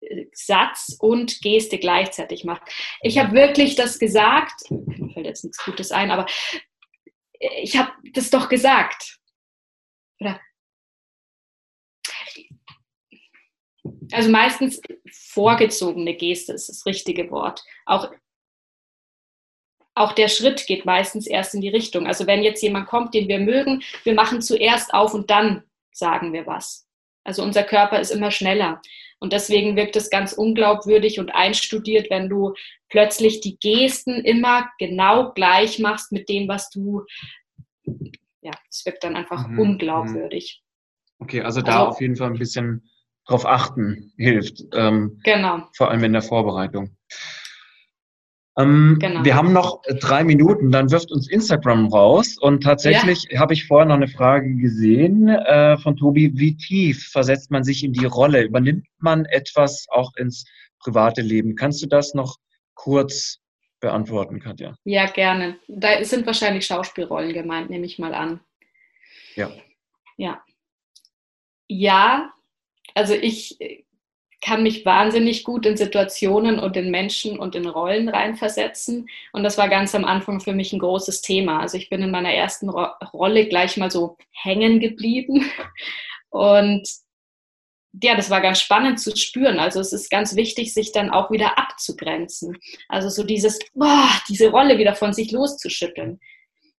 äh, 0.00 0.26
Satz 0.32 0.96
und 0.98 1.40
Geste 1.40 1.78
gleichzeitig 1.78 2.44
machst. 2.44 2.64
Ich 3.02 3.18
habe 3.18 3.32
wirklich 3.32 3.76
das 3.76 3.98
gesagt, 3.98 4.70
mir 4.70 5.10
fällt 5.12 5.26
jetzt 5.26 5.44
nichts 5.44 5.64
Gutes 5.64 5.92
ein, 5.92 6.10
aber 6.10 6.26
ich 7.38 7.76
habe 7.76 7.92
das 8.12 8.30
doch 8.30 8.48
gesagt. 8.48 9.18
Oder 10.20 10.40
also 14.12 14.30
meistens 14.30 14.80
vorgezogene 15.10 16.14
Geste 16.14 16.52
ist 16.52 16.68
das 16.68 16.86
richtige 16.86 17.30
Wort. 17.30 17.64
Auch 17.86 18.10
auch 19.94 20.12
der 20.12 20.28
Schritt 20.28 20.66
geht 20.66 20.84
meistens 20.84 21.26
erst 21.26 21.54
in 21.54 21.60
die 21.60 21.68
Richtung. 21.68 22.06
Also 22.06 22.26
wenn 22.26 22.42
jetzt 22.42 22.62
jemand 22.62 22.86
kommt, 22.86 23.14
den 23.14 23.28
wir 23.28 23.38
mögen, 23.38 23.82
wir 24.04 24.14
machen 24.14 24.40
zuerst 24.40 24.94
auf 24.94 25.14
und 25.14 25.30
dann 25.30 25.62
sagen 25.92 26.32
wir 26.32 26.46
was. 26.46 26.86
Also 27.24 27.42
unser 27.42 27.62
Körper 27.62 28.00
ist 28.00 28.10
immer 28.10 28.30
schneller. 28.30 28.80
Und 29.20 29.32
deswegen 29.32 29.76
wirkt 29.76 29.94
es 29.94 30.10
ganz 30.10 30.32
unglaubwürdig 30.32 31.20
und 31.20 31.32
einstudiert, 31.34 32.10
wenn 32.10 32.28
du 32.28 32.54
plötzlich 32.88 33.40
die 33.40 33.56
Gesten 33.58 34.24
immer 34.24 34.68
genau 34.78 35.32
gleich 35.32 35.78
machst 35.78 36.10
mit 36.10 36.28
dem, 36.28 36.48
was 36.48 36.70
du, 36.70 37.04
ja, 38.40 38.50
es 38.68 38.84
wirkt 38.84 39.04
dann 39.04 39.14
einfach 39.14 39.46
mhm. 39.46 39.60
unglaubwürdig. 39.60 40.62
Okay, 41.20 41.42
also 41.42 41.62
da 41.62 41.80
also, 41.80 41.90
auf 41.90 42.00
jeden 42.00 42.16
Fall 42.16 42.30
ein 42.30 42.38
bisschen 42.38 42.90
drauf 43.24 43.46
achten 43.46 44.12
hilft. 44.16 44.64
Ähm, 44.74 45.20
genau. 45.22 45.68
Vor 45.76 45.90
allem 45.90 46.02
in 46.02 46.14
der 46.14 46.22
Vorbereitung. 46.22 46.96
Ähm, 48.58 48.98
genau. 49.00 49.24
Wir 49.24 49.34
haben 49.34 49.52
noch 49.52 49.82
äh, 49.84 49.94
drei 49.94 50.24
Minuten, 50.24 50.70
dann 50.70 50.90
wirft 50.90 51.10
uns 51.10 51.28
Instagram 51.28 51.86
raus. 51.88 52.36
Und 52.38 52.62
tatsächlich 52.62 53.26
ja. 53.30 53.40
habe 53.40 53.54
ich 53.54 53.66
vorher 53.66 53.86
noch 53.86 53.96
eine 53.96 54.08
Frage 54.08 54.54
gesehen 54.56 55.28
äh, 55.28 55.78
von 55.78 55.96
Tobi. 55.96 56.32
Wie 56.34 56.56
tief 56.56 57.08
versetzt 57.10 57.50
man 57.50 57.64
sich 57.64 57.82
in 57.82 57.92
die 57.92 58.04
Rolle? 58.04 58.42
Übernimmt 58.42 58.86
man 58.98 59.24
etwas 59.26 59.86
auch 59.90 60.14
ins 60.16 60.44
private 60.80 61.22
Leben. 61.22 61.56
Kannst 61.56 61.82
du 61.82 61.86
das 61.86 62.12
noch 62.12 62.36
kurz 62.74 63.38
beantworten, 63.80 64.40
Katja? 64.40 64.76
Ja, 64.84 65.06
gerne. 65.06 65.58
Da 65.68 66.04
sind 66.04 66.26
wahrscheinlich 66.26 66.66
Schauspielrollen 66.66 67.32
gemeint, 67.32 67.70
nehme 67.70 67.86
ich 67.86 67.98
mal 67.98 68.14
an. 68.14 68.40
Ja. 69.34 69.50
Ja. 70.16 70.42
Ja, 71.68 72.32
also 72.94 73.14
ich 73.14 73.58
kann 74.42 74.64
mich 74.64 74.84
wahnsinnig 74.84 75.44
gut 75.44 75.64
in 75.64 75.76
Situationen 75.76 76.58
und 76.58 76.76
in 76.76 76.90
Menschen 76.90 77.38
und 77.38 77.54
in 77.54 77.66
Rollen 77.66 78.08
reinversetzen. 78.08 79.08
Und 79.32 79.44
das 79.44 79.56
war 79.56 79.68
ganz 79.68 79.94
am 79.94 80.04
Anfang 80.04 80.40
für 80.40 80.52
mich 80.52 80.72
ein 80.72 80.80
großes 80.80 81.22
Thema. 81.22 81.60
Also 81.60 81.78
ich 81.78 81.88
bin 81.88 82.02
in 82.02 82.10
meiner 82.10 82.32
ersten 82.32 82.68
Ro 82.68 82.88
Rolle 83.12 83.46
gleich 83.46 83.76
mal 83.76 83.90
so 83.90 84.18
hängen 84.32 84.80
geblieben. 84.80 85.48
Und 86.30 86.88
ja, 88.02 88.16
das 88.16 88.30
war 88.30 88.40
ganz 88.40 88.60
spannend 88.60 88.98
zu 88.98 89.14
spüren. 89.16 89.60
Also 89.60 89.78
es 89.78 89.92
ist 89.92 90.10
ganz 90.10 90.34
wichtig, 90.34 90.74
sich 90.74 90.92
dann 90.92 91.10
auch 91.10 91.30
wieder 91.30 91.58
abzugrenzen. 91.58 92.58
Also 92.88 93.10
so 93.10 93.22
dieses, 93.22 93.60
boah, 93.74 94.08
diese 94.28 94.50
Rolle 94.50 94.78
wieder 94.78 94.94
von 94.94 95.12
sich 95.12 95.30
loszuschütteln. 95.30 96.18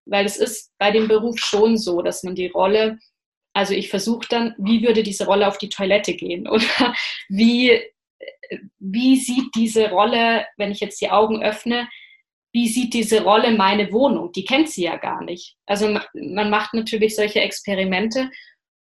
Weil 0.05 0.25
es 0.25 0.37
ist 0.37 0.71
bei 0.79 0.91
dem 0.91 1.07
Beruf 1.07 1.39
schon 1.39 1.77
so, 1.77 2.01
dass 2.01 2.23
man 2.23 2.35
die 2.35 2.47
Rolle 2.47 2.97
also 3.53 3.73
ich 3.73 3.89
versuche 3.89 4.27
dann, 4.29 4.55
wie 4.57 4.83
würde 4.83 5.03
diese 5.03 5.25
Rolle 5.25 5.47
auf 5.47 5.57
die 5.57 5.69
Toilette 5.69 6.13
gehen 6.15 6.47
oder 6.49 6.93
wie, 7.29 7.81
wie 8.79 9.17
sieht 9.17 9.53
diese 9.55 9.89
Rolle, 9.89 10.45
wenn 10.57 10.71
ich 10.71 10.79
jetzt 10.79 11.01
die 11.01 11.09
Augen 11.09 11.43
öffne, 11.43 11.87
wie 12.55 12.67
sieht 12.67 12.93
diese 12.93 13.23
Rolle 13.23 13.51
meine 13.51 13.91
Wohnung? 13.91 14.31
Die 14.31 14.45
kennt 14.45 14.69
sie 14.69 14.83
ja 14.83 14.97
gar 14.97 15.23
nicht. 15.23 15.55
Also 15.65 15.99
man 16.13 16.49
macht 16.51 16.75
natürlich 16.75 17.15
solche 17.15 17.41
Experimente 17.41 18.29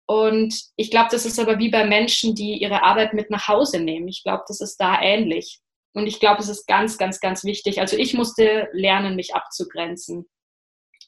und 0.07 0.55
ich 0.77 0.89
glaube, 0.89 1.09
das 1.11 1.25
ist 1.25 1.37
aber 1.37 1.59
wie 1.59 1.69
bei 1.69 1.85
Menschen, 1.85 2.33
die 2.33 2.57
ihre 2.57 2.83
Arbeit 2.83 3.13
mit 3.13 3.29
nach 3.29 3.47
Hause 3.49 3.79
nehmen. 3.79 4.07
Ich 4.07 4.23
glaube, 4.23 4.43
das 4.47 4.61
ist 4.61 4.77
da 4.77 5.01
ähnlich. 5.01 5.59
Und 5.93 6.07
ich 6.07 6.19
glaube, 6.19 6.41
es 6.41 6.47
ist 6.47 6.65
ganz, 6.65 6.97
ganz, 6.97 7.19
ganz 7.19 7.43
wichtig. 7.43 7.81
Also 7.81 7.97
ich 7.97 8.13
musste 8.13 8.69
lernen, 8.71 9.15
mich 9.15 9.35
abzugrenzen. 9.35 10.25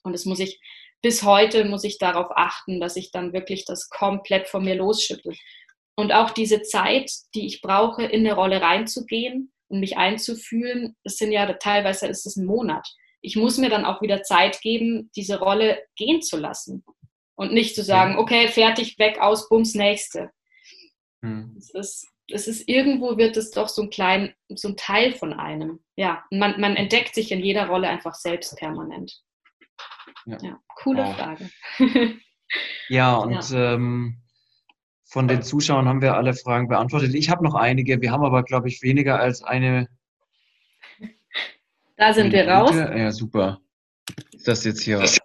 Und 0.03 0.13
das 0.13 0.25
muss 0.25 0.39
ich 0.39 0.59
bis 1.01 1.23
heute 1.23 1.65
muss 1.65 1.83
ich 1.83 1.97
darauf 1.97 2.27
achten, 2.35 2.79
dass 2.79 2.95
ich 2.95 3.11
dann 3.11 3.33
wirklich 3.33 3.65
das 3.65 3.89
komplett 3.89 4.47
von 4.47 4.63
mir 4.63 4.75
losschüttel. 4.75 5.33
Und 5.95 6.13
auch 6.13 6.31
diese 6.31 6.61
Zeit, 6.61 7.11
die 7.35 7.45
ich 7.45 7.61
brauche, 7.61 8.03
in 8.03 8.25
eine 8.25 8.35
Rolle 8.35 8.61
reinzugehen 8.61 9.51
und 9.67 9.79
mich 9.79 9.97
einzufühlen, 9.97 10.95
das 11.03 11.17
sind 11.17 11.31
ja 11.31 11.51
teilweise 11.53 12.07
ist 12.07 12.25
es 12.25 12.37
ein 12.37 12.45
Monat. 12.45 12.87
Ich 13.21 13.35
muss 13.35 13.57
mir 13.57 13.69
dann 13.69 13.85
auch 13.85 14.01
wieder 14.01 14.23
Zeit 14.23 14.61
geben, 14.61 15.11
diese 15.15 15.39
Rolle 15.39 15.83
gehen 15.95 16.21
zu 16.21 16.37
lassen 16.37 16.85
und 17.35 17.53
nicht 17.53 17.75
zu 17.75 17.83
sagen, 17.83 18.17
okay, 18.17 18.47
fertig, 18.47 18.97
weg, 18.97 19.19
aus, 19.19 19.49
bums, 19.49 19.75
nächste. 19.75 20.31
Hm. 21.21 21.55
Es, 21.57 21.69
ist, 21.71 22.07
es 22.31 22.47
ist 22.47 22.69
irgendwo 22.69 23.17
wird 23.17 23.35
es 23.35 23.51
doch 23.51 23.67
so 23.67 23.83
ein 23.83 23.89
klein, 23.89 24.33
so 24.47 24.69
ein 24.69 24.77
Teil 24.77 25.13
von 25.13 25.33
einem. 25.33 25.83
Ja, 25.97 26.23
man, 26.31 26.59
man 26.61 26.75
entdeckt 26.75 27.13
sich 27.13 27.31
in 27.31 27.43
jeder 27.43 27.67
Rolle 27.67 27.89
einfach 27.89 28.15
selbst 28.15 28.55
permanent. 28.57 29.21
Ja, 30.25 30.37
ja 30.41 30.59
coole 30.75 31.03
wow. 31.03 31.15
Frage. 31.15 31.49
ja, 32.89 33.15
und 33.15 33.49
ja. 33.49 33.73
Ähm, 33.73 34.21
von 35.05 35.27
den 35.27 35.41
Zuschauern 35.41 35.87
haben 35.87 36.01
wir 36.01 36.15
alle 36.15 36.33
Fragen 36.33 36.67
beantwortet. 36.67 37.15
Ich 37.15 37.29
habe 37.29 37.43
noch 37.43 37.55
einige, 37.55 37.99
wir 37.99 38.11
haben 38.11 38.23
aber, 38.23 38.43
glaube 38.43 38.67
ich, 38.67 38.81
weniger 38.83 39.19
als 39.19 39.41
eine. 39.43 39.87
Da 41.97 42.13
sind 42.13 42.31
wir 42.31 42.47
raus. 42.47 42.75
Ja, 42.75 43.11
super. 43.11 43.59
Ist 44.33 44.47
das 44.47 44.63
jetzt 44.63 44.81
hier. 44.81 45.01
Hat 45.01 45.19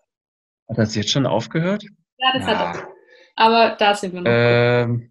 das 0.69 0.95
jetzt 0.95 1.11
schon 1.11 1.27
aufgehört? 1.27 1.85
Ja, 2.17 2.33
das 2.33 2.47
ja. 2.47 2.59
hat 2.59 2.77
er. 2.77 2.89
Aber 3.37 3.77
da 3.77 3.95
sind 3.95 4.15
wir 4.15 4.21
noch. 4.23 4.31
Ähm, 4.31 5.11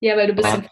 ja, 0.00 0.16
weil 0.16 0.26
du 0.28 0.34
bist. 0.34 0.62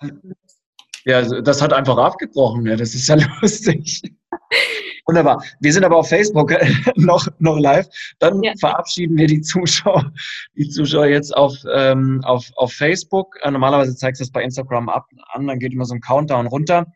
Ja, 1.04 1.22
das 1.40 1.62
hat 1.62 1.72
einfach 1.72 1.96
abgebrochen. 1.96 2.66
Ja, 2.66 2.76
das 2.76 2.94
ist 2.94 3.08
ja 3.08 3.16
lustig. 3.40 4.02
Wunderbar. 5.06 5.42
Wir 5.60 5.72
sind 5.72 5.84
aber 5.84 5.96
auf 5.96 6.08
Facebook 6.08 6.52
noch, 6.96 7.28
noch 7.38 7.58
live. 7.58 7.86
Dann 8.18 8.42
ja. 8.42 8.52
verabschieden 8.58 9.16
wir 9.16 9.28
die 9.28 9.40
Zuschauer, 9.40 10.12
die 10.56 10.68
Zuschauer 10.68 11.06
jetzt 11.06 11.34
auf, 11.36 11.54
ähm, 11.72 12.20
auf, 12.24 12.50
auf 12.56 12.72
Facebook. 12.72 13.36
Äh, 13.42 13.52
normalerweise 13.52 13.94
zeigst 13.94 14.20
du 14.20 14.24
das 14.24 14.32
bei 14.32 14.42
Instagram 14.42 14.88
ab, 14.88 15.06
an, 15.28 15.46
dann 15.46 15.60
geht 15.60 15.72
immer 15.72 15.84
so 15.84 15.94
ein 15.94 16.00
Countdown 16.00 16.48
runter. 16.48 16.86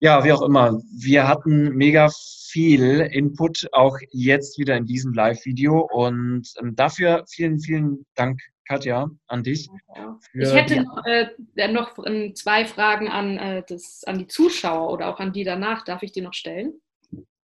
Ja, 0.00 0.22
wie 0.24 0.32
auch 0.32 0.42
immer. 0.42 0.82
Wir 0.94 1.26
hatten 1.26 1.74
mega 1.74 2.10
viel 2.50 3.00
Input, 3.00 3.66
auch 3.72 3.96
jetzt 4.10 4.58
wieder 4.58 4.76
in 4.76 4.84
diesem 4.84 5.14
Live-Video. 5.14 5.88
Und 5.90 6.52
ähm, 6.60 6.76
dafür 6.76 7.24
vielen, 7.26 7.60
vielen 7.60 8.04
Dank, 8.14 8.42
Katja, 8.66 9.10
an 9.26 9.42
dich. 9.42 9.68
Ich 10.32 10.52
hätte 10.52 10.82
noch, 10.82 11.04
äh, 11.04 11.68
noch 11.68 12.34
zwei 12.34 12.64
Fragen 12.64 13.08
an, 13.08 13.36
äh, 13.38 13.62
das, 13.68 14.04
an 14.04 14.18
die 14.18 14.26
Zuschauer 14.26 14.92
oder 14.92 15.08
auch 15.08 15.20
an 15.20 15.32
die 15.32 15.44
danach. 15.44 15.84
Darf 15.84 16.02
ich 16.02 16.12
die 16.12 16.22
noch 16.22 16.34
stellen? 16.34 16.80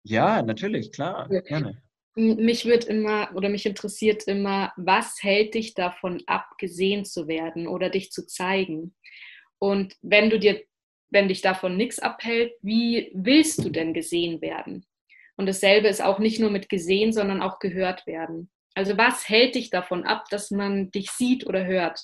Ja, 0.03 0.41
natürlich, 0.41 0.91
klar, 0.91 1.27
ja. 1.31 1.41
gerne. 1.41 1.81
Mich 2.15 2.65
wird 2.65 2.85
immer 2.85 3.29
oder 3.35 3.49
mich 3.49 3.65
interessiert 3.65 4.23
immer, 4.23 4.73
was 4.75 5.21
hält 5.21 5.53
dich 5.53 5.73
davon 5.73 6.23
ab, 6.25 6.57
gesehen 6.57 7.05
zu 7.05 7.27
werden 7.27 7.67
oder 7.67 7.89
dich 7.89 8.11
zu 8.11 8.25
zeigen? 8.25 8.95
Und 9.57 9.95
wenn 10.01 10.29
du 10.29 10.39
dir, 10.39 10.63
wenn 11.11 11.27
dich 11.27 11.41
davon 11.41 11.77
nichts 11.77 11.99
abhält, 11.99 12.53
wie 12.61 13.11
willst 13.13 13.63
du 13.63 13.69
denn 13.69 13.93
gesehen 13.93 14.41
werden? 14.41 14.85
Und 15.37 15.45
dasselbe 15.45 15.87
ist 15.87 16.01
auch 16.01 16.19
nicht 16.19 16.39
nur 16.39 16.49
mit 16.49 16.67
gesehen, 16.67 17.13
sondern 17.13 17.41
auch 17.41 17.59
gehört 17.59 18.05
werden. 18.07 18.49
Also 18.79 18.97
was 18.97 19.27
hält 19.27 19.55
dich 19.55 19.71
davon 19.71 20.05
ab, 20.05 20.27
dass 20.29 20.51
man 20.51 20.89
dich 20.91 21.11
sieht 21.11 21.45
oder 21.45 21.65
hört? 21.65 21.99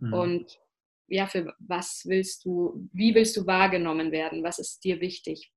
Mhm. 0.00 0.12
Und 0.12 0.58
ja, 1.06 1.28
für 1.28 1.54
was 1.60 2.02
willst 2.06 2.44
du, 2.44 2.88
wie 2.92 3.14
willst 3.14 3.36
du 3.36 3.46
wahrgenommen 3.46 4.10
werden? 4.10 4.42
Was 4.42 4.58
ist 4.58 4.82
dir 4.82 5.00
wichtig? 5.00 5.52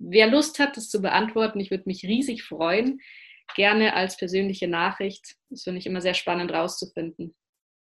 Wer 0.00 0.26
Lust 0.26 0.58
hat, 0.58 0.76
das 0.76 0.88
zu 0.88 1.00
beantworten, 1.00 1.60
ich 1.60 1.70
würde 1.70 1.84
mich 1.86 2.02
riesig 2.02 2.42
freuen. 2.42 2.98
Gerne 3.54 3.94
als 3.94 4.16
persönliche 4.16 4.66
Nachricht. 4.66 5.36
Das 5.48 5.62
finde 5.62 5.78
ich 5.78 5.86
immer 5.86 6.00
sehr 6.00 6.14
spannend 6.14 6.50
rauszufinden. 6.50 7.36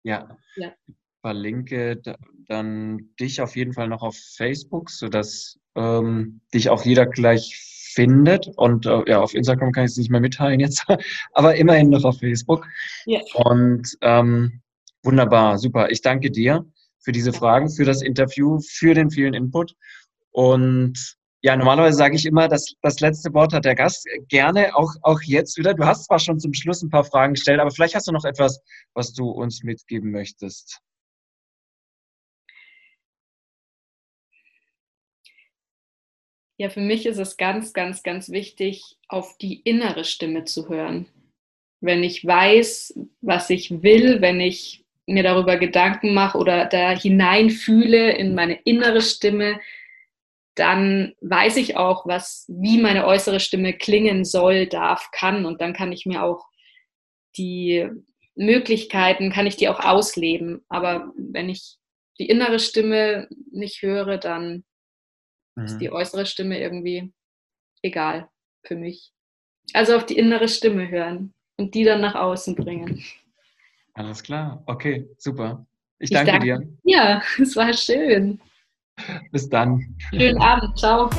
Ja. 0.03 0.37
ja. 0.55 0.73
Ich 0.87 0.95
verlinke 1.19 2.01
dann 2.47 3.13
dich 3.19 3.41
auf 3.41 3.57
jeden 3.57 3.73
Fall 3.73 3.89
noch 3.89 4.03
auf 4.03 4.15
Facebook, 4.15 4.89
sodass 4.89 5.59
ähm, 5.75 6.39
dich 6.53 6.69
auch 6.69 6.85
jeder 6.85 7.07
gleich 7.07 7.74
findet. 7.95 8.47
Und 8.57 8.85
äh, 8.85 9.01
ja, 9.07 9.21
auf 9.21 9.33
Instagram 9.33 9.71
kann 9.71 9.85
ich 9.85 9.91
es 9.91 9.97
nicht 9.97 10.11
mehr 10.11 10.21
mitteilen 10.21 10.59
jetzt, 10.59 10.85
aber 11.33 11.55
immerhin 11.55 11.89
noch 11.89 12.03
auf 12.03 12.19
Facebook. 12.19 12.67
Ja. 13.05 13.21
Und 13.33 13.97
ähm, 14.01 14.61
wunderbar, 15.03 15.57
super. 15.57 15.89
Ich 15.89 16.01
danke 16.01 16.29
dir 16.29 16.65
für 16.99 17.11
diese 17.11 17.33
Fragen, 17.33 17.69
für 17.69 17.85
das 17.85 18.01
Interview, 18.01 18.59
für 18.59 18.93
den 18.93 19.09
vielen 19.09 19.33
Input. 19.33 19.75
Und 20.31 21.15
ja, 21.41 21.55
normalerweise 21.55 21.97
sage 21.97 22.15
ich 22.15 22.25
immer, 22.25 22.47
dass 22.47 22.73
das 22.81 22.99
letzte 22.99 23.31
Wort 23.33 23.53
hat 23.53 23.65
der 23.65 23.75
Gast. 23.75 24.07
Gerne 24.29 24.75
auch, 24.75 24.91
auch 25.03 25.21
jetzt 25.21 25.57
wieder. 25.57 25.75
Du 25.75 25.85
hast 25.85 26.05
zwar 26.05 26.19
schon 26.19 26.39
zum 26.39 26.53
Schluss 26.53 26.81
ein 26.81 26.89
paar 26.89 27.03
Fragen 27.03 27.35
gestellt, 27.35 27.59
aber 27.59 27.69
vielleicht 27.69 27.93
hast 27.93 28.07
du 28.07 28.11
noch 28.11 28.25
etwas, 28.25 28.59
was 28.95 29.13
du 29.13 29.29
uns 29.29 29.63
mitgeben 29.63 30.11
möchtest. 30.11 30.79
Ja, 36.57 36.69
für 36.69 36.81
mich 36.81 37.05
ist 37.05 37.17
es 37.17 37.35
ganz, 37.35 37.73
ganz, 37.73 38.01
ganz 38.01 38.29
wichtig, 38.29 38.97
auf 39.09 39.37
die 39.37 39.59
innere 39.61 40.05
Stimme 40.05 40.45
zu 40.45 40.69
hören. 40.69 41.07
Wenn 41.81 42.01
ich 42.01 42.25
weiß, 42.25 42.97
was 43.21 43.49
ich 43.49 43.83
will, 43.83 44.21
wenn 44.21 44.39
ich 44.39 44.85
mir 45.05 45.23
darüber 45.23 45.57
Gedanken 45.57 46.13
mache 46.13 46.37
oder 46.37 46.65
da 46.65 46.91
hineinfühle 46.97 48.11
in 48.11 48.33
meine 48.33 48.55
innere 48.63 49.01
Stimme, 49.01 49.59
dann 50.55 51.13
weiß 51.19 51.57
ich 51.57 51.75
auch, 51.75 52.07
was, 52.07 52.45
wie 52.47 52.77
meine 52.77 53.05
äußere 53.05 53.41
Stimme 53.41 53.73
klingen 53.73 54.23
soll, 54.23 54.67
darf, 54.67 55.11
kann. 55.11 55.45
Und 55.45 55.59
dann 55.59 55.73
kann 55.73 55.91
ich 55.91 56.05
mir 56.05 56.23
auch 56.23 56.47
die 57.37 57.89
Möglichkeiten, 58.35 59.31
kann 59.31 59.45
ich 59.45 59.57
die 59.57 59.67
auch 59.67 59.81
ausleben. 59.81 60.63
Aber 60.69 61.11
wenn 61.17 61.49
ich 61.49 61.75
die 62.17 62.27
innere 62.27 62.59
Stimme 62.59 63.27
nicht 63.51 63.81
höre, 63.81 64.17
dann 64.17 64.63
mhm. 65.55 65.65
ist 65.65 65.77
die 65.77 65.91
äußere 65.91 66.25
Stimme 66.25 66.59
irgendwie 66.59 67.11
egal 67.81 68.29
für 68.63 68.75
mich. 68.75 69.11
Also 69.73 69.95
auf 69.95 70.05
die 70.05 70.17
innere 70.17 70.47
Stimme 70.47 70.89
hören 70.89 71.33
und 71.57 71.73
die 71.73 71.83
dann 71.83 72.01
nach 72.01 72.15
außen 72.15 72.55
bringen. 72.55 73.03
Alles 73.93 74.21
klar. 74.21 74.61
Okay, 74.65 75.07
super. 75.17 75.65
Ich 75.99 76.09
danke, 76.09 76.31
ich 76.31 76.31
danke 76.31 76.45
dir. 76.45 76.77
Ja, 76.83 77.21
es 77.41 77.55
war 77.55 77.71
schön. 77.73 78.39
Bis 79.31 79.49
dann. 79.49 79.95
Schönen 80.11 80.41
Abend. 80.41 80.77
Ciao. 80.77 81.09